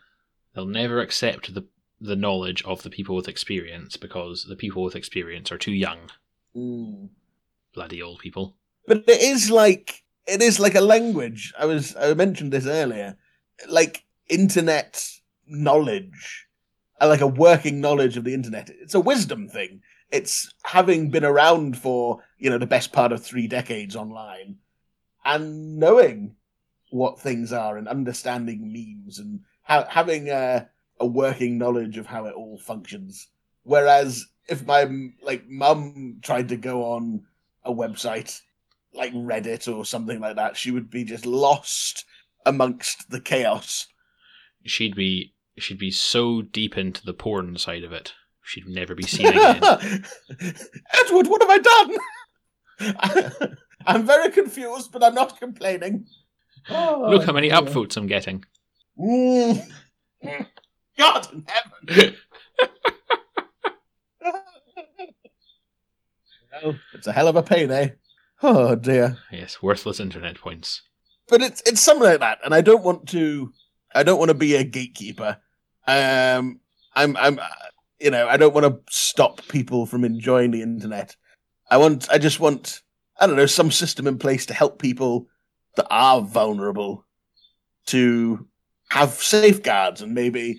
They'll 0.54 0.66
never 0.66 1.00
accept 1.00 1.52
the 1.54 1.66
the 2.00 2.14
knowledge 2.14 2.62
of 2.62 2.84
the 2.84 2.90
people 2.90 3.16
with 3.16 3.26
experience 3.26 3.96
because 3.96 4.44
the 4.48 4.54
people 4.56 4.84
with 4.84 4.94
experience 4.94 5.50
are 5.50 5.58
too 5.58 5.72
young. 5.72 6.10
Mm. 6.54 7.08
Bloody 7.74 8.00
old 8.00 8.20
people. 8.20 8.56
But 8.86 8.98
it 9.08 9.20
is 9.20 9.50
like 9.50 10.03
it 10.26 10.42
is 10.42 10.60
like 10.60 10.74
a 10.74 10.80
language. 10.80 11.52
I 11.58 11.66
was 11.66 11.96
I 11.96 12.14
mentioned 12.14 12.52
this 12.52 12.66
earlier. 12.66 13.16
Like 13.68 14.04
internet 14.28 15.06
knowledge, 15.46 16.46
uh, 17.00 17.08
like 17.08 17.20
a 17.20 17.26
working 17.26 17.80
knowledge 17.80 18.16
of 18.16 18.24
the 18.24 18.34
internet. 18.34 18.70
It's 18.70 18.94
a 18.94 19.00
wisdom 19.00 19.48
thing. 19.48 19.82
It's 20.10 20.52
having 20.64 21.10
been 21.10 21.24
around 21.24 21.76
for 21.78 22.22
you 22.38 22.50
know 22.50 22.58
the 22.58 22.66
best 22.66 22.92
part 22.92 23.12
of 23.12 23.22
three 23.22 23.46
decades 23.46 23.96
online, 23.96 24.56
and 25.24 25.78
knowing 25.78 26.36
what 26.90 27.18
things 27.18 27.52
are 27.52 27.76
and 27.76 27.88
understanding 27.88 28.72
memes 28.72 29.18
and 29.18 29.40
ha- 29.62 29.86
having 29.88 30.30
a, 30.30 30.68
a 31.00 31.06
working 31.06 31.58
knowledge 31.58 31.98
of 31.98 32.06
how 32.06 32.26
it 32.26 32.34
all 32.34 32.56
functions. 32.58 33.28
Whereas 33.64 34.26
if 34.48 34.64
my 34.64 34.88
like 35.22 35.48
mum 35.48 36.18
tried 36.22 36.50
to 36.50 36.56
go 36.56 36.84
on 36.84 37.24
a 37.64 37.72
website 37.72 38.40
like 38.94 39.12
Reddit 39.12 39.72
or 39.72 39.84
something 39.84 40.20
like 40.20 40.36
that, 40.36 40.56
she 40.56 40.70
would 40.70 40.90
be 40.90 41.04
just 41.04 41.26
lost 41.26 42.04
amongst 42.46 43.10
the 43.10 43.20
chaos. 43.20 43.86
She'd 44.64 44.94
be 44.94 45.34
she'd 45.58 45.78
be 45.78 45.90
so 45.90 46.42
deep 46.42 46.76
into 46.76 47.04
the 47.04 47.14
porn 47.14 47.56
side 47.58 47.84
of 47.84 47.92
it. 47.92 48.12
She'd 48.42 48.68
never 48.68 48.94
be 48.94 49.04
seen 49.04 49.26
again. 49.28 49.62
Edward, 50.92 51.26
what 51.28 51.42
have 51.42 51.50
I 51.50 51.58
done? 51.58 53.56
I'm 53.86 54.06
very 54.06 54.30
confused, 54.30 54.92
but 54.92 55.02
I'm 55.02 55.14
not 55.14 55.38
complaining. 55.38 56.06
Oh, 56.68 57.06
Look 57.10 57.24
how 57.24 57.32
many 57.32 57.48
dear. 57.48 57.58
upvotes 57.60 57.96
I'm 57.96 58.06
getting. 58.06 58.44
Mm. 58.98 59.66
God 60.98 61.32
in 61.32 61.44
heaven. 61.46 62.16
Well, 66.62 66.76
it's 66.92 67.06
a 67.06 67.12
hell 67.12 67.28
of 67.28 67.36
a 67.36 67.42
payday. 67.42 67.94
Oh 68.42 68.74
dear. 68.74 69.18
yes, 69.30 69.62
worthless 69.62 70.00
internet 70.00 70.38
points. 70.38 70.82
but 71.28 71.40
it's 71.40 71.62
it's 71.66 71.80
something 71.80 72.04
like 72.08 72.20
that, 72.20 72.38
and 72.44 72.54
I 72.54 72.60
don't 72.60 72.84
want 72.84 73.08
to. 73.10 73.52
I 73.94 74.02
don't 74.02 74.18
want 74.18 74.30
to 74.30 74.34
be 74.34 74.56
a 74.56 74.64
gatekeeper. 74.64 75.38
Um, 75.86 76.60
I'm 76.94 77.16
I'm, 77.16 77.38
uh, 77.38 77.46
you 78.00 78.10
know, 78.10 78.28
I 78.28 78.36
don't 78.36 78.54
want 78.54 78.66
to 78.66 78.80
stop 78.92 79.46
people 79.48 79.86
from 79.86 80.04
enjoying 80.04 80.50
the 80.50 80.62
internet. 80.62 81.16
I 81.70 81.76
want, 81.78 82.10
I 82.10 82.18
just 82.18 82.40
want, 82.40 82.82
I 83.18 83.26
don't 83.26 83.36
know, 83.36 83.46
some 83.46 83.70
system 83.70 84.06
in 84.06 84.18
place 84.18 84.46
to 84.46 84.54
help 84.54 84.80
people 84.80 85.28
that 85.76 85.86
are 85.90 86.20
vulnerable 86.20 87.06
to 87.86 88.46
have 88.90 89.10
safeguards 89.12 90.02
and 90.02 90.12
maybe. 90.12 90.58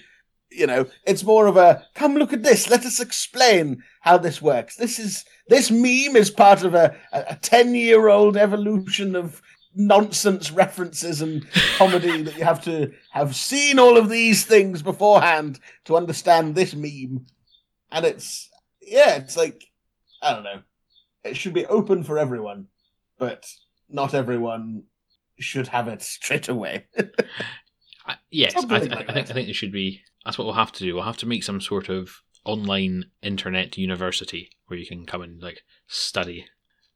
You 0.56 0.68
know, 0.68 0.88
it's 1.06 1.24
more 1.24 1.48
of 1.48 1.58
a 1.58 1.86
come 1.94 2.16
look 2.16 2.34
at 2.34 2.44
this. 2.44 2.70
Let 2.70 2.86
us 2.86 3.00
explain 3.00 3.84
how 4.02 4.18
this 4.18 4.42
works. 4.42 4.76
This 4.76 5.00
is 5.00 5.26
this 5.50 5.70
meme 5.70 6.16
is 6.16 6.32
part 6.32 6.64
of 6.64 6.74
a 6.74 6.96
ten 7.42 7.76
year 7.76 8.08
old 8.08 8.38
evolution 8.38 9.16
of 9.16 9.42
nonsense 9.76 10.52
references 10.52 11.22
and 11.22 11.46
comedy 11.78 12.22
that 12.24 12.38
you 12.38 12.44
have 12.44 12.64
to 12.64 12.92
have 13.12 13.36
seen 13.36 13.78
all 13.78 13.98
of 13.98 14.10
these 14.10 14.46
things 14.46 14.82
beforehand 14.82 15.60
to 15.84 15.98
understand 15.98 16.56
this 16.56 16.74
meme. 16.74 17.26
And 17.92 18.06
it's 18.06 18.50
yeah, 18.82 19.16
it's 19.16 19.38
like 19.38 19.66
I 20.22 20.34
don't 20.34 20.44
know. 20.44 20.62
It 21.24 21.36
should 21.36 21.54
be 21.54 21.66
open 21.66 22.04
for 22.04 22.18
everyone, 22.18 22.68
but 23.18 23.46
not 23.90 24.14
everyone 24.14 24.84
should 25.40 25.68
have 25.68 25.88
it 25.88 26.02
straight 26.02 26.48
away. 26.48 26.86
I, 28.06 28.16
yes, 28.30 28.56
I, 28.56 28.80
th- 28.80 28.92
like 28.92 29.10
I 29.10 29.14
think. 29.14 29.30
I 29.30 29.34
think 29.34 29.50
it 29.50 29.56
should 29.56 29.72
be. 29.72 30.02
That's 30.24 30.38
what 30.38 30.46
we'll 30.46 30.56
have 30.56 30.72
to 30.74 30.84
do. 30.84 30.96
We'll 30.96 31.04
have 31.04 31.18
to 31.18 31.26
make 31.26 31.44
some 31.44 31.62
sort 31.62 31.90
of 31.90 32.22
online 32.44 33.06
internet 33.22 33.78
university 33.78 34.50
where 34.68 34.80
you 34.80 34.86
can 34.86 35.06
come 35.06 35.22
and 35.22 35.42
like 35.42 35.62
study. 35.88 36.46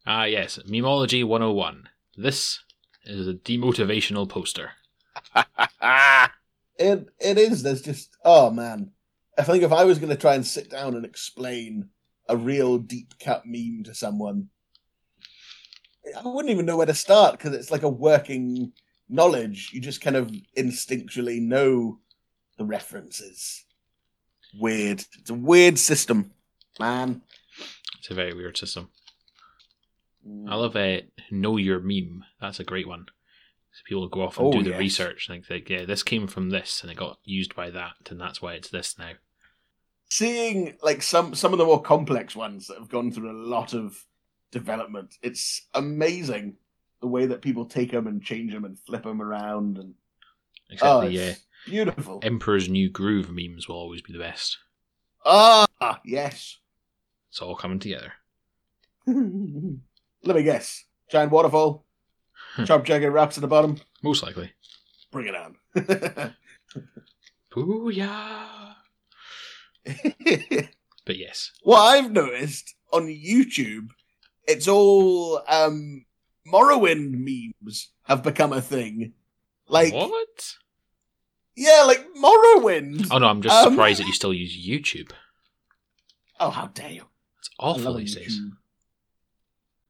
Ah, 0.05 0.25
yes, 0.25 0.59
Memology 0.67 1.23
101. 1.23 1.89
This 2.15 2.59
is 3.03 3.27
a 3.27 3.33
demotivational 3.33 4.29
poster. 4.29 4.71
it 6.77 7.07
it 7.19 7.37
is. 7.37 7.63
There's 7.63 7.81
just 7.81 8.15
oh 8.23 8.51
man. 8.51 8.91
I 9.37 9.43
think 9.43 9.63
if 9.63 9.71
I 9.71 9.85
was 9.85 9.99
going 9.99 10.09
to 10.09 10.17
try 10.17 10.35
and 10.35 10.45
sit 10.45 10.69
down 10.69 10.95
and 10.95 11.05
explain 11.05 11.89
a 12.27 12.35
real 12.35 12.77
deep 12.77 13.13
cut 13.23 13.43
meme 13.45 13.83
to 13.85 13.95
someone, 13.95 14.49
I 16.17 16.27
wouldn't 16.27 16.51
even 16.51 16.65
know 16.65 16.75
where 16.75 16.85
to 16.85 16.93
start 16.93 17.37
because 17.37 17.53
it's 17.53 17.71
like 17.71 17.83
a 17.83 17.89
working 17.89 18.73
knowledge. 19.09 19.71
You 19.73 19.81
just 19.81 20.01
kind 20.01 20.15
of 20.15 20.31
instinctually 20.57 21.41
know 21.41 21.99
the 22.57 22.65
references. 22.65 23.65
Weird. 24.59 25.03
It's 25.19 25.29
a 25.29 25.33
weird 25.33 25.77
system, 25.79 26.31
man. 26.79 27.21
It's 27.99 28.09
a 28.09 28.13
very 28.13 28.33
weird 28.33 28.57
system. 28.57 28.89
I 30.47 30.55
love 30.55 30.75
uh, 30.75 30.99
know 31.31 31.57
your 31.57 31.79
meme. 31.79 32.23
That's 32.41 32.59
a 32.59 32.63
great 32.63 32.87
one. 32.87 33.05
So 33.71 33.81
people 33.87 34.07
go 34.09 34.23
off 34.23 34.37
and 34.37 34.47
Oh, 34.47 34.51
do 34.51 34.63
the 34.63 34.71
yes. 34.71 34.79
research 34.79 35.29
and 35.29 35.45
think, 35.45 35.69
yeah, 35.69 35.85
this 35.85 36.03
came 36.03 36.27
from 36.27 36.49
this 36.49 36.81
and 36.81 36.91
it 36.91 36.97
got 36.97 37.19
used 37.23 37.55
by 37.55 37.69
that, 37.69 37.93
and 38.09 38.19
that's 38.19 38.41
why 38.41 38.53
it's 38.53 38.69
this 38.69 38.97
now. 38.97 39.11
seeing 40.09 40.75
like 40.81 41.03
some 41.03 41.35
some 41.35 41.53
of 41.53 41.59
the 41.59 41.65
more 41.65 41.81
complex 41.81 42.35
ones 42.35 42.65
that 42.67 42.77
have 42.79 42.89
gone 42.89 43.11
through 43.11 43.31
a 43.31 43.43
lot 43.47 43.73
of 43.73 44.05
development. 44.51 45.15
It's 45.21 45.67
amazing 45.75 46.57
the 47.01 47.07
way 47.07 47.25
that 47.27 47.41
people 47.41 47.65
take 47.65 47.91
them 47.91 48.07
and 48.07 48.23
change 48.23 48.53
them 48.53 48.65
and 48.65 48.79
flip 48.79 49.03
them 49.03 49.21
around 49.21 49.77
and 49.77 49.93
Except 50.69 50.87
oh, 50.87 51.01
uh, 51.01 51.33
beautiful. 51.65 52.19
Emperor's 52.21 52.69
New 52.69 52.89
Groove 52.89 53.31
memes 53.31 53.67
will 53.67 53.75
always 53.75 54.01
be 54.01 54.13
the 54.13 54.19
best. 54.19 54.59
Ah, 55.25 55.67
yes. 56.05 56.57
It's 57.29 57.41
all 57.41 57.55
coming 57.55 57.79
together. 57.79 58.13
Let 59.07 60.35
me 60.35 60.43
guess. 60.43 60.85
Giant 61.09 61.31
waterfall. 61.31 61.85
Sharp 62.65 62.85
jagged 62.85 63.11
rocks 63.11 63.37
at 63.37 63.41
the 63.41 63.47
bottom. 63.47 63.77
Most 64.03 64.21
likely. 64.23 64.51
Bring 65.11 65.27
it 65.27 65.35
on. 65.35 65.55
Booyah! 67.51 68.75
But 71.05 71.17
yes. 71.17 71.51
what 71.63 71.79
I've 71.79 72.11
noticed 72.11 72.75
on 72.93 73.07
YouTube, 73.07 73.87
it's 74.47 74.67
all 74.67 75.41
um 75.47 76.05
Morrowind 76.51 77.11
memes 77.13 77.89
have 78.03 78.23
become 78.23 78.53
a 78.53 78.61
thing. 78.61 79.13
Like 79.67 79.93
what? 79.93 80.55
yeah, 81.55 81.83
like 81.85 82.05
Morrowind. 82.15 83.07
Oh 83.11 83.17
no, 83.19 83.27
I'm 83.27 83.41
just 83.41 83.55
Um, 83.55 83.73
surprised 83.73 83.99
that 83.99 84.07
you 84.07 84.13
still 84.13 84.33
use 84.33 84.55
YouTube. 84.57 85.11
Oh, 86.39 86.49
how 86.49 86.67
dare 86.67 86.91
you! 86.91 87.05
It's 87.39 87.49
awful 87.59 87.93
these 87.95 88.15
days. 88.15 88.39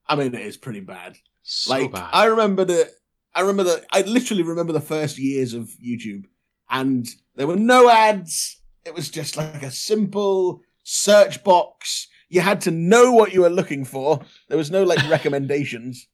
I 0.08 0.16
mean, 0.16 0.34
it 0.34 0.42
is 0.42 0.58
pretty 0.58 0.80
bad. 0.82 1.18
So 1.44 1.72
like 1.72 1.92
bad. 1.92 2.10
I 2.12 2.26
remember 2.26 2.66
the, 2.66 2.92
I 3.34 3.42
remember 3.42 3.64
the, 3.64 3.86
I 3.92 4.02
literally 4.02 4.44
remember 4.44 4.74
the 4.74 4.82
first 4.82 5.18
years 5.20 5.54
of 5.54 5.70
YouTube, 5.84 6.26
and 6.70 7.08
there 7.36 7.48
were 7.48 7.56
no 7.56 7.90
ads. 7.90 8.62
It 8.86 8.96
was 8.96 9.10
just 9.10 9.38
like 9.38 9.62
a 9.62 9.72
simple 9.72 10.62
search 10.84 11.44
box. 11.44 12.08
You 12.28 12.42
had 12.42 12.62
to 12.62 12.72
know 12.72 13.12
what 13.12 13.34
you 13.34 13.42
were 13.42 13.50
looking 13.50 13.86
for. 13.86 14.22
There 14.48 14.58
was 14.58 14.72
no 14.72 14.84
like 14.84 15.08
recommendations. 15.10 16.08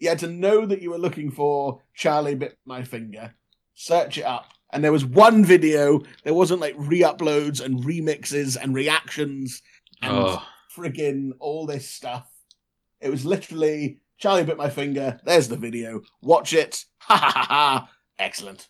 You 0.00 0.08
had 0.08 0.18
to 0.20 0.26
know 0.26 0.66
that 0.66 0.82
you 0.82 0.90
were 0.90 0.98
looking 0.98 1.30
for 1.30 1.82
Charlie 1.94 2.34
bit 2.34 2.58
my 2.64 2.82
finger. 2.82 3.34
Search 3.74 4.18
it 4.18 4.24
up, 4.24 4.46
and 4.72 4.82
there 4.82 4.92
was 4.92 5.04
one 5.04 5.44
video. 5.44 6.00
There 6.24 6.34
wasn't 6.34 6.60
like 6.60 6.74
re-uploads 6.76 7.62
and 7.62 7.84
remixes 7.84 8.56
and 8.60 8.74
reactions 8.74 9.62
and 10.02 10.12
oh, 10.12 10.42
friggin' 10.74 11.32
all 11.38 11.66
this 11.66 11.88
stuff. 11.88 12.28
It 13.00 13.10
was 13.10 13.24
literally 13.24 14.00
Charlie 14.18 14.44
bit 14.44 14.56
my 14.56 14.70
finger. 14.70 15.20
There's 15.24 15.48
the 15.48 15.56
video. 15.56 16.02
Watch 16.22 16.52
it. 16.52 16.84
Ha 17.04 17.16
ha 17.16 17.30
ha 17.30 17.46
ha. 17.48 17.90
Excellent. 18.20 18.68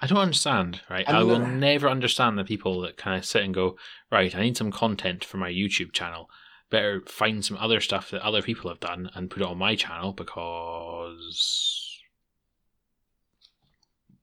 I 0.00 0.06
don't 0.06 0.18
understand, 0.18 0.80
right? 0.88 1.04
And 1.06 1.16
I 1.16 1.24
will 1.24 1.40
never 1.40 1.88
understand 1.88 2.38
the 2.38 2.44
people 2.44 2.80
that 2.82 2.96
kind 2.96 3.18
of 3.18 3.24
sit 3.24 3.42
and 3.42 3.52
go, 3.52 3.76
right, 4.10 4.34
I 4.34 4.40
need 4.40 4.56
some 4.56 4.70
content 4.70 5.24
for 5.24 5.36
my 5.36 5.50
YouTube 5.50 5.92
channel. 5.92 6.30
Better 6.70 7.02
find 7.06 7.44
some 7.44 7.56
other 7.58 7.80
stuff 7.80 8.10
that 8.10 8.22
other 8.22 8.42
people 8.42 8.70
have 8.70 8.80
done 8.80 9.10
and 9.14 9.30
put 9.30 9.42
it 9.42 9.48
on 9.48 9.58
my 9.58 9.76
channel 9.76 10.12
because. 10.12 12.00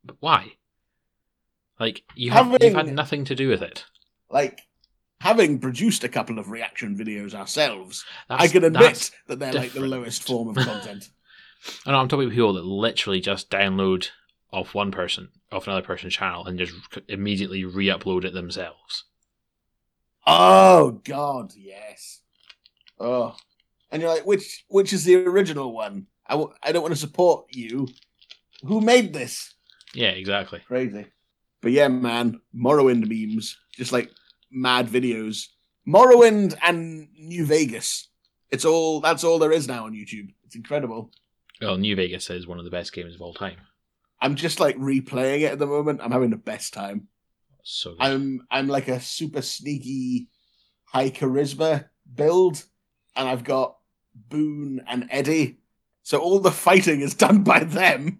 But 0.03 0.17
why? 0.19 0.53
Like 1.79 2.03
you 2.15 2.31
have 2.31 2.57
you've 2.61 2.75
had 2.75 2.93
nothing 2.93 3.25
to 3.25 3.35
do 3.35 3.47
with 3.47 3.61
it. 3.61 3.85
Like 4.29 4.61
having 5.21 5.59
produced 5.59 6.03
a 6.03 6.09
couple 6.09 6.37
of 6.37 6.49
reaction 6.49 6.97
videos 6.97 7.33
ourselves, 7.33 8.05
That's, 8.27 8.43
I 8.43 8.47
can 8.47 8.63
admit 8.65 9.11
that 9.27 9.39
they're 9.39 9.53
like 9.53 9.71
the 9.71 9.81
lowest 9.81 10.23
form 10.23 10.49
of 10.49 10.55
content. 10.55 11.09
I 11.85 11.91
know 11.91 11.99
I'm 11.99 12.07
talking 12.07 12.25
about 12.25 12.35
people 12.35 12.53
that 12.53 12.65
literally 12.65 13.21
just 13.21 13.49
download 13.49 14.09
off 14.51 14.75
one 14.75 14.91
person, 14.91 15.29
off 15.51 15.67
another 15.67 15.81
person's 15.81 16.13
channel, 16.13 16.45
and 16.45 16.59
just 16.59 16.73
immediately 17.07 17.65
re-upload 17.65 18.25
it 18.25 18.33
themselves. 18.33 19.05
oh 20.27 21.01
God, 21.03 21.53
yes. 21.55 22.21
Oh, 22.99 23.35
and 23.91 24.01
you're 24.01 24.11
like, 24.13 24.25
which 24.25 24.65
which 24.67 24.93
is 24.93 25.03
the 25.03 25.15
original 25.15 25.73
one? 25.73 26.07
I 26.27 26.33
w- 26.33 26.53
I 26.63 26.71
don't 26.71 26.81
want 26.83 26.93
to 26.93 26.99
support 26.99 27.47
you. 27.55 27.87
Who 28.65 28.81
made 28.81 29.13
this? 29.13 29.53
Yeah, 29.93 30.09
exactly. 30.09 30.59
Crazy. 30.67 31.05
But 31.61 31.71
yeah, 31.71 31.87
man, 31.87 32.39
Morrowind 32.55 33.07
memes, 33.07 33.57
just 33.73 33.91
like 33.91 34.09
mad 34.51 34.87
videos. 34.87 35.47
Morrowind 35.87 36.57
and 36.61 37.07
New 37.17 37.45
Vegas. 37.45 38.09
It's 38.51 38.65
all 38.65 39.01
that's 39.01 39.23
all 39.23 39.39
there 39.39 39.51
is 39.51 39.67
now 39.67 39.85
on 39.85 39.93
YouTube. 39.93 40.33
It's 40.45 40.55
incredible. 40.55 41.11
Well, 41.61 41.77
New 41.77 41.95
Vegas 41.95 42.29
is 42.29 42.47
one 42.47 42.59
of 42.59 42.65
the 42.65 42.71
best 42.71 42.93
games 42.93 43.15
of 43.15 43.21
all 43.21 43.33
time. 43.33 43.57
I'm 44.21 44.35
just 44.35 44.59
like 44.59 44.77
replaying 44.77 45.41
it 45.41 45.51
at 45.51 45.59
the 45.59 45.65
moment. 45.67 45.99
I'm 46.01 46.11
having 46.11 46.29
the 46.29 46.37
best 46.37 46.73
time. 46.73 47.07
So 47.63 47.91
good. 47.91 48.01
I'm 48.01 48.47
I'm 48.51 48.67
like 48.67 48.87
a 48.87 48.99
super 48.99 49.41
sneaky 49.41 50.29
high 50.85 51.09
charisma 51.09 51.85
build, 52.13 52.63
and 53.15 53.27
I've 53.27 53.43
got 53.43 53.77
Boone 54.15 54.81
and 54.87 55.07
Eddie. 55.09 55.59
So 56.03 56.19
all 56.19 56.39
the 56.39 56.51
fighting 56.51 57.01
is 57.01 57.13
done 57.13 57.43
by 57.43 57.59
them. 57.63 58.19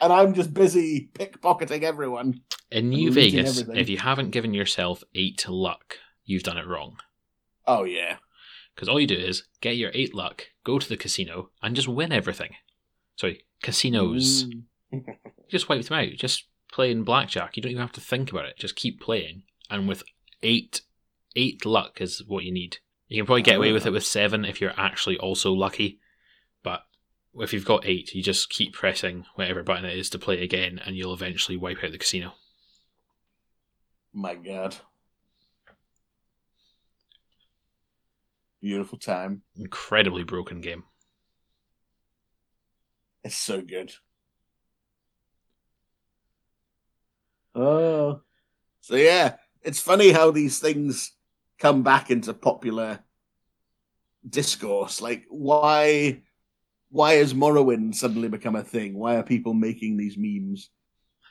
and 0.00 0.12
I'm 0.12 0.34
just 0.34 0.54
busy 0.54 1.10
pickpocketing 1.14 1.82
everyone. 1.82 2.40
In 2.70 2.88
New 2.90 3.12
Vegas, 3.12 3.60
everything. 3.60 3.80
if 3.80 3.88
you 3.88 3.98
haven't 3.98 4.30
given 4.30 4.54
yourself 4.54 5.02
eight 5.14 5.46
luck, 5.48 5.98
you've 6.24 6.42
done 6.44 6.58
it 6.58 6.66
wrong. 6.66 6.96
Oh 7.66 7.84
yeah. 7.84 8.16
Because 8.74 8.88
all 8.88 8.98
you 9.00 9.06
do 9.06 9.16
is 9.16 9.44
get 9.60 9.76
your 9.76 9.90
eight 9.92 10.14
luck, 10.14 10.46
go 10.64 10.78
to 10.78 10.88
the 10.88 10.96
casino, 10.96 11.50
and 11.62 11.76
just 11.76 11.88
win 11.88 12.10
everything. 12.12 12.54
Sorry, 13.16 13.44
casinos. 13.62 14.46
Mm. 14.46 14.62
Just 15.48 15.68
wipe 15.68 15.84
them 15.84 15.98
out. 15.98 16.08
Just 16.16 16.44
play 16.72 16.90
in 16.90 17.02
blackjack. 17.04 17.56
You 17.56 17.62
don't 17.62 17.72
even 17.72 17.82
have 17.82 17.92
to 17.92 18.00
think 18.00 18.30
about 18.30 18.46
it. 18.46 18.56
Just 18.58 18.76
keep 18.76 19.00
playing. 19.00 19.42
And 19.70 19.86
with 19.86 20.02
eight, 20.42 20.80
eight 21.36 21.64
luck 21.66 22.00
is 22.00 22.22
what 22.26 22.44
you 22.44 22.52
need. 22.52 22.78
You 23.12 23.18
can 23.18 23.26
probably 23.26 23.42
get 23.42 23.56
away 23.56 23.72
with 23.72 23.84
it 23.84 23.90
oh. 23.90 23.92
with 23.92 24.06
seven 24.06 24.46
if 24.46 24.58
you're 24.58 24.72
actually 24.74 25.18
also 25.18 25.52
lucky. 25.52 26.00
But 26.62 26.80
if 27.34 27.52
you've 27.52 27.66
got 27.66 27.84
eight, 27.84 28.14
you 28.14 28.22
just 28.22 28.48
keep 28.48 28.72
pressing 28.72 29.26
whatever 29.34 29.62
button 29.62 29.84
it 29.84 29.98
is 29.98 30.08
to 30.10 30.18
play 30.18 30.42
again, 30.42 30.80
and 30.82 30.96
you'll 30.96 31.12
eventually 31.12 31.58
wipe 31.58 31.84
out 31.84 31.92
the 31.92 31.98
casino. 31.98 32.32
My 34.14 34.34
God. 34.34 34.76
Beautiful 38.62 38.98
time. 38.98 39.42
Incredibly 39.56 40.24
broken 40.24 40.62
game. 40.62 40.84
It's 43.24 43.36
so 43.36 43.60
good. 43.60 43.92
Oh. 47.54 48.22
So 48.80 48.96
yeah, 48.96 49.36
it's 49.60 49.80
funny 49.80 50.12
how 50.12 50.30
these 50.30 50.60
things 50.60 51.12
come 51.62 51.84
back 51.84 52.10
into 52.10 52.34
popular 52.34 52.98
discourse. 54.28 55.00
Like 55.00 55.24
why 55.28 56.22
why 56.90 57.14
has 57.14 57.32
Morrowind 57.32 57.94
suddenly 57.94 58.28
become 58.28 58.56
a 58.56 58.64
thing? 58.64 58.94
Why 58.94 59.16
are 59.16 59.22
people 59.22 59.54
making 59.54 59.96
these 59.96 60.18
memes? 60.18 60.70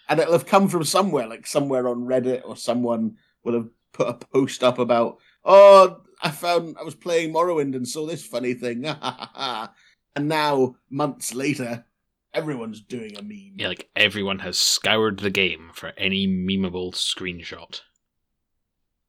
And 0.07 0.19
it'll 0.19 0.33
have 0.33 0.47
come 0.47 0.69
from 0.69 0.85
somewhere, 0.85 1.27
like 1.27 1.45
somewhere 1.45 1.87
on 1.87 2.07
Reddit 2.07 2.41
or 2.45 2.55
someone 2.55 3.17
will 3.43 3.53
have 3.53 3.69
put 3.93 4.07
a 4.07 4.13
post 4.13 4.63
up 4.63 4.79
about, 4.79 5.19
oh, 5.45 6.01
I 6.23 6.31
found 6.31 6.77
I 6.79 6.83
was 6.83 6.95
playing 6.95 7.33
Morrowind 7.33 7.75
and 7.75 7.87
saw 7.87 8.07
this 8.07 8.25
funny 8.25 8.53
thing. 8.53 8.85
and 10.15 10.27
now, 10.27 10.75
months 10.89 11.35
later, 11.35 11.85
everyone's 12.33 12.81
doing 12.81 13.17
a 13.17 13.21
meme. 13.21 13.55
Yeah, 13.57 13.67
like 13.67 13.89
everyone 13.95 14.39
has 14.39 14.57
scoured 14.57 15.19
the 15.19 15.29
game 15.29 15.71
for 15.73 15.93
any 15.97 16.25
memeable 16.27 16.93
screenshot. 16.93 17.81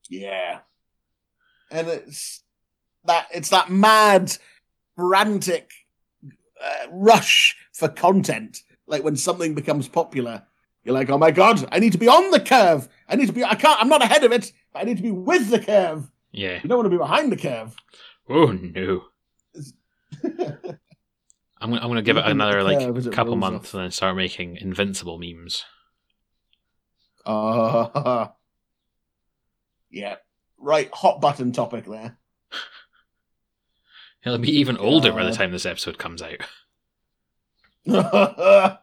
Yeah. 0.09 0.61
And 1.73 1.89
it's 1.89 2.43
that 3.05 3.27
it's 3.33 3.49
that 3.49 3.70
mad, 3.70 4.37
frantic 4.97 5.70
uh, 6.62 6.87
rush 6.91 7.57
for 7.73 7.89
content. 7.89 8.62
Like 8.87 9.03
when 9.03 9.16
something 9.16 9.55
becomes 9.55 9.89
popular, 9.89 10.43
you're 10.85 10.95
like, 10.95 11.11
"Oh 11.11 11.18
my 11.18 11.31
god, 11.31 11.66
I 11.73 11.79
need 11.79 11.93
to 11.93 11.99
be 11.99 12.09
on 12.09 12.31
the 12.31 12.41
curve. 12.41 12.89
I 13.09 13.16
need 13.16 13.27
to 13.27 13.33
be. 13.33 13.43
I 13.45 13.55
can't. 13.55 13.81
I'm 13.81 13.89
not 13.89 14.03
ahead 14.03 14.25
of 14.25 14.33
it. 14.33 14.53
I 14.75 14.85
need 14.85 14.99
to 14.99 15.03
be 15.03 15.11
with 15.11 15.51
the 15.51 15.61
curve. 15.61 16.11
Yeah. 16.33 16.61
You 16.62 16.68
don't 16.68 16.79
want 16.79 16.87
to 16.87 16.91
be 16.91 16.99
behind 16.99 17.31
the 17.33 17.37
curve. 17.37 17.75
Oh 18.29 18.53
no. 18.53 19.03
I'm 21.61 21.70
gonna, 21.70 21.81
I'm 21.81 21.89
gonna 21.89 22.03
give 22.03 22.16
it 22.16 22.27
another 22.27 22.62
like 22.62 22.79
curve 22.79 23.07
it 23.07 23.12
couple 23.12 23.37
months 23.37 23.68
off. 23.68 23.75
and 23.75 23.85
then 23.85 23.91
start 23.93 24.16
making 24.16 24.57
invincible 24.57 25.18
memes. 25.18 25.64
Uh, 27.25 28.29
yeah. 29.91 30.16
Right, 30.63 30.89
hot 30.95 31.21
button 31.21 31.51
topic 31.51 31.87
there. 31.87 32.17
He'll 34.23 34.39
be 34.39 34.57
even 34.57 34.77
older 34.77 35.13
by 35.13 35.25
the 35.25 35.33
time 35.33 35.51
this 35.51 35.67
episode 35.67 35.99
comes 35.99 36.23
out. 36.23 36.39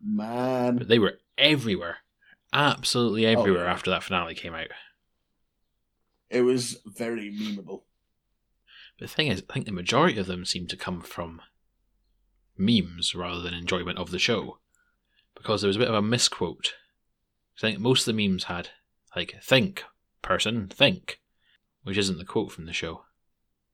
Man. 0.00 0.76
But 0.78 0.86
they 0.86 1.00
were 1.00 1.18
everywhere, 1.36 1.96
absolutely 2.52 3.26
oh, 3.26 3.30
everywhere 3.30 3.64
yeah. 3.64 3.72
after 3.72 3.90
that 3.90 4.04
finale 4.04 4.36
came 4.36 4.54
out. 4.54 4.68
It 6.30 6.42
was 6.42 6.78
very 6.86 7.32
memeable. 7.32 7.82
But 9.00 9.08
the 9.08 9.14
thing 9.14 9.26
is, 9.26 9.42
I 9.50 9.52
think 9.52 9.66
the 9.66 9.72
majority 9.72 10.20
of 10.20 10.26
them 10.26 10.44
seem 10.44 10.68
to 10.68 10.76
come 10.76 11.00
from 11.00 11.42
memes 12.56 13.16
rather 13.16 13.40
than 13.40 13.52
enjoyment 13.52 13.98
of 13.98 14.12
the 14.12 14.20
show, 14.20 14.58
because 15.34 15.62
there 15.62 15.68
was 15.68 15.76
a 15.76 15.80
bit 15.80 15.88
of 15.88 15.94
a 15.94 16.02
misquote. 16.02 16.74
I 17.58 17.62
think 17.62 17.80
most 17.80 18.06
of 18.06 18.14
the 18.14 18.28
memes 18.28 18.44
had 18.44 18.68
like 19.16 19.34
"think 19.42 19.82
person 20.22 20.68
think," 20.68 21.20
which 21.82 21.96
isn't 21.98 22.18
the 22.18 22.24
quote 22.24 22.52
from 22.52 22.66
the 22.66 22.72
show. 22.72 23.04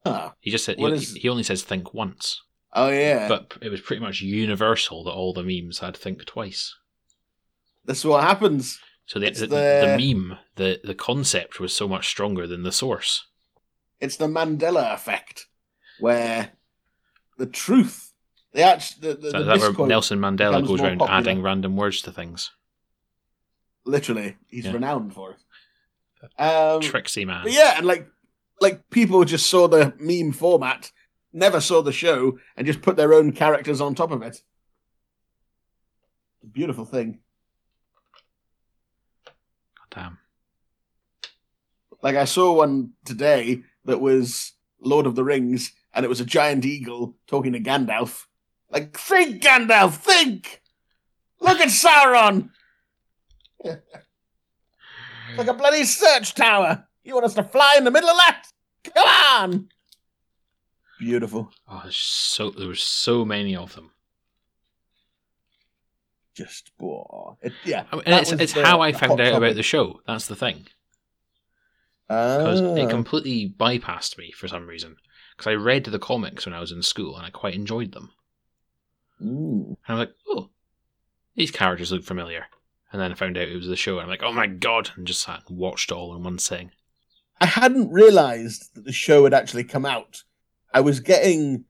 Huh. 0.05 0.32
He 0.40 0.51
just 0.51 0.64
said 0.64 0.78
he, 0.78 0.84
is- 0.86 1.14
he 1.14 1.28
only 1.28 1.43
says 1.45 1.62
"think" 1.62 1.95
once, 1.95 2.43
Oh, 2.72 2.88
yeah. 2.88 3.28
but 3.28 3.57
it 3.62 3.68
was 3.68 3.80
pretty 3.80 4.01
much 4.03 4.20
universal 4.20 5.05
that 5.05 5.12
all 5.12 5.32
the 5.32 5.43
memes 5.45 5.78
had 5.78 5.97
"think" 5.97 6.24
twice. 6.24 6.74
this 7.84 7.99
is 7.99 8.05
what 8.05 8.22
happens. 8.24 8.78
So 9.07 9.18
the 9.18 9.30
the, 9.30 9.47
the- 9.47 9.97
the 9.99 10.14
meme, 10.14 10.38
the 10.57 10.80
the 10.84 10.95
concept 10.95 11.61
was 11.61 11.74
so 11.74 11.86
much 11.88 12.09
stronger 12.09 12.47
than 12.47 12.62
the 12.62 12.72
source. 12.72 13.26
It's 14.01 14.16
the 14.16 14.26
Mandela 14.28 14.93
effect, 14.95 15.47
where 16.01 16.53
the 17.38 17.47
truth, 17.47 18.12
the 18.53 18.62
act, 18.62 19.01
the, 19.01 19.14
the, 19.14 19.30
So 19.30 19.38
the 19.38 19.45
that 19.59 19.76
where 19.76 19.86
Nelson 19.88 20.18
Mandela 20.18 20.66
goes 20.66 20.80
around 20.80 20.99
popular. 20.99 21.18
adding 21.20 21.43
random 21.43 21.76
words 21.76 22.03
to 22.03 22.12
things. 22.12 22.51
literally, 23.84 24.36
he's 24.49 24.64
Yeah. 24.66 24.72
renowned 24.72 25.14
for 25.14 25.32
it. 25.32 25.38
Um, 26.39 26.81
Tricksy 26.81 27.25
man. 27.25 27.47
Yeah, 27.49 27.75
and 27.77 27.87
like 27.87 28.07
like 28.61 28.89
people 28.91 29.25
just 29.25 29.47
saw 29.47 29.68
the 29.68 29.93
meme 29.99 30.33
format, 30.33 30.93
never 31.33 31.61
saw 31.61 31.83
the 31.83 31.93
show, 31.93 32.39
and 32.57 32.66
just 32.66 32.83
put 32.83 32.97
their 32.97 33.12
own 33.12 33.33
characters 33.33 33.81
on 33.81 33.95
top 33.95 34.11
of 34.11 34.23
it. 34.23 34.43
Beautiful 36.51 36.85
thing. 36.85 37.20
God 39.25 39.87
damn. 39.91 40.18
Like 42.03 42.16
I 42.16 42.25
saw 42.25 42.53
one 42.53 42.93
today 43.05 43.62
that 43.85 44.01
was 44.01 44.53
Lord 44.81 45.07
of 45.07 45.14
the 45.14 45.25
Rings, 45.25 45.73
and 45.95 46.05
it 46.05 46.09
was 46.09 46.20
a 46.20 46.25
giant 46.25 46.64
eagle 46.64 47.16
talking 47.27 47.53
to 47.53 47.61
Gandalf. 47.61 48.27
Like, 48.70 48.97
think, 48.97 49.43
Gandalf, 49.43 49.95
think! 49.95 50.62
Look 51.41 51.61
at 51.61 51.68
Sauron! 51.68 52.51
it's 55.33 55.39
like 55.39 55.49
a 55.49 55.55
bloody 55.55 55.85
search 55.85 56.35
tower! 56.35 56.87
You 57.05 57.14
want 57.14 57.26
us 57.26 57.35
to 57.35 57.43
fly 57.45 57.74
in 57.78 57.85
the 57.85 57.91
middle 57.91 58.09
of 58.11 58.16
that? 58.16 58.45
Come 58.85 59.07
on! 59.07 59.68
Beautiful. 60.99 61.51
Oh, 61.68 61.80
there's 61.83 61.97
so 61.97 62.51
there 62.51 62.68
were 62.68 62.74
so 62.74 63.24
many 63.24 63.57
of 63.57 63.74
them. 63.74 63.91
Just, 66.35 66.70
oh, 66.80 67.37
it, 67.43 67.53
yeah. 67.64 67.85
I 67.93 67.97
mean, 67.97 68.05
and 68.07 68.14
it's 68.14 68.33
it's 68.33 68.53
the- 68.55 68.64
how 68.64 68.80
I 68.80 68.93
found 68.93 69.12
hot 69.12 69.20
out 69.20 69.35
about 69.35 69.55
the 69.55 69.62
show. 69.62 70.01
That's 70.07 70.26
the 70.28 70.37
thing. 70.37 70.66
Because 72.09 72.61
it 72.61 72.85
Ah. 72.87 72.89
completely 72.91 73.55
bypassed 73.59 74.16
me 74.18 74.33
for 74.33 74.49
some 74.49 74.66
reason. 74.66 74.97
Because 75.37 75.51
I 75.51 75.55
read 75.55 75.85
the 75.85 75.99
comics 75.99 76.47
when 76.47 76.55
I 76.55 76.61
was 76.61 76.72
in 76.72 76.83
school 76.83 77.16
and 77.16 77.24
I 77.26 77.30
quite 77.30 77.55
enjoyed 77.55 77.93
them. 77.93 78.12
Mm. 79.20 79.66
And 79.66 79.76
I 79.89 79.93
was 79.95 79.99
like, 80.01 80.14
oh, 80.28 80.51
these 81.35 81.51
characters 81.51 81.91
look 81.93 82.05
familiar. 82.05 82.47
And 82.93 83.01
then 83.01 83.11
I 83.11 83.14
found 83.14 83.38
out 83.38 83.49
it 83.49 83.57
was 83.57 83.68
the 83.68 83.76
show, 83.76 83.95
and 83.95 84.03
I'm 84.03 84.09
like, 84.09 84.22
oh 84.22 84.32
my 84.32 84.47
god, 84.47 84.90
and 84.97 85.07
just 85.07 85.22
sat 85.22 85.43
and 85.49 85.59
watched 85.59 85.90
it 85.90 85.95
all 85.95 86.14
in 86.14 86.22
one 86.22 86.38
sitting. 86.38 86.72
I 87.40 87.47
hadn't 87.47 87.90
realized 87.90 88.74
that 88.74 88.84
the 88.84 88.93
show 88.93 89.24
had 89.24 89.34
actually 89.34 89.64
come 89.64 89.86
out. 89.86 90.24
I 90.74 90.80
was 90.80 91.01
getting 91.01 91.64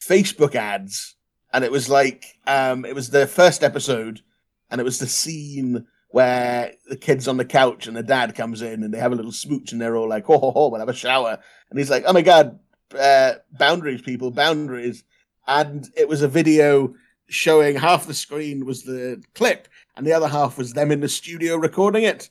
Facebook 0.00 0.54
ads, 0.54 1.14
and 1.52 1.64
it 1.64 1.70
was 1.70 1.88
like, 1.88 2.38
um, 2.46 2.84
it 2.84 2.94
was 2.94 3.10
the 3.10 3.26
first 3.26 3.62
episode, 3.62 4.22
and 4.70 4.80
it 4.80 4.84
was 4.84 4.98
the 4.98 5.06
scene 5.06 5.86
where 6.08 6.72
the 6.88 6.96
kid's 6.96 7.28
on 7.28 7.36
the 7.36 7.44
couch 7.44 7.86
and 7.86 7.96
the 7.96 8.02
dad 8.02 8.34
comes 8.34 8.62
in 8.62 8.82
and 8.82 8.94
they 8.94 8.98
have 8.98 9.12
a 9.12 9.16
little 9.16 9.32
smooch 9.32 9.72
and 9.72 9.80
they're 9.80 9.96
all 9.96 10.08
like, 10.08 10.24
ho 10.24 10.38
ho 10.38 10.50
ho, 10.50 10.68
we'll 10.68 10.80
have 10.80 10.88
a 10.88 10.94
shower. 10.94 11.38
And 11.68 11.78
he's 11.78 11.90
like, 11.90 12.04
oh 12.06 12.12
my 12.12 12.22
god, 12.22 12.58
uh, 12.98 13.34
boundaries, 13.52 14.02
people, 14.02 14.30
boundaries. 14.30 15.04
And 15.46 15.86
it 15.96 16.08
was 16.08 16.22
a 16.22 16.28
video 16.28 16.94
showing 17.28 17.76
half 17.76 18.06
the 18.06 18.14
screen 18.14 18.64
was 18.64 18.82
the 18.82 19.22
clip 19.34 19.68
and 19.96 20.06
the 20.06 20.12
other 20.12 20.28
half 20.28 20.58
was 20.58 20.72
them 20.72 20.92
in 20.92 21.00
the 21.00 21.08
studio 21.08 21.56
recording 21.56 22.04
it. 22.04 22.30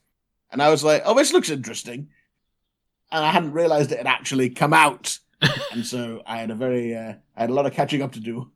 And 0.52 0.62
I 0.62 0.70
was 0.70 0.84
like, 0.84 1.04
oh, 1.06 1.16
this 1.16 1.34
looks 1.34 1.50
interesting. 1.50 2.10
And 3.12 3.26
I 3.26 3.32
hadn't 3.32 3.52
realized 3.52 3.92
it 3.92 3.98
had 3.98 4.08
actually 4.08 4.50
come 4.50 4.74
out. 4.74 5.20
and 5.72 5.86
so 5.86 6.22
I 6.26 6.38
had 6.38 6.52
a 6.52 6.56
very, 6.56 6.96
uh, 6.96 7.14
I 7.36 7.42
had 7.42 7.50
a 7.50 7.54
lot 7.54 7.66
of 7.66 7.74
catching 7.74 8.02
up 8.02 8.14
to 8.14 8.20
do. 8.20 8.52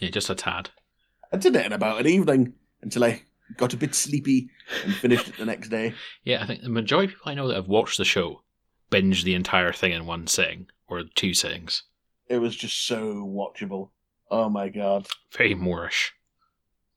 Yeah, 0.00 0.10
just 0.10 0.30
a 0.30 0.34
tad. 0.34 0.70
I 1.32 1.36
did 1.36 1.56
it 1.56 1.66
in 1.66 1.72
about 1.72 2.00
an 2.00 2.06
evening 2.06 2.54
until 2.82 3.04
I 3.04 3.22
got 3.56 3.74
a 3.74 3.76
bit 3.76 3.94
sleepy 3.94 4.50
and 4.84 4.94
finished 4.94 5.28
it 5.28 5.36
the 5.38 5.44
next 5.44 5.68
day. 5.68 5.94
Yeah, 6.24 6.42
I 6.42 6.46
think 6.46 6.62
the 6.62 6.68
majority 6.68 7.12
of 7.12 7.18
people 7.18 7.32
I 7.32 7.34
know 7.34 7.48
that 7.48 7.56
have 7.56 7.68
watched 7.68 7.98
the 7.98 8.04
show 8.04 8.42
binge 8.90 9.24
the 9.24 9.34
entire 9.34 9.72
thing 9.72 9.92
in 9.92 10.06
one 10.06 10.26
sitting 10.26 10.66
or 10.86 11.02
two 11.14 11.34
sittings. 11.34 11.82
It 12.28 12.38
was 12.38 12.54
just 12.54 12.86
so 12.86 13.16
watchable. 13.26 13.88
Oh 14.32 14.48
my 14.48 14.70
god. 14.70 15.06
Very 15.36 15.54
moreish. 15.54 16.08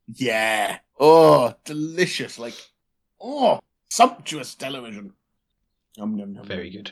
Yeah. 0.07 0.77
Oh, 0.97 1.53
delicious. 1.65 2.39
Like, 2.39 2.55
oh, 3.21 3.59
sumptuous 3.89 4.55
television. 4.55 5.11
Nom, 5.97 6.15
nom, 6.15 6.31
nom, 6.31 6.45
Very 6.45 6.69
good. 6.69 6.91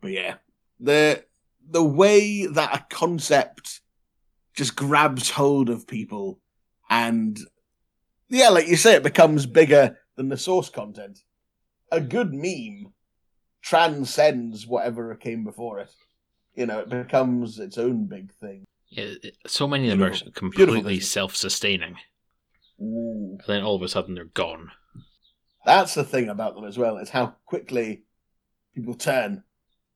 But 0.00 0.10
yeah, 0.10 0.34
the 0.80 1.24
the 1.70 1.84
way 1.84 2.46
that 2.46 2.74
a 2.74 2.84
concept 2.92 3.80
just 4.54 4.74
grabs 4.74 5.30
hold 5.30 5.70
of 5.70 5.86
people, 5.86 6.40
and 6.90 7.38
yeah, 8.28 8.48
like 8.48 8.66
you 8.66 8.76
say, 8.76 8.96
it 8.96 9.04
becomes 9.04 9.46
bigger 9.46 9.98
than 10.16 10.30
the 10.30 10.36
source 10.36 10.68
content. 10.68 11.20
A 11.92 12.00
good 12.00 12.34
meme 12.34 12.92
transcends 13.62 14.66
whatever 14.66 15.14
came 15.14 15.44
before 15.44 15.78
it. 15.78 15.94
You 16.56 16.66
know, 16.66 16.80
it 16.80 16.88
becomes 16.88 17.60
its 17.60 17.78
own 17.78 18.06
big 18.06 18.32
thing. 18.34 18.64
It- 18.96 19.36
so 19.46 19.66
many 19.66 19.90
of 19.90 19.98
them 19.98 20.12
are 20.12 20.30
completely 20.32 21.00
self-sustaining, 21.00 21.96
and 22.78 23.40
then 23.46 23.62
all 23.62 23.74
of 23.76 23.82
a 23.82 23.88
sudden 23.88 24.14
they're 24.14 24.24
gone. 24.24 24.70
That's 25.66 25.94
the 25.94 26.04
thing 26.04 26.28
about 26.28 26.54
them 26.54 26.64
as 26.64 26.76
well. 26.78 26.98
It's 26.98 27.10
how 27.10 27.34
quickly 27.46 28.02
people 28.74 28.94
turn, 28.94 29.44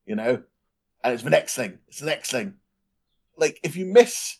you 0.05 0.15
know, 0.15 0.43
and 1.03 1.13
it's 1.13 1.23
the 1.23 1.29
next 1.29 1.55
thing. 1.55 1.79
It's 1.87 1.99
the 1.99 2.07
next 2.07 2.31
thing. 2.31 2.55
Like 3.37 3.59
if 3.63 3.75
you 3.75 3.85
miss, 3.85 4.37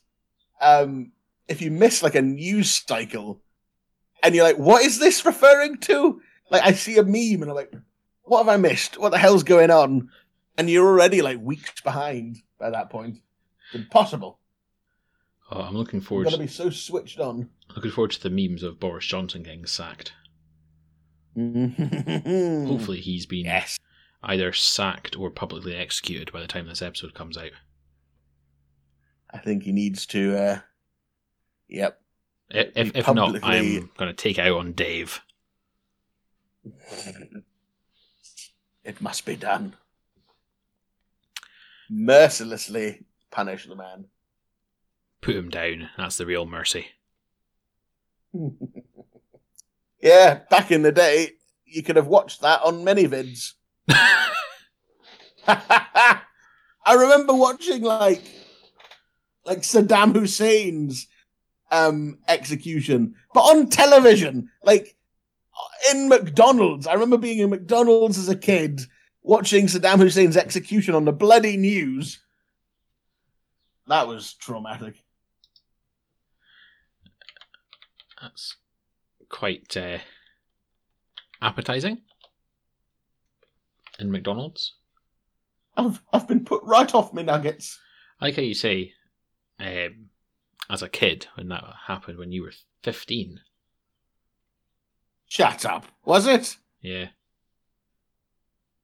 um, 0.60 1.12
if 1.48 1.62
you 1.62 1.72
miss 1.72 2.02
like 2.04 2.16
a 2.16 2.22
news 2.22 2.84
cycle, 2.88 3.42
and 4.24 4.36
you're 4.36 4.44
like, 4.44 4.58
"What 4.58 4.84
is 4.84 5.00
this 5.00 5.26
referring 5.26 5.78
to?" 5.82 6.22
Like 6.50 6.64
I 6.64 6.74
see 6.74 6.98
a 6.98 7.04
meme 7.04 7.42
and 7.44 7.52
I'm 7.52 7.56
like, 7.56 7.74
"What 8.24 8.40
have 8.40 8.50
I 8.50 8.58
missed? 8.58 8.98
What 8.98 9.12
the 9.12 9.18
hell's 9.20 9.44
going 9.44 9.70
on?" 9.72 10.10
And 10.58 10.70
you're 10.70 10.88
already 10.88 11.22
like 11.22 11.40
weeks 11.40 11.80
behind 11.82 12.38
by 12.60 12.72
that 12.72 12.90
point. 12.90 13.20
It's 13.68 13.76
impossible. 13.84 14.39
Oh, 15.52 15.62
I'm 15.62 15.76
looking 15.76 16.02
forward. 16.02 16.26
got 16.26 16.34
to 16.34 16.38
be 16.38 16.48
so 16.48 16.70
switched 16.70 17.20
on. 17.20 17.50
Looking 17.76 17.92
forward 17.92 18.12
to 18.12 18.22
the 18.22 18.30
memes 18.30 18.62
of 18.64 18.80
Boris 18.80 19.06
Johnson 19.06 19.44
getting 19.44 19.66
sacked. 19.66 20.14
Hopefully, 21.36 22.66
Hopefully, 22.68 23.00
he's 23.00 23.26
been 23.26 23.46
yes. 23.46 23.80
either 24.24 24.52
sacked 24.54 25.18
or 25.18 25.30
publicly 25.30 25.76
executed 25.76 26.32
by 26.32 26.42
the 26.42 26.48
time 26.48 26.68
this 26.68 26.82
episode 26.82 27.14
comes 27.14 27.38
out. 27.38 27.52
I 29.32 29.38
think 29.38 29.64
he 29.64 29.72
needs 29.72 30.06
to. 30.08 30.38
uh 30.38 30.60
Yep. 31.70 32.02
If, 32.50 32.74
Be 32.74 33.00
if 33.00 33.08
not, 33.14 33.44
I'm 33.44 33.92
going 33.98 34.10
to 34.10 34.14
take 34.14 34.40
out 34.40 34.58
on 34.58 34.72
Dave. 34.74 35.22
It 38.84 39.02
must 39.02 39.26
be 39.26 39.36
done. 39.36 39.76
Mercilessly 41.92 43.06
punish 43.30 43.68
the 43.68 43.76
man. 43.76 44.06
Put 45.22 45.36
him 45.36 45.50
down. 45.50 45.90
That's 45.98 46.18
the 46.18 46.26
real 46.26 46.46
mercy. 46.46 46.88
yeah, 50.02 50.40
back 50.50 50.72
in 50.72 50.82
the 50.82 50.92
day, 50.92 51.32
you 51.66 51.84
could 51.84 51.96
have 51.96 52.08
watched 52.08 52.42
that 52.42 52.62
on 52.64 52.84
many 52.84 53.06
vids. 53.06 53.54
I 55.48 56.22
remember 56.94 57.34
watching 57.34 57.82
like 57.82 58.24
like 59.46 59.60
Saddam 59.60 60.16
Hussein's 60.16 61.08
um 61.72 62.20
execution, 62.28 63.16
but 63.34 63.42
on 63.42 63.70
television. 63.70 64.50
Like 64.64 64.96
in 65.92 66.10
McDonald's. 66.10 66.88
I 66.88 66.94
remember 66.94 67.18
being 67.18 67.40
in 67.40 67.50
McDonald's 67.50 68.18
as 68.18 68.30
a 68.30 68.36
kid, 68.36 68.82
watching 69.22 69.68
Saddam 69.68 69.98
Hussein's 69.98 70.38
execution 70.38 70.96
on 70.96 71.06
the 71.06 71.12
bloody 71.12 71.58
news. 71.58 72.20
That 73.88 74.08
was 74.08 74.34
traumatic. 74.34 75.04
That's 78.22 78.58
quite 79.30 79.76
uh, 79.78 80.00
appetizing. 81.42 82.00
In 84.00 84.12
McDonald's. 84.12 84.76
I've 85.76 86.02
I've 86.14 86.28
been 86.28 86.46
put 86.46 86.64
right 86.64 86.94
off 86.96 87.14
my 87.14 87.22
nuggets. 87.22 87.80
I 88.22 88.26
like 88.26 88.36
how 88.36 88.42
you 88.42 88.54
say, 88.54 88.94
um, 89.60 90.10
as 90.70 90.82
a 90.82 90.90
kid, 90.90 91.28
when 91.36 91.50
that 91.50 91.64
happened, 91.88 92.18
when 92.18 92.32
you 92.32 92.44
were 92.44 92.54
15. 92.84 93.40
Shut 95.28 95.66
up. 95.66 95.86
Was 96.06 96.28
it? 96.28 96.58
Yeah. 96.82 97.08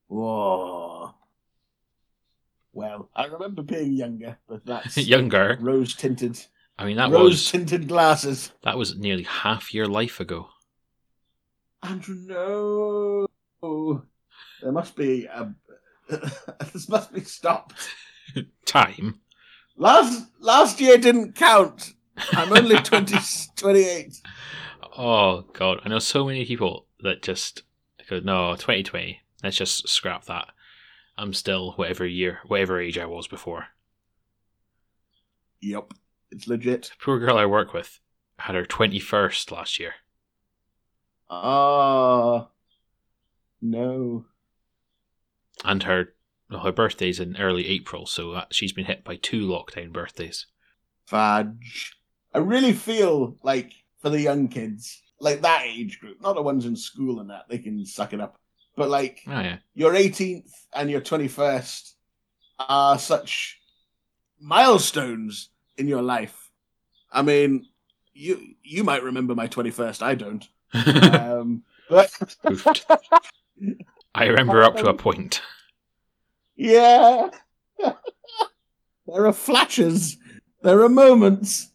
Whoa. 0.07 1.13
Well, 2.73 3.09
I 3.15 3.25
remember 3.25 3.61
being 3.61 3.93
younger, 3.93 4.37
but 4.47 4.65
that's 4.65 4.97
Younger. 5.07 5.57
rose 5.61 5.95
tinted, 5.95 6.45
I 6.77 6.85
mean, 6.85 6.97
that 6.97 7.11
rose 7.11 7.31
was 7.31 7.51
tinted 7.51 7.87
glasses. 7.87 8.51
that 8.63 8.77
was 8.77 8.97
nearly 8.97 9.23
half 9.23 9.73
your 9.73 9.87
life 9.87 10.19
ago. 10.19 10.49
Andrew, 11.81 12.15
no. 12.15 13.27
There 14.61 14.71
must 14.71 14.95
be 14.95 15.25
a. 15.25 15.53
this 16.73 16.89
must 16.89 17.13
be 17.13 17.21
stopped. 17.21 17.73
Time. 18.65 19.19
Last 19.77 20.27
last 20.39 20.79
year 20.81 20.97
didn't 20.97 21.35
count. 21.35 21.93
I'm 22.31 22.51
only 22.53 22.75
20, 22.81 23.15
28. 23.55 24.21
Oh 24.97 25.41
god, 25.53 25.81
I 25.83 25.89
know 25.89 25.99
so 25.99 26.25
many 26.25 26.45
people 26.45 26.87
that 27.01 27.21
just 27.21 27.63
go, 28.09 28.19
no, 28.19 28.53
2020. 28.55 29.21
Let's 29.43 29.57
just 29.57 29.87
scrap 29.89 30.25
that. 30.25 30.47
I'm 31.17 31.33
still 31.33 31.73
whatever 31.73 32.05
year, 32.05 32.39
whatever 32.47 32.79
age 32.79 32.97
I 32.97 33.05
was 33.05 33.27
before. 33.27 33.67
Yep, 35.61 35.93
it's 36.35 36.47
legit. 36.47 36.91
Poor 37.01 37.19
girl 37.19 37.37
I 37.37 37.45
work 37.45 37.73
with 37.73 37.99
had 38.39 38.55
her 38.55 38.65
21st 38.65 39.51
last 39.51 39.79
year. 39.79 39.93
Ah, 41.29 42.47
no. 43.61 44.25
And 45.63 45.83
her 45.83 46.13
well, 46.49 46.59
her 46.61 46.71
birthday's 46.71 47.19
in 47.19 47.37
early 47.37 47.67
April, 47.67 48.05
so 48.05 48.43
she's 48.51 48.73
been 48.73 48.85
hit 48.85 49.03
by 49.03 49.15
two 49.15 49.47
lockdown 49.47 49.91
birthdays. 49.91 50.45
Fudge. 51.05 51.95
I 52.33 52.39
really 52.39 52.73
feel 52.73 53.37
like 53.41 53.71
for 54.01 54.09
the 54.09 54.21
young 54.21 54.47
kids, 54.47 55.01
like 55.19 55.41
that 55.41 55.63
age 55.63 55.99
group, 55.99 56.21
not 56.21 56.33
the 56.35 56.41
ones 56.41 56.65
in 56.65 56.75
school 56.75 57.19
and 57.19 57.29
that, 57.29 57.45
they 57.49 57.57
can 57.57 57.85
suck 57.85 58.13
it 58.13 58.21
up. 58.21 58.37
But 58.75 58.89
like 58.89 59.21
Oh 59.27 59.39
yeah. 59.39 59.57
your 59.73 59.93
18th 59.93 60.51
and 60.73 60.89
your 60.91 61.01
21st 61.01 61.93
are 62.59 62.99
such 62.99 63.59
milestones 64.39 65.49
in 65.77 65.87
your 65.87 66.01
life. 66.01 66.49
I 67.11 67.21
mean, 67.21 67.67
you 68.13 68.55
you 68.63 68.83
might 68.83 69.03
remember 69.03 69.35
my 69.35 69.47
21st, 69.47 70.01
I 70.01 70.15
don't. 70.15 70.47
Um, 70.75 71.63
but 71.89 72.11
I 74.13 74.25
remember 74.25 74.63
up 74.63 74.75
to 74.77 74.87
a 74.87 74.93
point. 74.93 75.41
yeah, 76.55 77.29
there 77.77 79.25
are 79.25 79.33
flashes, 79.33 80.17
there 80.63 80.81
are 80.81 80.89
moments. 80.89 81.71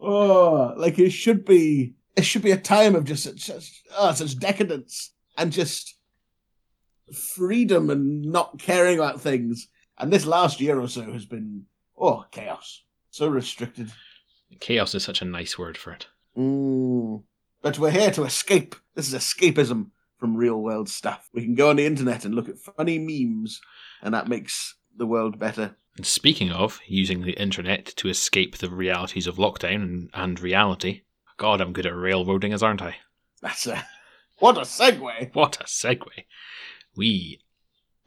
Oh, 0.00 0.74
like 0.76 0.98
it 0.98 1.10
should 1.10 1.44
be. 1.44 1.94
It 2.16 2.24
should 2.24 2.42
be 2.42 2.52
a 2.52 2.56
time 2.56 2.94
of 2.94 3.04
just 3.04 3.24
such, 3.24 3.40
such, 3.40 3.82
oh, 3.98 4.12
such 4.12 4.38
decadence 4.38 5.12
and 5.36 5.50
just 5.50 5.96
freedom 7.12 7.90
and 7.90 8.22
not 8.22 8.58
caring 8.58 8.98
about 8.98 9.20
things. 9.20 9.68
And 9.98 10.12
this 10.12 10.26
last 10.26 10.60
year 10.60 10.78
or 10.80 10.88
so 10.88 11.12
has 11.12 11.26
been 11.26 11.64
oh 11.96 12.24
chaos, 12.30 12.82
so 13.14 13.28
restricted. 13.28 13.92
Chaos 14.58 14.92
is 14.94 15.04
such 15.04 15.22
a 15.22 15.24
nice 15.24 15.56
word 15.56 15.78
for 15.78 15.92
it. 15.92 16.08
Mm. 16.36 17.22
But 17.62 17.78
we're 17.78 17.92
here 17.92 18.10
to 18.10 18.24
escape. 18.24 18.74
This 18.96 19.06
is 19.06 19.14
escapism 19.14 19.90
from 20.18 20.36
real 20.36 20.60
world 20.60 20.88
stuff. 20.88 21.28
We 21.32 21.44
can 21.44 21.54
go 21.54 21.70
on 21.70 21.76
the 21.76 21.86
internet 21.86 22.24
and 22.24 22.34
look 22.34 22.48
at 22.48 22.58
funny 22.58 22.98
memes, 22.98 23.60
and 24.02 24.12
that 24.14 24.26
makes 24.26 24.74
the 24.96 25.06
world 25.06 25.38
better. 25.38 25.76
And 25.96 26.04
speaking 26.04 26.50
of 26.50 26.80
using 26.88 27.22
the 27.22 27.40
internet 27.40 27.86
to 27.96 28.08
escape 28.08 28.58
the 28.58 28.68
realities 28.68 29.28
of 29.28 29.36
lockdown 29.36 29.76
and, 29.76 30.10
and 30.12 30.40
reality, 30.40 31.02
God, 31.36 31.60
I'm 31.60 31.72
good 31.72 31.86
at 31.86 31.94
railroading, 31.94 32.52
as 32.52 32.64
aren't 32.64 32.82
I? 32.82 32.96
That's 33.40 33.66
a 33.68 33.86
what 34.38 34.58
a 34.58 34.62
segue. 34.62 35.32
What 35.34 35.60
a 35.60 35.64
segue. 35.64 36.24
We, 36.96 37.40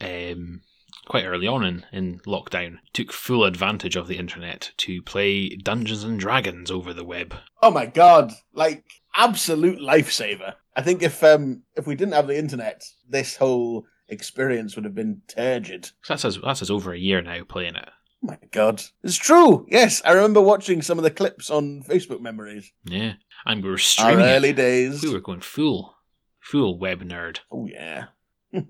um, 0.02 0.64
quite 1.08 1.26
early 1.26 1.48
on 1.48 1.64
in, 1.64 1.86
in 1.92 2.20
lockdown, 2.20 2.78
took 2.94 3.12
full 3.12 3.44
advantage 3.44 3.96
of 3.96 4.08
the 4.08 4.18
internet 4.18 4.72
to 4.78 5.02
play 5.02 5.50
Dungeons 5.50 6.04
and 6.04 6.20
Dragons 6.20 6.70
over 6.72 6.94
the 6.94 7.06
web. 7.06 7.36
Oh 7.62 7.72
my 7.72 7.86
god! 7.86 8.34
Like 8.54 8.84
absolute 9.16 9.80
lifesaver. 9.80 10.54
I 10.76 10.82
think 10.82 11.02
if 11.02 11.24
um 11.24 11.64
if 11.76 11.88
we 11.88 11.96
didn't 11.96 12.14
have 12.14 12.28
the 12.28 12.38
internet, 12.38 12.84
this 13.10 13.38
whole 13.38 13.86
experience 14.10 14.76
would 14.76 14.86
have 14.86 14.96
been 14.96 15.22
turgid. 15.28 15.90
So 16.04 16.16
that's 16.16 16.62
us 16.62 16.70
over 16.70 16.94
a 16.94 17.00
year 17.00 17.22
now 17.22 17.44
playing 17.44 17.76
it. 17.76 17.90
Oh 18.24 18.28
my 18.28 18.38
god, 18.52 18.82
it's 19.04 19.16
true. 19.18 19.66
Yes, 19.70 20.02
I 20.04 20.12
remember 20.14 20.42
watching 20.42 20.82
some 20.82 20.98
of 20.98 21.04
the 21.04 21.12
clips 21.12 21.50
on 21.50 21.84
Facebook 21.84 22.20
Memories. 22.22 22.72
Yeah. 22.84 23.14
And 23.46 23.64
we 23.64 23.70
were 23.70 23.78
streaming 23.78 24.20
Our 24.26 24.30
early 24.36 24.50
it. 24.50 24.56
days. 24.56 25.04
We 25.04 25.14
were 25.14 25.22
going 25.22 25.42
full, 25.42 25.96
full 26.40 26.80
web 26.80 27.02
nerd. 27.04 27.40
Oh 27.52 27.68
yeah. 27.68 28.06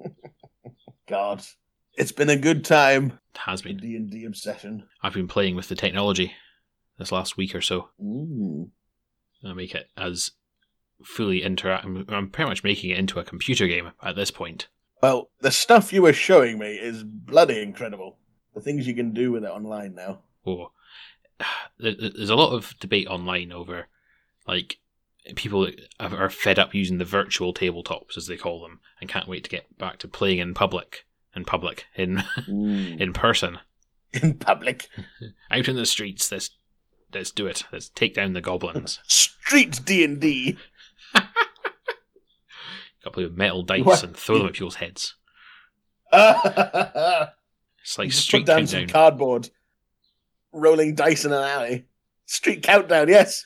God, 1.07 1.43
it's 1.97 2.11
been 2.11 2.29
a 2.29 2.37
good 2.37 2.63
time. 2.63 3.19
It 3.33 3.39
has 3.39 3.61
been. 3.61 3.77
D 3.77 3.95
and 3.95 4.09
D 4.09 4.23
obsession. 4.25 4.87
I've 5.01 5.13
been 5.13 5.27
playing 5.27 5.55
with 5.55 5.67
the 5.67 5.75
technology 5.75 6.33
this 6.97 7.11
last 7.11 7.37
week 7.37 7.53
or 7.55 7.61
so. 7.61 7.89
Mm. 8.01 8.69
I 9.43 9.53
make 9.53 9.75
it 9.75 9.89
as 9.97 10.31
fully 11.03 11.43
interact. 11.43 11.85
I'm, 11.85 12.05
I'm 12.09 12.29
pretty 12.29 12.49
much 12.49 12.63
making 12.63 12.91
it 12.91 12.97
into 12.97 13.19
a 13.19 13.25
computer 13.25 13.67
game 13.67 13.91
at 14.01 14.15
this 14.15 14.31
point. 14.31 14.67
Well, 15.01 15.29
the 15.41 15.51
stuff 15.51 15.93
you 15.93 16.01
were 16.01 16.13
showing 16.13 16.57
me 16.57 16.75
is 16.75 17.03
bloody 17.03 17.61
incredible. 17.61 18.17
The 18.55 18.61
things 18.61 18.87
you 18.87 18.95
can 18.95 19.13
do 19.13 19.31
with 19.31 19.43
it 19.43 19.49
online 19.49 19.93
now. 19.93 20.19
Oh, 20.45 20.71
there's 21.79 22.29
a 22.29 22.35
lot 22.35 22.53
of 22.53 22.75
debate 22.79 23.07
online 23.07 23.51
over 23.51 23.87
like 24.47 24.77
people 25.35 25.69
are 25.99 26.29
fed 26.29 26.57
up 26.57 26.73
using 26.73 26.97
the 26.97 27.05
virtual 27.05 27.53
tabletops 27.53 28.15
as 28.15 28.27
they 28.27 28.37
call 28.37 28.61
them 28.61 28.79
and 29.01 29.09
can't 29.09 29.27
wait 29.27 29.43
to 29.43 29.49
get 29.49 29.77
back 29.77 29.97
to 29.99 30.07
playing 30.07 30.39
in 30.39 30.53
public 30.53 31.05
in 31.35 31.45
public 31.45 31.85
in 31.95 32.23
in, 32.47 32.97
in 32.99 33.13
person 33.13 33.59
in 34.13 34.33
public. 34.35 34.89
out 35.51 35.67
in 35.67 35.75
the 35.75 35.85
streets 35.85 36.31
let's 36.31 36.51
let's 37.13 37.31
do 37.31 37.47
it 37.47 37.63
let's 37.71 37.89
take 37.89 38.13
down 38.13 38.33
the 38.33 38.41
goblins 38.41 38.99
Street 39.07 39.81
D 39.85 40.03
and 40.03 40.19
D. 40.19 40.57
couple 43.03 43.23
of 43.23 43.37
metal 43.37 43.63
dice 43.63 43.85
What? 43.85 44.03
and 44.03 44.15
throw 44.17 44.39
them 44.39 44.47
at 44.47 44.53
people's 44.53 44.75
heads 44.75 45.15
it's 47.87 47.97
like 47.97 48.11
street 48.11 48.45
down 48.45 48.67
some 48.67 48.79
countdown 48.81 48.93
cardboard. 48.93 49.49
Rolling 50.51 50.95
dice 50.95 51.25
in 51.25 51.31
an 51.31 51.43
alley. 51.43 51.85
Street 52.25 52.63
countdown, 52.63 53.07
yes. 53.07 53.45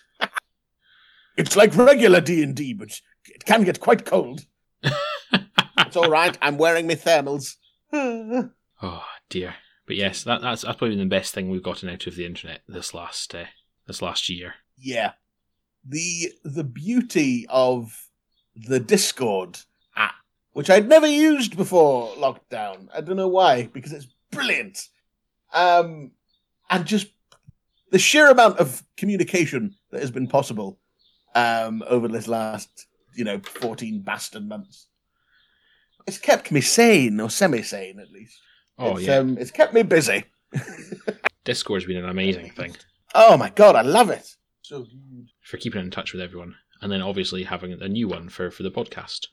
it's 1.37 1.55
like 1.55 1.75
regular 1.75 2.21
D 2.21 2.41
and 2.43 2.55
D, 2.55 2.73
but 2.73 2.89
it 3.25 3.45
can 3.45 3.63
get 3.63 3.79
quite 3.79 4.05
cold. 4.05 4.45
it's 4.83 5.95
all 5.95 6.09
right. 6.09 6.37
I'm 6.41 6.57
wearing 6.57 6.87
my 6.87 6.95
thermals. 6.95 7.55
oh 7.93 9.03
dear. 9.29 9.55
But 9.85 9.95
yes 9.95 10.23
that, 10.23 10.41
that's 10.41 10.61
that's 10.61 10.77
probably 10.77 10.97
the 10.97 11.05
best 11.05 11.33
thing 11.33 11.49
we've 11.49 11.63
gotten 11.63 11.89
out 11.89 12.07
of 12.07 12.15
the 12.15 12.25
internet 12.25 12.61
this 12.67 12.93
last 12.93 13.35
uh, 13.35 13.45
this 13.87 14.01
last 14.01 14.29
year. 14.29 14.55
Yeah. 14.77 15.13
The 15.85 16.31
the 16.43 16.63
beauty 16.63 17.45
of 17.49 18.07
the 18.55 18.79
discord 18.79 19.57
app 19.95 20.13
which 20.51 20.69
i'd 20.69 20.89
never 20.89 21.07
used 21.07 21.57
before 21.57 22.13
lockdown. 22.15 22.87
I 22.93 23.01
don't 23.01 23.17
know 23.17 23.27
why 23.27 23.69
because 23.73 23.91
it's 23.91 24.07
brilliant. 24.31 24.87
Um 25.53 26.11
and 26.69 26.85
just 26.85 27.07
the 27.91 27.99
sheer 27.99 28.29
amount 28.29 28.59
of 28.59 28.83
communication 28.95 29.75
that 29.91 30.01
has 30.01 30.11
been 30.11 30.27
possible 30.27 30.79
um 31.35 31.83
over 31.87 32.07
this 32.07 32.27
last 32.27 32.87
you 33.15 33.23
know 33.25 33.39
14 33.39 34.01
bastard 34.01 34.47
months 34.47 34.87
it's 36.07 36.17
kept 36.17 36.51
me 36.51 36.61
sane 36.61 37.19
or 37.19 37.29
semi-sane 37.29 37.99
at 37.99 38.11
least 38.11 38.39
oh 38.79 38.97
it's, 38.97 39.07
yeah 39.07 39.17
um, 39.17 39.37
it's 39.37 39.51
kept 39.51 39.73
me 39.73 39.83
busy 39.83 40.23
discord's 41.43 41.85
been 41.85 41.97
an 41.97 42.09
amazing 42.09 42.49
thing 42.51 42.75
oh 43.15 43.37
my 43.37 43.49
god 43.49 43.75
i 43.75 43.81
love 43.81 44.09
it 44.09 44.35
so 44.61 44.83
good 44.83 45.27
for 45.51 45.57
keeping 45.57 45.81
in 45.81 45.91
touch 45.91 46.13
with 46.13 46.21
everyone, 46.21 46.55
and 46.81 46.91
then 46.91 47.01
obviously 47.01 47.43
having 47.43 47.73
a 47.73 47.87
new 47.87 48.07
one 48.07 48.29
for 48.29 48.49
for 48.49 48.63
the 48.63 48.71
podcast. 48.71 49.27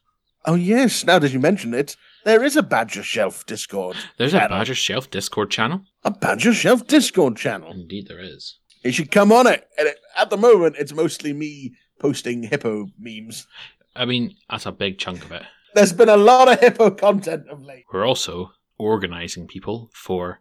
Oh 0.45 0.57
yes, 0.57 1.05
now 1.05 1.19
that 1.21 1.33
you 1.33 1.39
mention 1.39 1.73
it, 1.73 1.97
there 2.25 2.43
is 2.43 2.57
a 2.57 2.63
Badger 2.63 3.03
Shelf 3.03 3.47
Discord. 3.47 3.97
There's 4.19 4.35
a. 4.35 4.39
Badger 4.39 4.75
Shelf 4.75 5.11
Discord 5.11 5.51
channel. 5.51 5.83
A 6.05 6.11
Badger 6.11 6.53
Shelf 6.53 6.87
Discord 6.87 7.37
channel. 7.37 7.71
Indeed, 7.71 8.09
there 8.09 8.21
is. 8.21 8.59
You 8.85 8.93
should 8.93 9.11
come 9.11 9.33
on 9.33 9.47
it. 9.47 9.69
And 9.79 9.89
it, 9.89 9.99
at 10.17 10.31
the 10.31 10.37
moment, 10.37 10.77
it's 10.79 10.93
mostly 10.93 11.33
me 11.33 11.75
posting 12.01 12.43
hippo 12.43 12.89
memes. 12.99 13.47
I 13.95 14.05
mean, 14.05 14.35
that's 14.51 14.67
a 14.67 14.73
big 14.73 14.99
chunk 14.99 15.25
of 15.25 15.33
it. 15.33 15.43
There's 15.75 15.93
been 15.93 16.09
a 16.09 16.17
lot 16.17 16.51
of 16.51 16.61
hippo 16.61 16.91
content 16.91 17.49
of 17.49 17.63
late. 17.63 17.85
We're 17.93 18.07
also 18.07 18.53
organising 18.79 19.47
people 19.47 19.91
for 19.93 20.41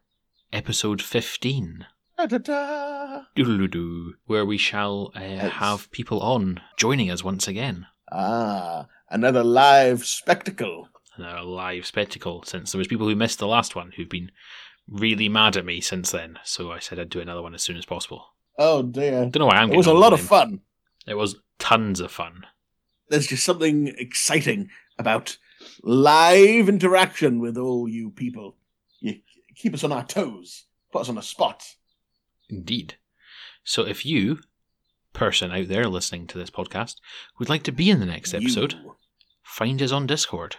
episode 0.54 1.02
15. 1.02 1.86
Da-da-da. 2.18 3.24
Doodle-doo, 3.36 4.16
where 4.26 4.46
we 4.46 4.58
shall 4.58 5.12
uh, 5.16 5.20
have 5.50 5.92
people 5.92 6.20
on 6.22 6.62
joining 6.78 7.12
us 7.12 7.24
once 7.24 7.48
again. 7.48 7.86
Ah, 8.12 8.88
another 9.10 9.44
live 9.44 10.06
spectacle. 10.06 10.90
a 11.20 11.44
live 11.44 11.86
spectacle 11.86 12.44
since 12.44 12.72
there 12.72 12.80
was 12.80 12.88
people 12.88 13.08
who 13.08 13.16
missed 13.16 13.40
the 13.40 13.48
last 13.48 13.76
one 13.76 13.92
who've 13.96 14.10
been 14.10 14.32
really 14.88 15.30
mad 15.30 15.58
at 15.58 15.66
me 15.66 15.82
since 15.82 16.12
then. 16.12 16.40
So 16.44 16.72
I 16.72 16.80
said 16.80 17.00
I'd 17.00 17.10
do 17.10 17.20
another 17.20 17.42
one 17.42 17.54
as 17.54 17.62
soon 17.64 17.78
as 17.78 17.86
possible. 17.86 18.34
Oh 18.58 18.82
dear. 18.82 19.22
Don't 19.26 19.40
know 19.40 19.46
why 19.48 19.58
I'm. 19.58 19.72
It 19.72 19.78
was 19.78 19.88
a 19.88 19.94
lot 19.94 20.14
of 20.14 20.22
fun. 20.22 20.62
It 21.06 21.16
was 21.16 21.36
tons 21.60 22.00
of 22.00 22.12
fun. 22.12 22.46
There's 23.10 23.28
just 23.28 23.46
something 23.46 23.94
exciting 23.98 24.70
about 25.00 25.38
live 25.84 26.70
interaction 26.70 27.40
with 27.40 27.58
all 27.58 27.88
you 27.88 28.10
people. 28.10 28.56
You 29.00 29.20
keep 29.56 29.74
us 29.74 29.84
on 29.84 29.92
our 29.92 30.06
toes, 30.06 30.66
put 30.92 31.02
us 31.02 31.10
on 31.10 31.16
the 31.16 31.22
spot. 31.22 31.76
Indeed. 32.50 32.96
So 33.64 33.86
if 33.86 34.06
you, 34.06 34.40
person 35.14 35.52
out 35.52 35.68
there 35.68 35.88
listening 35.88 36.28
to 36.28 36.38
this 36.38 36.50
podcast, 36.50 36.96
would 37.38 37.50
like 37.50 37.64
to 37.64 37.72
be 37.72 37.90
in 37.90 38.00
the 38.00 38.06
next 38.06 38.34
episode, 38.34 38.74
You. 38.74 38.96
find 39.44 39.82
us 39.82 39.92
on 39.92 40.08
Discord. 40.08 40.56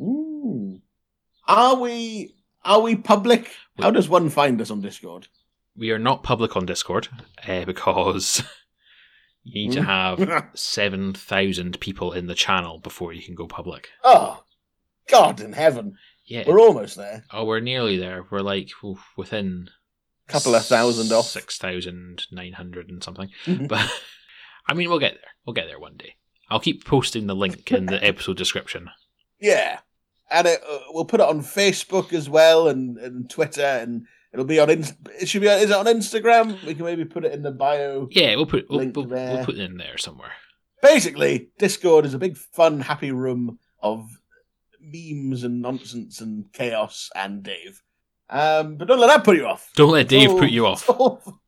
Ooh. 0.00 0.80
Are 1.46 1.76
we 1.76 2.34
are 2.64 2.80
we 2.80 2.96
public? 2.96 3.50
How 3.78 3.90
does 3.90 4.08
one 4.08 4.30
find 4.30 4.60
us 4.60 4.70
on 4.70 4.80
Discord? 4.80 5.28
We 5.76 5.90
are 5.90 5.98
not 5.98 6.22
public 6.22 6.56
on 6.56 6.66
Discord 6.66 7.08
uh, 7.46 7.64
because 7.64 8.42
you 9.44 9.66
need 9.68 9.72
to 9.74 9.82
have 9.82 10.48
seven 10.54 11.12
thousand 11.12 11.78
people 11.80 12.12
in 12.12 12.26
the 12.26 12.34
channel 12.34 12.78
before 12.78 13.12
you 13.12 13.22
can 13.22 13.34
go 13.34 13.46
public. 13.46 13.88
oh, 14.02 14.42
God 15.08 15.40
in 15.40 15.52
heaven. 15.52 15.96
Yeah. 16.26 16.44
We're 16.46 16.58
almost 16.60 16.96
there. 16.96 17.24
Oh, 17.30 17.44
we're 17.44 17.60
nearly 17.60 17.98
there. 17.98 18.24
We're 18.30 18.40
like 18.40 18.70
oof, 18.82 19.04
within 19.16 19.68
a 20.28 20.32
Couple 20.32 20.54
of 20.54 20.64
thousand 20.64 21.12
off. 21.12 21.26
six 21.26 21.58
thousand 21.58 22.26
nine 22.32 22.54
hundred 22.54 22.88
and 22.88 23.02
something. 23.04 23.28
Mhm. 23.44 23.68
But 23.68 23.90
I 24.66 24.72
mean, 24.74 24.88
we'll 24.88 24.98
get 24.98 25.12
there. 25.14 25.30
We'll 25.44 25.52
get 25.54 25.66
there 25.66 25.78
one 25.78 25.96
day. 25.98 26.16
I'll 26.50 26.60
keep 26.60 26.84
posting 26.86 27.26
the 27.26 27.34
link 27.36 27.70
in 27.70 27.86
the 27.86 28.02
episode 28.04 28.38
description. 28.38 28.88
Yeah. 29.40 29.80
And 30.30 30.46
it, 30.46 30.62
uh, 30.68 30.78
we'll 30.90 31.04
put 31.04 31.20
it 31.20 31.28
on 31.28 31.40
Facebook 31.42 32.14
as 32.14 32.30
well 32.30 32.68
and, 32.68 32.96
and 32.96 33.28
Twitter 33.28 33.62
and 33.62 34.06
it'll 34.34 34.44
be 34.44 34.58
on 34.58 34.68
it 34.68 34.92
should 35.26 35.40
be 35.40 35.48
on, 35.48 35.60
is 35.60 35.70
it 35.70 35.76
on 35.76 35.86
Instagram? 35.86 36.62
We 36.64 36.74
can 36.74 36.84
maybe 36.84 37.04
put 37.04 37.24
it 37.24 37.32
in 37.32 37.42
the 37.42 37.52
bio. 37.52 38.08
Yeah, 38.10 38.34
we'll 38.34 38.46
put 38.46 38.66
we'll, 38.68 38.80
we'll, 38.90 39.06
we'll 39.06 39.44
put 39.44 39.54
it 39.54 39.60
in 39.60 39.78
there 39.78 39.96
somewhere. 39.96 40.32
Basically, 40.82 41.48
Discord 41.58 42.04
is 42.04 42.12
a 42.12 42.18
big 42.18 42.36
fun 42.36 42.80
happy 42.80 43.12
room 43.12 43.58
of 43.80 44.06
memes 44.80 45.44
and 45.44 45.62
nonsense 45.62 46.20
and 46.20 46.52
chaos 46.52 47.08
and 47.14 47.42
Dave. 47.42 47.82
Um, 48.28 48.76
but 48.76 48.88
don't 48.88 48.98
let 49.00 49.06
that 49.06 49.24
put 49.24 49.36
you 49.36 49.46
off. 49.46 49.70
Don't 49.76 49.92
let 49.92 50.08
Dave 50.08 50.30
all- 50.30 50.38
put 50.38 50.50
you 50.50 50.66
off. 50.66 50.88
It's 50.90 50.98
all, 50.98 51.40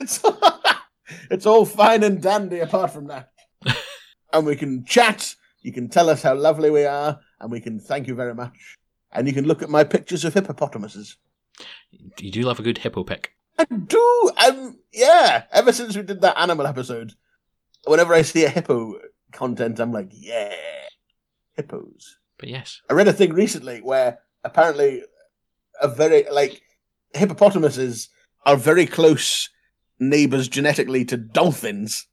it's 0.00 0.24
all, 0.24 0.40
it's 1.30 1.46
all 1.46 1.64
fine 1.66 2.02
and 2.02 2.22
dandy 2.22 2.60
apart 2.60 2.90
from 2.90 3.08
that. 3.08 3.30
and 4.32 4.46
we 4.46 4.56
can 4.56 4.84
chat. 4.84 5.34
You 5.60 5.72
can 5.72 5.90
tell 5.90 6.08
us 6.08 6.22
how 6.22 6.34
lovely 6.34 6.70
we 6.70 6.84
are, 6.86 7.20
and 7.38 7.52
we 7.52 7.60
can 7.60 7.78
thank 7.78 8.06
you 8.08 8.14
very 8.14 8.34
much. 8.34 8.78
And 9.12 9.26
you 9.26 9.34
can 9.34 9.44
look 9.44 9.62
at 9.62 9.68
my 9.68 9.84
pictures 9.84 10.24
of 10.24 10.32
hippopotamuses. 10.32 11.16
You 12.18 12.30
do 12.30 12.42
love 12.42 12.58
a 12.58 12.62
good 12.62 12.78
hippo 12.78 13.04
pic. 13.04 13.34
I 13.58 13.64
do. 13.64 14.30
Um, 14.46 14.78
yeah. 14.92 15.44
Ever 15.52 15.72
since 15.72 15.96
we 15.96 16.02
did 16.02 16.20
that 16.22 16.38
animal 16.38 16.66
episode, 16.66 17.12
whenever 17.86 18.14
I 18.14 18.22
see 18.22 18.44
a 18.44 18.48
hippo 18.48 18.98
content, 19.32 19.80
I'm 19.80 19.92
like, 19.92 20.10
yeah, 20.12 20.54
hippos. 21.54 22.18
But 22.38 22.48
yes, 22.48 22.80
I 22.88 22.94
read 22.94 23.08
a 23.08 23.12
thing 23.12 23.34
recently 23.34 23.80
where 23.80 24.20
apparently 24.44 25.02
a 25.80 25.88
very 25.88 26.24
like 26.30 26.62
hippopotamuses 27.14 28.08
are 28.46 28.56
very 28.56 28.86
close 28.86 29.48
neighbors 29.98 30.48
genetically 30.48 31.04
to 31.06 31.16
dolphins. 31.16 32.06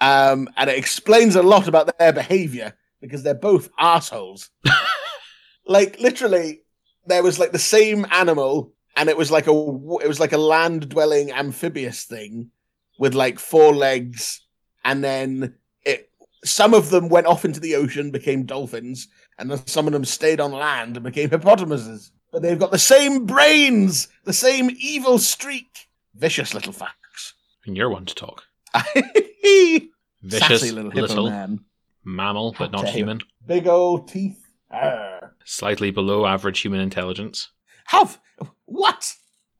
Um, 0.00 0.48
and 0.56 0.70
it 0.70 0.78
explains 0.78 1.36
a 1.36 1.42
lot 1.42 1.68
about 1.68 1.98
their 1.98 2.12
behavior 2.12 2.74
because 3.00 3.22
they're 3.22 3.34
both 3.34 3.68
assholes. 3.78 4.50
like 5.66 5.98
literally, 6.00 6.62
there 7.06 7.22
was 7.22 7.38
like 7.38 7.52
the 7.52 7.58
same 7.58 8.06
animal, 8.10 8.72
and 8.96 9.08
it 9.08 9.16
was 9.16 9.30
like 9.30 9.46
a 9.46 9.50
it 9.52 10.08
was 10.08 10.20
like 10.20 10.32
a 10.32 10.38
land 10.38 10.88
dwelling 10.88 11.32
amphibious 11.32 12.04
thing 12.04 12.50
with 12.98 13.14
like 13.14 13.38
four 13.38 13.74
legs, 13.74 14.40
and 14.84 15.02
then 15.02 15.54
it 15.82 16.10
some 16.44 16.74
of 16.74 16.90
them 16.90 17.08
went 17.08 17.26
off 17.26 17.44
into 17.44 17.60
the 17.60 17.74
ocean, 17.74 18.10
became 18.10 18.44
dolphins, 18.44 19.08
and 19.38 19.50
then 19.50 19.66
some 19.66 19.86
of 19.86 19.92
them 19.92 20.04
stayed 20.04 20.40
on 20.40 20.52
land 20.52 20.96
and 20.96 21.04
became 21.04 21.30
hippopotamuses. 21.30 22.12
But 22.32 22.42
they've 22.42 22.58
got 22.58 22.70
the 22.70 22.78
same 22.78 23.26
brains, 23.26 24.06
the 24.24 24.32
same 24.32 24.70
evil 24.78 25.18
streak. 25.18 25.88
Vicious 26.14 26.54
little 26.54 26.72
fucks. 26.72 27.32
and 27.66 27.76
you're 27.76 27.88
one 27.90 28.04
to 28.06 28.14
talk. 28.14 28.44
Sassy 28.74 29.90
Vicious 30.22 30.72
little 30.72 30.90
little, 30.92 31.30
man. 31.30 31.60
mammal, 32.04 32.54
but 32.58 32.70
How 32.72 32.82
not 32.82 32.90
human. 32.90 33.20
Big 33.46 33.66
old 33.66 34.06
teeth. 34.08 34.38
Arr. 34.70 35.09
Slightly 35.52 35.90
below 35.90 36.26
average 36.26 36.60
human 36.60 36.78
intelligence. 36.78 37.50
Have 37.86 38.20
what? 38.66 39.14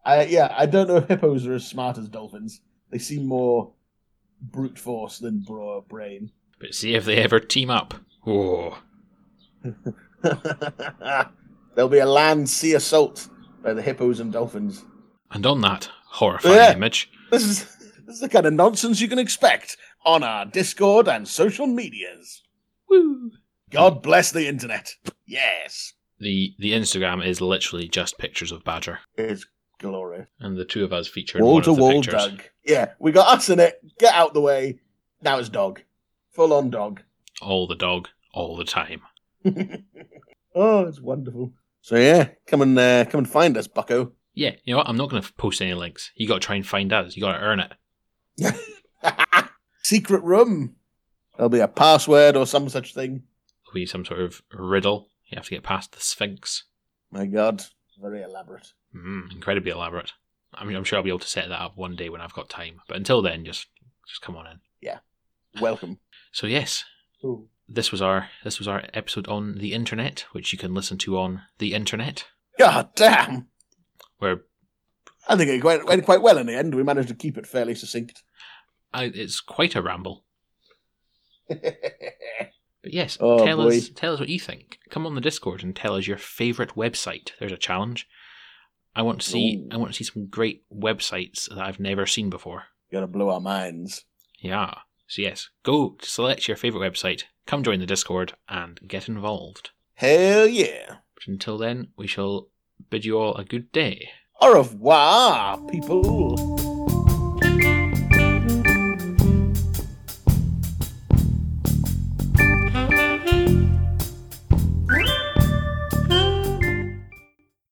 Uh, 0.06 0.24
yeah, 0.28 0.54
I 0.56 0.66
don't 0.66 0.86
know 0.86 0.98
if 0.98 1.08
hippos 1.08 1.48
are 1.48 1.54
as 1.54 1.66
smart 1.66 1.98
as 1.98 2.08
dolphins. 2.08 2.60
They 2.92 2.98
seem 2.98 3.26
more 3.26 3.72
brute 4.40 4.78
force 4.78 5.18
than 5.18 5.40
bra 5.40 5.80
brain. 5.80 6.30
But 6.60 6.74
see 6.74 6.94
if 6.94 7.04
they 7.04 7.16
ever 7.16 7.40
team 7.40 7.70
up. 7.70 7.94
Oh, 8.24 8.78
There'll 10.22 11.88
be 11.90 11.98
a 11.98 12.06
land 12.06 12.48
sea 12.48 12.74
assault 12.74 13.28
by 13.62 13.72
the 13.74 13.82
hippos 13.82 14.20
and 14.20 14.32
dolphins. 14.32 14.84
and 15.32 15.44
on 15.44 15.60
that 15.62 15.88
horrifying 16.06 16.54
Yeah. 16.54 16.72
image, 16.72 17.10
This 17.32 17.42
is 17.44 17.64
this 18.06 18.14
is 18.14 18.20
the 18.20 18.28
kind 18.28 18.46
of 18.46 18.52
nonsense 18.52 19.00
you 19.00 19.08
can 19.08 19.18
expect 19.18 19.76
on 20.04 20.22
our 20.22 20.46
Discord 20.46 21.08
and 21.08 21.26
social 21.26 21.66
medias. 21.66 22.42
woo. 22.88 23.32
God 23.70 24.02
bless 24.02 24.32
the 24.32 24.46
internet. 24.48 24.94
Yes, 25.26 25.92
The 26.18 26.54
the 26.58 26.72
Instagram 26.72 27.24
is 27.24 27.40
literally 27.40 27.88
just 27.88 28.18
pictures 28.18 28.52
of 28.52 28.64
Badger, 28.64 28.98
it's 29.16 29.46
glorious. 29.78 30.28
and 30.40 30.56
the 30.56 30.64
two 30.64 30.84
of 30.84 30.92
us 30.92 31.08
feature 31.08 31.38
in 31.38 31.44
Wall 31.44 31.54
one 31.54 31.62
to 31.62 31.70
of 31.70 31.76
the 31.76 31.82
wall. 31.82 32.02
Doug. 32.02 32.42
Yeah, 32.64 32.92
we 32.98 33.12
got 33.12 33.28
us 33.36 33.48
in 33.48 33.60
it. 33.60 33.80
Get 33.98 34.12
out 34.14 34.34
the 34.34 34.40
way. 34.40 34.80
Now 35.22 35.38
it's 35.38 35.48
dog. 35.48 35.80
Full 36.32 36.52
on 36.52 36.70
dog. 36.70 37.02
All 37.40 37.66
the 37.66 37.74
dog, 37.76 38.08
all 38.34 38.56
the 38.56 38.64
time. 38.64 39.02
oh, 40.54 40.86
it's 40.86 41.00
wonderful. 41.00 41.52
So 41.82 41.96
yeah, 41.96 42.28
come 42.46 42.62
and 42.62 42.78
uh, 42.78 43.04
come 43.06 43.18
and 43.20 43.30
find 43.30 43.56
us, 43.56 43.66
Bucko. 43.66 44.12
Yeah, 44.34 44.52
you 44.64 44.72
know 44.74 44.78
what? 44.78 44.88
I'm 44.88 44.96
not 44.96 45.10
going 45.10 45.22
to 45.22 45.32
post 45.34 45.60
any 45.62 45.74
links. 45.74 46.10
You 46.14 46.28
got 46.28 46.34
to 46.34 46.46
try 46.46 46.56
and 46.56 46.66
find 46.66 46.92
us. 46.92 47.16
You 47.16 47.22
got 47.22 47.32
to 47.32 47.40
earn 47.40 47.60
it. 47.60 48.54
Secret 49.82 50.22
room. 50.22 50.76
There'll 51.36 51.48
be 51.48 51.60
a 51.60 51.68
password 51.68 52.36
or 52.36 52.46
some 52.46 52.68
such 52.68 52.94
thing. 52.94 53.22
There'll 53.70 53.82
be 53.82 53.86
some 53.86 54.04
sort 54.04 54.20
of 54.20 54.42
riddle. 54.52 55.10
You 55.28 55.36
have 55.36 55.44
to 55.44 55.50
get 55.50 55.62
past 55.62 55.92
the 55.92 56.00
Sphinx. 56.00 56.64
My 57.12 57.26
God, 57.26 57.62
very 58.00 58.20
elaborate. 58.20 58.72
Mm, 58.94 59.30
incredibly 59.32 59.70
elaborate. 59.70 60.12
I 60.52 60.64
mean, 60.64 60.76
I'm 60.76 60.82
sure 60.82 60.98
I'll 60.98 61.04
be 61.04 61.10
able 61.10 61.20
to 61.20 61.28
set 61.28 61.48
that 61.48 61.60
up 61.60 61.76
one 61.76 61.94
day 61.94 62.08
when 62.08 62.20
I've 62.20 62.34
got 62.34 62.48
time. 62.48 62.80
But 62.88 62.96
until 62.96 63.22
then, 63.22 63.44
just 63.44 63.68
just 64.08 64.22
come 64.22 64.36
on 64.36 64.48
in. 64.48 64.60
Yeah. 64.80 64.98
Welcome. 65.60 65.98
So 66.32 66.46
yes, 66.46 66.84
Ooh. 67.24 67.48
this 67.68 67.90
was 67.90 68.00
our 68.00 68.28
this 68.44 68.60
was 68.60 68.68
our 68.68 68.84
episode 68.94 69.26
on 69.26 69.58
the 69.58 69.72
internet, 69.72 70.26
which 70.30 70.52
you 70.52 70.58
can 70.60 70.72
listen 70.74 70.96
to 70.98 71.18
on 71.18 71.42
the 71.58 71.74
internet. 71.74 72.26
God 72.56 72.90
damn. 72.94 73.48
Where 74.18 74.42
I 75.28 75.34
think 75.34 75.50
it 75.50 75.64
went, 75.64 75.86
went 75.86 76.04
quite 76.04 76.22
well 76.22 76.38
in 76.38 76.46
the 76.46 76.56
end. 76.56 76.76
We 76.76 76.84
managed 76.84 77.08
to 77.08 77.16
keep 77.16 77.36
it 77.36 77.48
fairly 77.48 77.74
succinct. 77.74 78.22
I, 78.94 79.06
it's 79.06 79.40
quite 79.40 79.74
a 79.74 79.82
ramble. 79.82 80.24
But 82.82 82.94
yes, 82.94 83.18
Oh, 83.20 83.44
tell 83.44 83.58
boy. 83.58 83.76
us 83.76 83.88
tell 83.90 84.14
us 84.14 84.20
what 84.20 84.28
you 84.28 84.40
think. 84.40 84.78
Come 84.90 85.06
on 85.06 85.14
the 85.14 85.20
Discord 85.20 85.62
and 85.62 85.74
tell 85.76 85.96
us 85.96 86.06
your 86.06 86.16
favorite 86.16 86.74
website. 86.76 87.30
There's 87.38 87.52
a 87.52 87.56
challenge. 87.58 88.08
I 88.96 89.02
want 89.02 89.20
to 89.20 89.28
see 89.30 89.56
Ooh. 89.64 89.68
I 89.70 89.76
want 89.76 89.92
to 89.92 89.96
see 89.96 90.10
some 90.10 90.26
great 90.26 90.62
websites 90.74 91.48
that 91.48 91.58
I've 91.58 91.78
never 91.80 92.06
seen 92.06 92.30
before. 92.30 92.64
You 92.90 92.96
Gotta 92.96 93.06
blow 93.06 93.30
our 93.30 93.40
minds. 93.40 94.04
Yeah. 94.40 94.74
So 95.06 95.22
yes, 95.22 95.50
go 95.64 95.96
select 96.02 96.48
your 96.48 96.56
favorite 96.56 96.90
website, 96.92 97.24
come 97.46 97.62
join 97.62 97.80
the 97.80 97.86
Discord 97.86 98.34
and 98.48 98.80
get 98.86 99.08
involved. 99.08 99.70
Hell 99.94 100.46
yeah. 100.46 100.96
But 101.14 101.26
until 101.26 101.58
then, 101.58 101.88
we 101.96 102.06
shall 102.06 102.48
bid 102.88 103.04
you 103.04 103.18
all 103.18 103.34
a 103.34 103.44
good 103.44 103.70
day. 103.72 104.08
Au 104.40 104.54
revoir, 104.54 105.58
people. 105.68 106.69